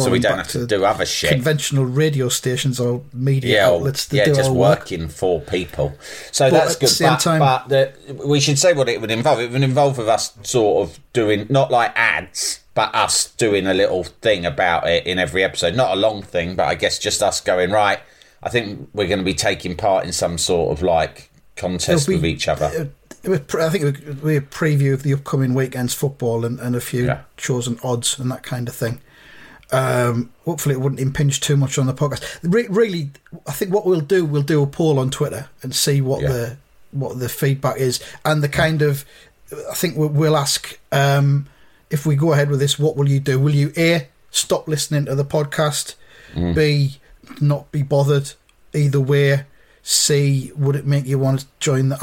so 0.00 0.10
we 0.10 0.18
don't 0.20 0.32
back 0.32 0.46
have 0.46 0.52
to 0.52 0.66
do 0.66 0.84
other 0.86 1.04
shit. 1.04 1.30
conventional 1.30 1.84
radio 1.84 2.30
stations 2.30 2.80
or 2.80 3.02
media 3.12 3.56
yeah, 3.56 3.68
or- 3.68 3.76
outlets 3.76 4.06
to 4.08 4.16
yeah, 4.16 4.24
do 4.24 4.34
just 4.34 4.48
our 4.48 4.54
work. 4.56 4.78
working 4.80 5.08
for 5.08 5.40
people. 5.42 5.92
So 6.30 6.46
But 6.50 6.52
that's 6.58 6.74
at 6.74 6.80
the 6.80 6.86
good. 6.86 7.10
but 7.10 7.20
time- 7.20 7.38
but 7.40 7.68
the, 7.68 8.26
we 8.26 8.40
should 8.40 8.58
say 8.58 8.72
what 8.72 8.88
it 8.88 9.02
would 9.02 9.10
involve. 9.10 9.40
It 9.40 9.50
would 9.50 9.62
involve 9.62 9.98
with 9.98 10.08
us 10.08 10.32
sort 10.44 10.88
of 10.88 10.98
doing 11.12 11.46
not 11.50 11.70
like 11.70 11.92
ads, 11.94 12.60
but 12.72 12.94
us 12.94 13.32
doing 13.32 13.66
a 13.66 13.74
little 13.74 14.04
thing 14.04 14.46
about 14.46 14.88
it 14.88 15.06
in 15.06 15.18
every 15.18 15.44
episode. 15.44 15.74
Not 15.74 15.92
a 15.92 16.00
long 16.00 16.22
thing, 16.22 16.54
but 16.56 16.68
I 16.68 16.74
guess 16.74 16.98
just 16.98 17.22
us 17.22 17.42
going 17.42 17.70
right. 17.70 18.00
I 18.42 18.48
think 18.48 18.88
we're 18.94 19.08
going 19.08 19.18
to 19.20 19.24
be 19.26 19.34
taking 19.34 19.76
part 19.76 20.06
in 20.06 20.12
some 20.12 20.38
sort 20.38 20.72
of 20.76 20.82
like 20.82 21.28
contest 21.56 22.08
be- 22.08 22.14
with 22.14 22.24
each 22.24 22.48
other. 22.48 22.90
It 23.22 23.28
was 23.28 23.40
pre- 23.40 23.62
I 23.64 23.68
think 23.68 24.22
we 24.22 24.36
a 24.36 24.40
preview 24.40 24.92
of 24.94 25.02
the 25.02 25.12
upcoming 25.14 25.54
weekend's 25.54 25.94
football 25.94 26.44
and, 26.44 26.58
and 26.60 26.74
a 26.76 26.80
few 26.80 27.04
Yeah. 27.06 27.20
chosen 27.36 27.78
odds 27.84 28.18
and 28.18 28.30
that 28.30 28.42
kind 28.42 28.68
of 28.68 28.74
thing. 28.74 29.00
Um, 29.70 30.30
hopefully, 30.44 30.74
it 30.74 30.80
wouldn't 30.80 31.00
impinge 31.00 31.40
too 31.40 31.56
much 31.56 31.78
on 31.78 31.86
the 31.86 31.94
podcast. 31.94 32.22
Re- 32.42 32.66
really, 32.68 33.10
I 33.46 33.52
think 33.52 33.72
what 33.72 33.86
we'll 33.86 34.00
do, 34.00 34.24
we'll 34.24 34.42
do 34.42 34.62
a 34.62 34.66
poll 34.66 34.98
on 34.98 35.10
Twitter 35.10 35.48
and 35.62 35.74
see 35.74 36.00
what 36.00 36.20
Yeah. 36.22 36.28
the 36.32 36.56
what 36.90 37.18
the 37.18 37.28
feedback 37.30 37.78
is 37.78 38.00
and 38.24 38.42
the 38.42 38.48
kind 38.50 38.82
of. 38.82 39.04
I 39.70 39.74
think 39.74 39.96
we'll, 39.96 40.08
we'll 40.08 40.36
ask 40.36 40.78
um, 40.92 41.46
if 41.90 42.04
we 42.06 42.16
go 42.16 42.32
ahead 42.32 42.50
with 42.50 42.60
this. 42.60 42.78
What 42.78 42.96
will 42.96 43.08
you 43.08 43.20
do? 43.20 43.38
Will 43.38 43.54
you 43.54 43.72
a 43.76 44.08
stop 44.30 44.68
listening 44.68 45.06
to 45.06 45.14
the 45.14 45.24
podcast? 45.24 45.94
Mm. 46.34 46.54
B 46.54 46.98
not 47.40 47.70
be 47.72 47.82
bothered 47.82 48.32
either 48.74 49.00
way. 49.00 49.44
C 49.82 50.52
would 50.56 50.76
it 50.76 50.86
make 50.86 51.06
you 51.06 51.18
want 51.18 51.40
to 51.40 51.46
join 51.58 51.88
the 51.88 51.98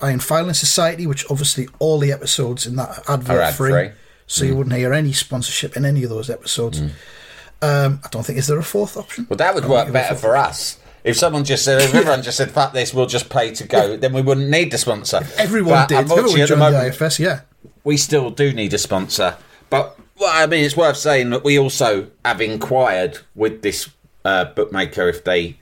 Iron 0.00 0.18
Filing 0.18 0.54
Society, 0.54 1.06
which 1.06 1.24
obviously 1.30 1.68
all 1.78 1.98
the 1.98 2.12
episodes 2.12 2.66
in 2.66 2.76
that 2.76 3.02
advert 3.08 3.40
Are 3.40 3.52
free, 3.52 3.90
so 4.26 4.44
you 4.44 4.56
wouldn't 4.56 4.74
hear 4.74 4.92
any 4.92 5.12
sponsorship 5.12 5.76
in 5.76 5.84
any 5.84 6.02
of 6.02 6.10
those 6.10 6.28
episodes. 6.28 6.80
Um, 7.62 8.00
I 8.04 8.08
don't 8.10 8.24
think 8.24 8.38
is 8.38 8.46
there 8.46 8.58
a 8.58 8.62
fourth 8.64 8.96
option. 8.96 9.26
Well, 9.28 9.36
that 9.36 9.54
would 9.54 9.66
work 9.66 9.84
think 9.84 9.92
there's 9.92 10.06
a 10.06 10.08
better 10.10 10.20
for 10.20 10.36
us. 10.36 10.78
If 11.04 11.16
someone 11.16 11.44
just 11.44 11.64
said, 11.64 11.80
if 11.80 11.94
everyone 11.94 12.22
just 12.22 12.36
said, 12.36 12.50
"Fuck 12.50 12.72
this," 12.72 12.92
we'll 12.92 13.06
just 13.06 13.30
pay 13.30 13.52
to 13.52 13.66
go, 13.66 13.96
then 13.96 14.12
we 14.12 14.22
wouldn't 14.22 14.48
need 14.50 14.70
the 14.72 14.78
sponsor. 14.78 15.20
Everyone 15.36 15.72
But 15.72 15.88
did. 15.88 15.98
unfortunately, 15.98 16.42
Everyone 16.42 16.42
at 16.42 16.48
the 16.48 16.48
joined 16.48 16.72
the 16.72 16.78
moment, 16.78 17.00
IFS, 17.02 17.20
yeah. 17.20 17.40
we 17.84 17.96
still 17.96 18.30
do 18.30 18.52
need 18.52 18.72
a 18.74 18.78
sponsor. 18.78 19.36
But 19.68 19.96
well, 20.18 20.30
I 20.32 20.46
mean, 20.46 20.64
it's 20.64 20.76
worth 20.76 20.96
saying 20.96 21.30
that 21.30 21.44
we 21.44 21.58
also 21.58 22.08
have 22.24 22.40
inquired 22.40 23.18
with 23.34 23.62
this 23.62 23.88
uh, 24.24 24.46
bookmaker 24.46 25.08
if 25.08 25.24
they, 25.24 25.58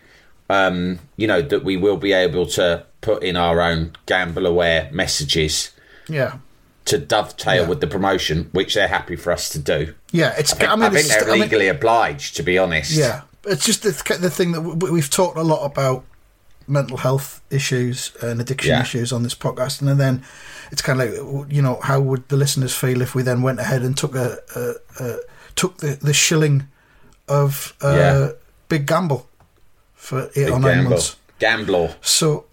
um, 0.48 0.98
you 1.16 1.26
know, 1.26 1.42
that 1.42 1.64
we 1.64 1.76
will 1.76 1.96
be 1.96 2.12
able 2.12 2.46
to 2.46 2.84
put 3.00 3.22
in 3.22 3.36
our 3.36 3.60
own 3.60 3.92
gamble 4.06 4.46
aware 4.46 4.88
messages 4.92 5.70
Yeah. 6.08 6.38
to 6.86 6.98
dovetail 6.98 7.62
Yeah. 7.62 7.68
with 7.68 7.80
the 7.80 7.86
promotion, 7.86 8.48
which 8.52 8.74
they're 8.74 8.88
happy 8.88 9.16
for 9.16 9.30
us 9.32 9.48
to 9.50 9.58
do. 9.58 9.94
Yeah, 10.10 10.34
it's. 10.38 10.52
I 10.54 10.56
think, 10.56 10.70
I 10.70 10.74
mean, 10.76 10.84
I 10.84 10.88
think 10.90 11.00
it's, 11.06 11.08
they're 11.16 11.28
I 11.28 11.32
mean- 11.32 11.40
legally 11.42 11.68
obliged, 11.68 12.36
to 12.36 12.42
be 12.42 12.56
honest. 12.58 12.92
Yeah, 12.92 13.22
it's 13.44 13.64
just 13.66 13.82
the, 13.82 13.90
the 14.18 14.30
thing 14.30 14.52
that 14.52 14.62
we- 14.62 14.90
we've 14.90 15.10
talked 15.10 15.36
a 15.36 15.42
lot 15.42 15.64
about 15.64 16.04
mental 16.66 16.96
health 16.98 17.40
issues 17.50 18.12
and 18.22 18.40
addiction 18.40 18.70
Yeah. 18.70 18.82
issues 18.82 19.12
on 19.12 19.22
this 19.22 19.34
podcast, 19.34 19.80
and 19.82 20.00
then 20.00 20.22
it's 20.72 20.82
kind 20.82 21.00
of 21.00 21.08
like 21.10 21.52
you 21.52 21.62
know 21.62 21.78
how 21.82 22.00
would 22.00 22.28
the 22.28 22.36
listeners 22.36 22.74
feel 22.74 23.00
if 23.02 23.14
we 23.14 23.22
then 23.22 23.42
went 23.42 23.60
ahead 23.60 23.82
and 23.82 23.96
took 23.96 24.14
a, 24.14 24.38
a, 24.56 24.74
a 25.04 25.16
took 25.56 25.78
the, 25.78 25.98
the 26.02 26.12
shilling 26.14 26.68
of 27.28 27.74
uh, 27.82 27.94
Yeah. 27.96 28.28
big 28.68 28.86
gamble 28.86 29.27
for 30.08 30.24
eight 30.28 30.34
Big 30.46 30.48
or 30.48 30.58
nine 30.58 30.74
gamble. 30.74 30.90
months. 30.90 31.16
Gambler. 31.38 31.94
So 32.00 32.46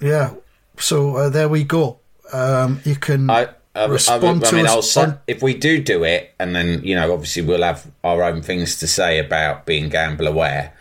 yeah, 0.00 0.34
so 0.78 1.16
uh, 1.16 1.28
there 1.30 1.48
we 1.48 1.64
go. 1.64 1.98
Um, 2.32 2.80
you 2.84 2.96
can 2.96 3.30
I, 3.30 3.48
I, 3.74 3.86
respond 3.86 4.44
I, 4.44 4.46
I 4.46 4.50
to 4.50 4.56
mean, 4.56 4.66
us 4.66 4.72
I'll 4.72 4.82
say, 4.82 5.14
if 5.26 5.42
we 5.42 5.54
do 5.54 5.82
do 5.82 6.04
it, 6.04 6.34
and 6.38 6.54
then 6.54 6.84
you 6.84 6.94
know, 6.94 7.12
obviously 7.12 7.42
we'll 7.42 7.62
have 7.62 7.90
our 8.02 8.22
own 8.22 8.42
things 8.42 8.78
to 8.80 8.86
say 8.86 9.18
about 9.18 9.64
being 9.66 9.88
gamble 9.88 10.26
aware. 10.26 10.74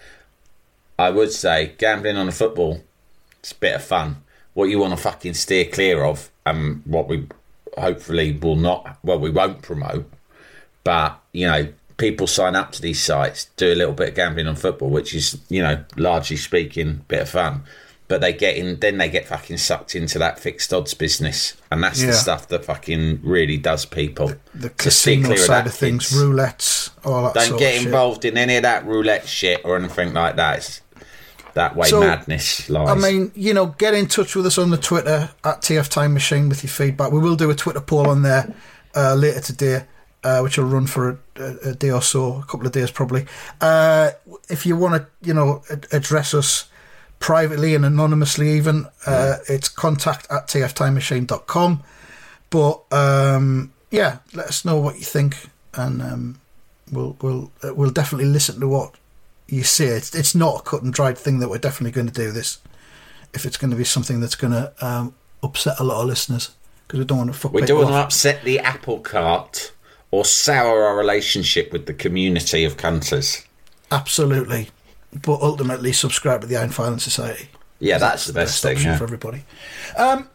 I 0.99 1.09
would 1.09 1.31
say 1.31 1.73
gambling 1.77 2.17
on 2.17 2.27
a 2.27 2.31
football, 2.31 2.83
it's 3.39 3.51
a 3.53 3.55
bit 3.55 3.75
of 3.75 3.83
fun. 3.83 4.17
What 4.53 4.65
you 4.65 4.79
want 4.79 4.91
to 4.95 4.97
fucking 5.01 5.33
steer 5.35 5.65
clear 5.65 6.03
of, 6.03 6.29
and 6.45 6.83
what 6.85 7.07
we 7.07 7.27
hopefully 7.77 8.33
will 8.33 8.55
not, 8.57 8.97
well, 9.03 9.19
we 9.19 9.29
won't 9.31 9.61
promote. 9.61 10.09
But 10.83 11.19
you 11.31 11.47
know, 11.47 11.73
people 12.03 12.27
sign 12.27 12.53
up 12.53 12.73
to 12.73 12.81
these 12.81 13.01
sites, 13.01 13.45
do 13.55 13.71
a 13.71 13.75
little 13.75 13.93
bit 13.93 14.09
of 14.09 14.15
gambling 14.15 14.45
on 14.45 14.57
football, 14.57 14.89
which 14.89 15.15
is 15.15 15.37
you 15.47 15.61
know, 15.63 15.81
largely 15.95 16.35
speaking, 16.35 16.89
a 16.89 16.93
bit 17.07 17.21
of 17.21 17.29
fun. 17.29 17.63
But 18.09 18.19
they 18.19 18.33
get 18.33 18.57
in, 18.57 18.77
then 18.81 18.97
they 18.97 19.07
get 19.07 19.25
fucking 19.27 19.57
sucked 19.57 19.95
into 19.95 20.19
that 20.19 20.37
fixed 20.37 20.73
odds 20.73 20.93
business, 20.93 21.53
and 21.71 21.81
that's 21.81 22.01
Yeah. 22.01 22.07
the 22.07 22.13
stuff 22.13 22.49
that 22.49 22.65
fucking 22.65 23.21
really 23.23 23.55
does 23.55 23.85
people. 23.85 24.33
the 24.53 24.67
So 24.81 24.89
steer 24.89 25.15
casino 25.15 25.27
clear 25.27 25.37
side 25.37 25.63
that, 25.63 25.67
of 25.67 25.73
things, 25.75 26.09
kids. 26.09 26.21
roulettes, 26.21 26.89
all 27.05 27.23
that. 27.23 27.33
Don't 27.35 27.57
get 27.57 27.79
of 27.79 27.85
involved 27.85 28.25
in 28.25 28.37
any 28.37 28.57
of 28.57 28.63
that 28.63 28.85
roulette 28.85 29.25
shit 29.25 29.61
or 29.63 29.77
anything 29.77 30.13
like 30.13 30.35
that. 30.35 30.57
It's 30.57 30.81
that 31.53 31.77
way 31.77 31.87
So, 31.87 32.01
madness 32.01 32.69
lies. 32.69 32.89
I 32.89 32.95
mean, 32.95 33.31
you 33.35 33.53
know, 33.53 33.67
get 33.67 33.93
in 33.93 34.07
touch 34.07 34.35
with 34.35 34.45
us 34.45 34.57
on 34.57 34.71
the 34.71 34.77
Twitter 34.77 35.29
at 35.45 35.61
TF 35.61 35.87
Time 35.87 36.13
Machine 36.13 36.49
with 36.49 36.63
your 36.63 36.71
feedback. 36.71 37.13
We 37.13 37.19
will 37.19 37.37
do 37.37 37.49
a 37.49 37.55
Twitter 37.55 37.79
poll 37.81 38.09
on 38.09 38.23
there 38.23 38.53
uh, 38.93 39.15
later 39.15 39.39
today, 39.39 39.85
uh, 40.23 40.41
which 40.41 40.57
will 40.57 40.65
run 40.65 40.87
for 40.87 41.09
a, 41.09 41.17
a, 41.41 41.69
a 41.69 41.75
day 41.75 41.91
or 41.91 42.01
so, 42.01 42.37
a 42.37 42.43
couple 42.43 42.65
of 42.65 42.71
days 42.71 42.91
probably. 42.91 43.25
Uh, 43.61 44.11
if 44.49 44.65
you 44.65 44.75
want 44.75 44.95
to, 44.95 45.27
you 45.27 45.33
know, 45.33 45.63
address 45.91 46.33
us 46.33 46.69
privately 47.19 47.75
and 47.75 47.85
anonymously, 47.85 48.51
even, 48.51 48.85
uh, 49.05 49.37
it's 49.47 49.69
contact 49.69 50.27
at 50.29 50.47
tftimemachine.com. 50.47 51.83
But 52.49 52.83
um, 52.91 53.73
yeah, 53.89 54.19
let 54.33 54.47
us 54.47 54.63
know 54.63 54.77
what 54.77 54.95
you 54.95 55.05
think, 55.05 55.49
and 55.73 56.01
um, 56.01 56.39
we'll 56.91 57.17
we'll 57.21 57.51
uh, 57.63 57.73
we'll 57.73 57.89
definitely 57.89 58.27
listen 58.27 58.59
to 58.59 58.67
what 58.67 58.93
you 59.47 59.63
say. 59.63 59.87
It's 59.87 60.13
it's 60.13 60.35
not 60.35 60.59
a 60.59 60.61
cut 60.61 60.83
and 60.83 60.93
dried 60.93 61.17
thing 61.17 61.39
that 61.39 61.49
we're 61.49 61.57
definitely 61.57 61.91
going 61.91 62.07
to 62.07 62.13
do 62.13 62.31
this. 62.31 62.59
If 63.33 63.45
it's 63.45 63.57
going 63.57 63.71
to 63.71 63.77
be 63.77 63.83
something 63.83 64.19
that's 64.19 64.35
going 64.35 64.53
to 64.53 64.71
um, 64.81 65.15
upset 65.41 65.79
a 65.79 65.83
lot 65.83 66.01
of 66.01 66.07
listeners, 66.07 66.51
because 66.87 66.99
we 66.99 67.05
don't 67.05 67.17
want 67.17 67.33
to 67.33 67.37
fuck 67.37 67.53
we 67.53 67.61
don't 67.63 67.79
want 67.79 67.89
to 67.89 67.95
upset 67.95 68.43
the 68.43 68.59
apple 68.59 68.99
cart 68.99 69.72
or 70.13 70.23
sour 70.23 70.83
our 70.83 70.95
relationship 70.95 71.71
with 71.73 71.87
the 71.87 71.93
community 71.93 72.63
of 72.63 72.77
cunters. 72.77 73.43
Absolutely, 73.91 74.69
but 75.11 75.41
ultimately 75.41 75.91
subscribe 75.91 76.41
to 76.41 76.45
the 76.47 76.55
Iron 76.55 76.69
Filing 76.69 76.99
Society. 76.99 77.49
Yeah, 77.79 77.97
that's 77.97 78.27
the 78.27 78.33
best 78.33 78.61
thing. 78.61 78.75
option 78.75 78.91
Yeah. 78.91 78.97
for 78.97 79.05
everybody. 79.05 79.43
Um, 79.97 80.29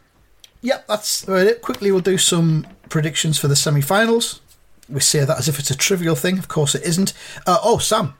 yep, 0.61 0.85
that's 0.87 1.25
it. 1.29 1.61
Quickly, 1.61 1.93
we'll 1.93 2.01
do 2.01 2.17
some 2.17 2.67
predictions 2.89 3.39
for 3.39 3.47
the 3.47 3.55
semi-finals. 3.55 4.41
We 4.89 4.99
say 4.99 5.23
that 5.23 5.39
as 5.39 5.47
if 5.47 5.59
it's 5.59 5.71
a 5.71 5.77
trivial 5.77 6.15
thing. 6.15 6.37
Of 6.39 6.49
course, 6.49 6.75
it 6.75 6.83
isn't. 6.83 7.13
Uh, 7.47 7.59
oh, 7.63 7.77
Sam, 7.77 8.15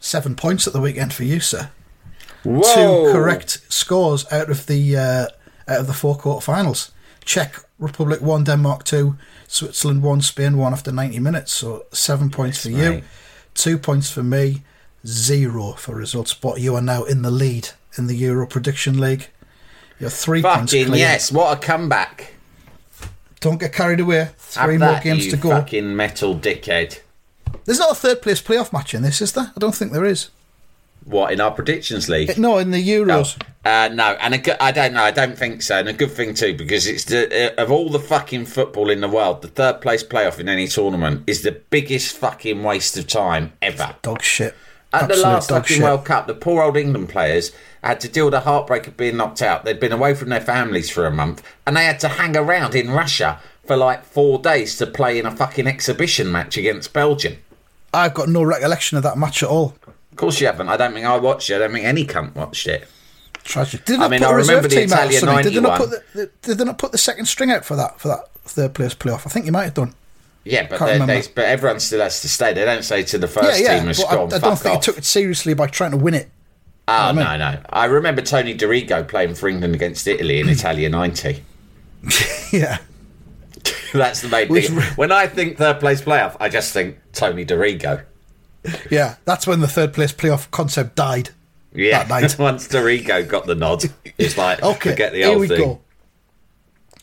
seven 0.00 0.36
points 0.36 0.66
at 0.66 0.74
the 0.74 0.80
weekend 0.80 1.14
for 1.14 1.24
you, 1.24 1.40
sir. 1.40 1.70
Whoa. 2.44 2.60
Two 2.74 3.12
correct 3.12 3.62
scores 3.70 4.30
out 4.30 4.50
of 4.50 4.66
the 4.66 4.94
uh, 4.96 5.26
out 5.66 5.80
of 5.80 5.86
the 5.86 5.94
four 5.94 6.18
quarterfinals. 6.18 6.90
Czech 7.28 7.62
Republic 7.78 8.22
one, 8.22 8.42
Denmark 8.42 8.84
two, 8.84 9.16
Switzerland 9.46 10.02
one, 10.02 10.22
Spain 10.22 10.56
one 10.56 10.72
after 10.72 10.90
ninety 10.90 11.18
minutes. 11.18 11.52
So 11.52 11.84
seven 11.92 12.30
points 12.30 12.62
for 12.62 12.70
you, 12.70 13.02
two 13.52 13.76
points 13.76 14.10
for 14.10 14.22
me, 14.22 14.62
zero 15.06 15.74
for 15.74 15.94
results. 15.94 16.32
But 16.32 16.58
you 16.58 16.74
are 16.74 16.80
now 16.80 17.04
in 17.04 17.20
the 17.20 17.30
lead 17.30 17.68
in 17.98 18.06
the 18.06 18.16
Euro 18.16 18.46
Prediction 18.46 18.98
League. 18.98 19.28
You're 20.00 20.08
three 20.08 20.40
points 20.40 20.72
Fucking 20.72 20.86
clear. 20.86 20.98
yes! 20.98 21.30
What 21.30 21.54
a 21.54 21.60
comeback! 21.60 22.32
Don't 23.40 23.60
get 23.60 23.74
carried 23.74 24.00
away. 24.00 24.30
Three 24.38 24.72
Have 24.72 24.80
more 24.80 24.92
that, 24.92 25.04
games 25.04 25.28
to 25.28 25.36
go. 25.36 25.50
Fucking 25.50 25.94
metal 25.94 26.34
dickhead. 26.34 27.00
There's 27.66 27.78
not 27.78 27.92
a 27.92 27.94
third 27.94 28.22
place 28.22 28.40
playoff 28.40 28.72
match 28.72 28.94
in 28.94 29.02
this, 29.02 29.20
is 29.20 29.32
there? 29.32 29.52
I 29.54 29.58
don't 29.58 29.74
think 29.74 29.92
there 29.92 30.06
is. 30.06 30.30
What 31.08 31.32
in 31.32 31.40
our 31.40 31.50
predictions 31.50 32.08
league? 32.08 32.36
No, 32.36 32.58
in 32.58 32.70
the 32.70 32.86
Euros. 32.86 33.40
Uh, 33.64 33.88
no, 33.88 34.16
and 34.20 34.34
a 34.34 34.62
I 34.62 34.72
don't 34.72 34.92
know. 34.92 35.02
I 35.02 35.10
don't 35.10 35.38
think 35.38 35.62
so, 35.62 35.78
and 35.78 35.88
a 35.88 35.92
good 35.94 36.10
thing 36.10 36.34
too 36.34 36.54
because 36.54 36.86
it's 36.86 37.04
the 37.04 37.54
uh, 37.58 37.62
of 37.62 37.70
all 37.70 37.88
the 37.88 37.98
fucking 37.98 38.44
football 38.44 38.90
in 38.90 39.00
the 39.00 39.08
world, 39.08 39.40
the 39.42 39.48
third 39.48 39.80
place 39.80 40.04
playoff 40.04 40.38
in 40.38 40.48
any 40.48 40.68
tournament 40.68 41.24
is 41.26 41.42
the 41.42 41.52
biggest 41.52 42.16
fucking 42.16 42.62
waste 42.62 42.98
of 42.98 43.06
time 43.06 43.52
ever. 43.62 43.96
Dog 44.02 44.22
shit. 44.22 44.54
At 44.92 45.04
Absolute 45.04 45.16
the 45.16 45.28
last 45.28 45.48
fucking 45.50 45.76
shit. 45.76 45.82
World 45.82 46.04
Cup, 46.04 46.26
the 46.26 46.34
poor 46.34 46.62
old 46.62 46.76
England 46.76 47.08
players 47.08 47.52
had 47.82 48.00
to 48.00 48.08
deal 48.08 48.26
with 48.26 48.32
the 48.32 48.40
heartbreak 48.40 48.86
of 48.86 48.96
being 48.96 49.16
knocked 49.16 49.42
out. 49.42 49.64
They'd 49.64 49.80
been 49.80 49.92
away 49.92 50.14
from 50.14 50.28
their 50.28 50.40
families 50.40 50.90
for 50.90 51.06
a 51.06 51.10
month, 51.10 51.42
and 51.66 51.76
they 51.76 51.84
had 51.84 52.00
to 52.00 52.08
hang 52.08 52.36
around 52.36 52.74
in 52.74 52.90
Russia 52.90 53.40
for 53.64 53.76
like 53.76 54.04
four 54.04 54.38
days 54.38 54.76
to 54.78 54.86
play 54.86 55.18
in 55.18 55.26
a 55.26 55.34
fucking 55.34 55.66
exhibition 55.66 56.32
match 56.32 56.56
against 56.56 56.92
Belgium. 56.92 57.36
I've 57.92 58.14
got 58.14 58.28
no 58.28 58.42
recollection 58.42 58.96
of 58.96 59.02
that 59.04 59.18
match 59.18 59.42
at 59.42 59.48
all. 59.48 59.74
Of 60.18 60.20
course, 60.22 60.40
you 60.40 60.48
haven't. 60.48 60.68
I 60.68 60.76
don't 60.76 60.94
think 60.94 61.06
I 61.06 61.16
watched 61.16 61.48
it. 61.48 61.54
I 61.54 61.58
don't 61.58 61.72
think 61.72 61.84
any 61.86 62.04
cunt 62.04 62.34
watched 62.34 62.66
it. 62.66 62.88
Tragic. 63.44 63.84
Did 63.84 64.00
I 64.00 64.08
mean, 64.08 64.24
I 64.24 64.32
remember 64.32 64.66
the 64.66 64.78
out 64.78 64.82
Italian 64.82 65.20
something? 65.20 65.44
Did 65.44 65.54
they 65.54 65.60
not 65.60 65.78
put 65.78 65.90
the, 65.90 66.02
the, 66.12 66.30
did 66.42 66.58
they 66.58 66.64
not 66.64 66.76
put 66.76 66.90
the 66.90 66.98
second 66.98 67.26
string 67.26 67.52
out 67.52 67.64
for 67.64 67.76
that 67.76 68.00
for 68.00 68.08
that 68.08 68.28
third 68.42 68.74
place 68.74 68.96
playoff? 68.96 69.28
I 69.28 69.30
think 69.30 69.46
you 69.46 69.52
might 69.52 69.62
have 69.62 69.74
done. 69.74 69.94
Yeah, 70.42 70.66
but 70.68 71.06
they, 71.06 71.22
but 71.36 71.44
everyone 71.44 71.78
still 71.78 72.00
has 72.00 72.20
to 72.22 72.28
stay. 72.28 72.52
They 72.52 72.64
don't 72.64 72.82
say 72.82 73.04
to 73.04 73.18
the 73.18 73.28
first 73.28 73.60
yeah, 73.60 73.70
yeah. 73.74 73.78
team 73.78 73.86
has 73.86 74.00
But 74.00 74.08
I, 74.08 74.14
gone. 74.16 74.32
I 74.32 74.38
don't 74.38 74.58
think 74.58 74.74
off. 74.74 74.84
he 74.84 74.90
took 74.90 74.98
it 74.98 75.04
seriously 75.04 75.54
by 75.54 75.68
trying 75.68 75.92
to 75.92 75.96
win 75.98 76.14
it. 76.14 76.28
Oh 76.88 76.92
I 76.92 77.12
mean- 77.12 77.24
no, 77.24 77.36
no. 77.36 77.60
I 77.70 77.84
remember 77.84 78.22
Tony 78.22 78.56
Dorigo 78.58 79.06
playing 79.06 79.36
for 79.36 79.48
England 79.48 79.76
against 79.76 80.04
Italy 80.08 80.40
in 80.40 80.48
Italia 80.58 80.88
'90. 80.88 81.44
yeah. 82.52 82.78
That's 83.92 84.22
the 84.22 84.28
main 84.28 84.48
Which 84.48 84.66
thing. 84.66 84.80
When 84.96 85.12
I 85.12 85.28
think 85.28 85.58
third 85.58 85.78
place 85.78 86.02
playoff, 86.02 86.36
I 86.40 86.48
just 86.48 86.72
think 86.72 86.98
Tony 87.12 87.46
Dorigo. 87.46 88.02
Yeah, 88.90 89.16
that's 89.24 89.46
when 89.46 89.60
the 89.60 89.68
third 89.68 89.92
place 89.92 90.12
playoff 90.12 90.50
concept 90.50 90.94
died. 90.96 91.30
Yeah, 91.74 92.04
That 92.04 92.08
night. 92.22 92.38
once 92.38 92.66
Dorigo 92.68 93.26
got 93.28 93.46
the 93.46 93.54
nod, 93.54 93.84
it's 94.18 94.36
like 94.38 94.62
Okay, 94.62 94.90
forget 94.90 95.12
the 95.12 95.18
here 95.18 95.28
old 95.28 95.40
we 95.40 95.48
thing. 95.48 95.58
go. 95.60 95.80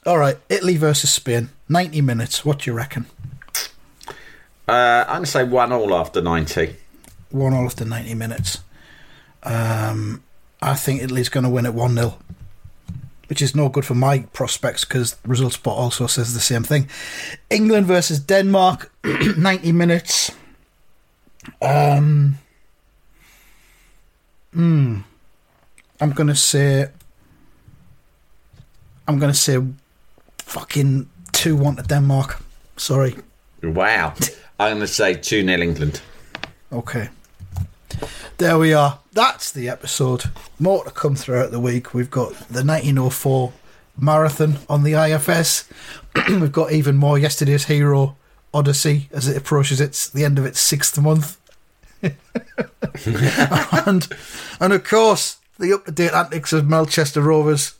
All 0.06 0.18
right, 0.18 0.38
Italy 0.50 0.78
versus 0.78 1.10
Spain, 1.12 1.50
ninety 1.70 2.02
minutes. 2.02 2.44
What 2.46 2.60
do 2.60 2.72
you 2.72 2.78
reckon? 2.78 3.06
Uh, 4.68 5.06
I'm 5.08 5.16
gonna 5.18 5.26
say 5.28 5.44
one 5.44 5.72
all 5.72 5.94
after 5.96 6.22
ninety. 6.22 6.76
One 7.30 7.54
all 7.54 7.66
after 7.66 7.86
ninety 7.86 8.14
minutes. 8.16 8.60
Um, 9.44 10.24
I 10.62 10.74
think 10.74 11.02
Italy's 11.04 11.30
going 11.30 11.44
to 11.44 11.50
win 11.52 11.68
at 11.68 11.76
one 11.76 11.94
0 11.96 12.18
which 13.28 13.42
is 13.42 13.56
no 13.56 13.70
good 13.70 13.86
for 13.86 13.94
my 13.96 14.20
prospects 14.34 14.86
because 14.86 15.16
Result 15.26 15.54
Spot 15.54 15.76
also 15.76 16.06
says 16.08 16.34
the 16.36 16.40
same 16.40 16.64
thing. 16.64 16.88
England 17.50 17.86
versus 17.88 18.20
Denmark, 18.20 18.92
ninety 19.38 19.72
minutes. 19.72 20.32
Um, 21.62 22.38
hmm. 24.54 25.00
I'm 26.02 26.12
going 26.12 26.28
to 26.28 26.36
say. 26.36 26.88
I'm 29.08 29.20
to 29.20 29.34
say, 29.36 29.60
fucking 30.40 31.08
two 31.32 31.56
one 31.56 31.76
to 31.76 31.84
Denmark. 31.84 32.40
Sorry. 32.78 33.16
Wow, 33.62 34.14
I'm 34.60 34.76
gonna 34.76 34.88
say 34.88 35.16
two 35.16 35.44
0 35.46 35.62
England. 35.62 36.02
Okay. 36.72 37.10
There 38.38 38.58
we 38.58 38.74
are. 38.74 39.00
That's 39.14 39.52
the 39.52 39.70
episode. 39.70 40.26
More 40.60 40.84
to 40.84 40.92
come 40.92 41.16
throughout 41.16 41.52
the 41.52 41.60
week. 41.60 41.94
We've 41.94 42.12
got 42.12 42.32
the 42.50 42.66
1904 42.66 43.54
marathon 43.98 44.58
on 44.68 44.84
the 44.84 44.94
IFS. 44.94 45.70
We've 46.28 46.52
got 46.52 46.74
even 46.74 46.98
more 46.98 47.18
yesterday's 47.18 47.66
hero 47.66 48.18
Odyssey 48.56 49.10
as 49.12 49.28
it 49.28 49.38
approaches 49.38 49.80
its 49.82 50.10
the 50.10 50.24
end 50.26 50.40
of 50.40 50.46
its 50.46 50.60
sixth 50.60 51.00
month. 51.00 51.38
and 52.02 54.08
and 54.60 54.74
of 54.74 54.84
course 54.84 55.38
the 55.60 55.74
up 55.74 55.86
to 55.86 55.92
date 55.92 56.14
antics 56.14 56.54
of 56.54 56.68
Melchester 56.68 57.22
Rovers 57.22 57.76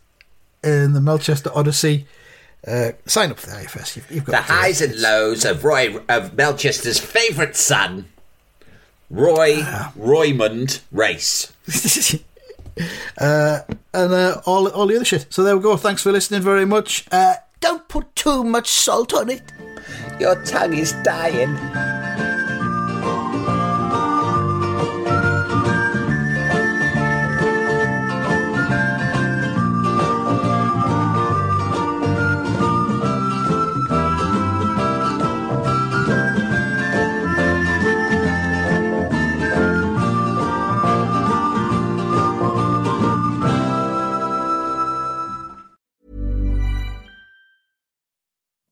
in 0.64 0.94
the 0.94 1.02
Melchester 1.02 1.52
Odyssey. 1.54 2.06
Uh, 2.68 2.92
sign 3.06 3.30
up 3.30 3.38
for 3.40 3.52
the 3.52 3.62
IFS. 3.62 3.96
You've, 3.96 4.12
you've 4.12 4.26
got 4.26 4.32
The 4.32 4.38
to 4.42 4.48
do 4.48 4.54
it. 4.54 4.58
highs 4.62 4.82
and 4.82 5.00
lows 5.00 5.46
of 5.46 5.64
Roy 5.64 5.98
of 6.10 6.34
Melchester's 6.34 6.98
favourite 7.00 7.56
son, 7.56 8.08
Roy 9.12 9.58
Roymond 9.98 10.82
Race. 10.92 11.52
uh, 13.20 13.60
and 13.94 14.14
uh, 14.14 14.42
all 14.46 14.68
all 14.70 14.88
the 14.88 14.96
other 14.96 15.06
shit. 15.06 15.28
So 15.30 15.44
there 15.44 15.56
we 15.56 15.62
go. 15.62 15.78
Thanks 15.78 16.02
for 16.02 16.12
listening 16.12 16.42
very 16.42 16.66
much. 16.66 17.06
Uh, 17.12 17.36
don't 17.60 17.88
put 17.88 18.16
too 18.16 18.44
much 18.44 18.70
salt 18.70 19.14
on 19.14 19.30
it. 19.30 19.44
Your 20.20 20.36
tongue 20.44 20.74
is 20.74 20.94
dying. 21.04 21.56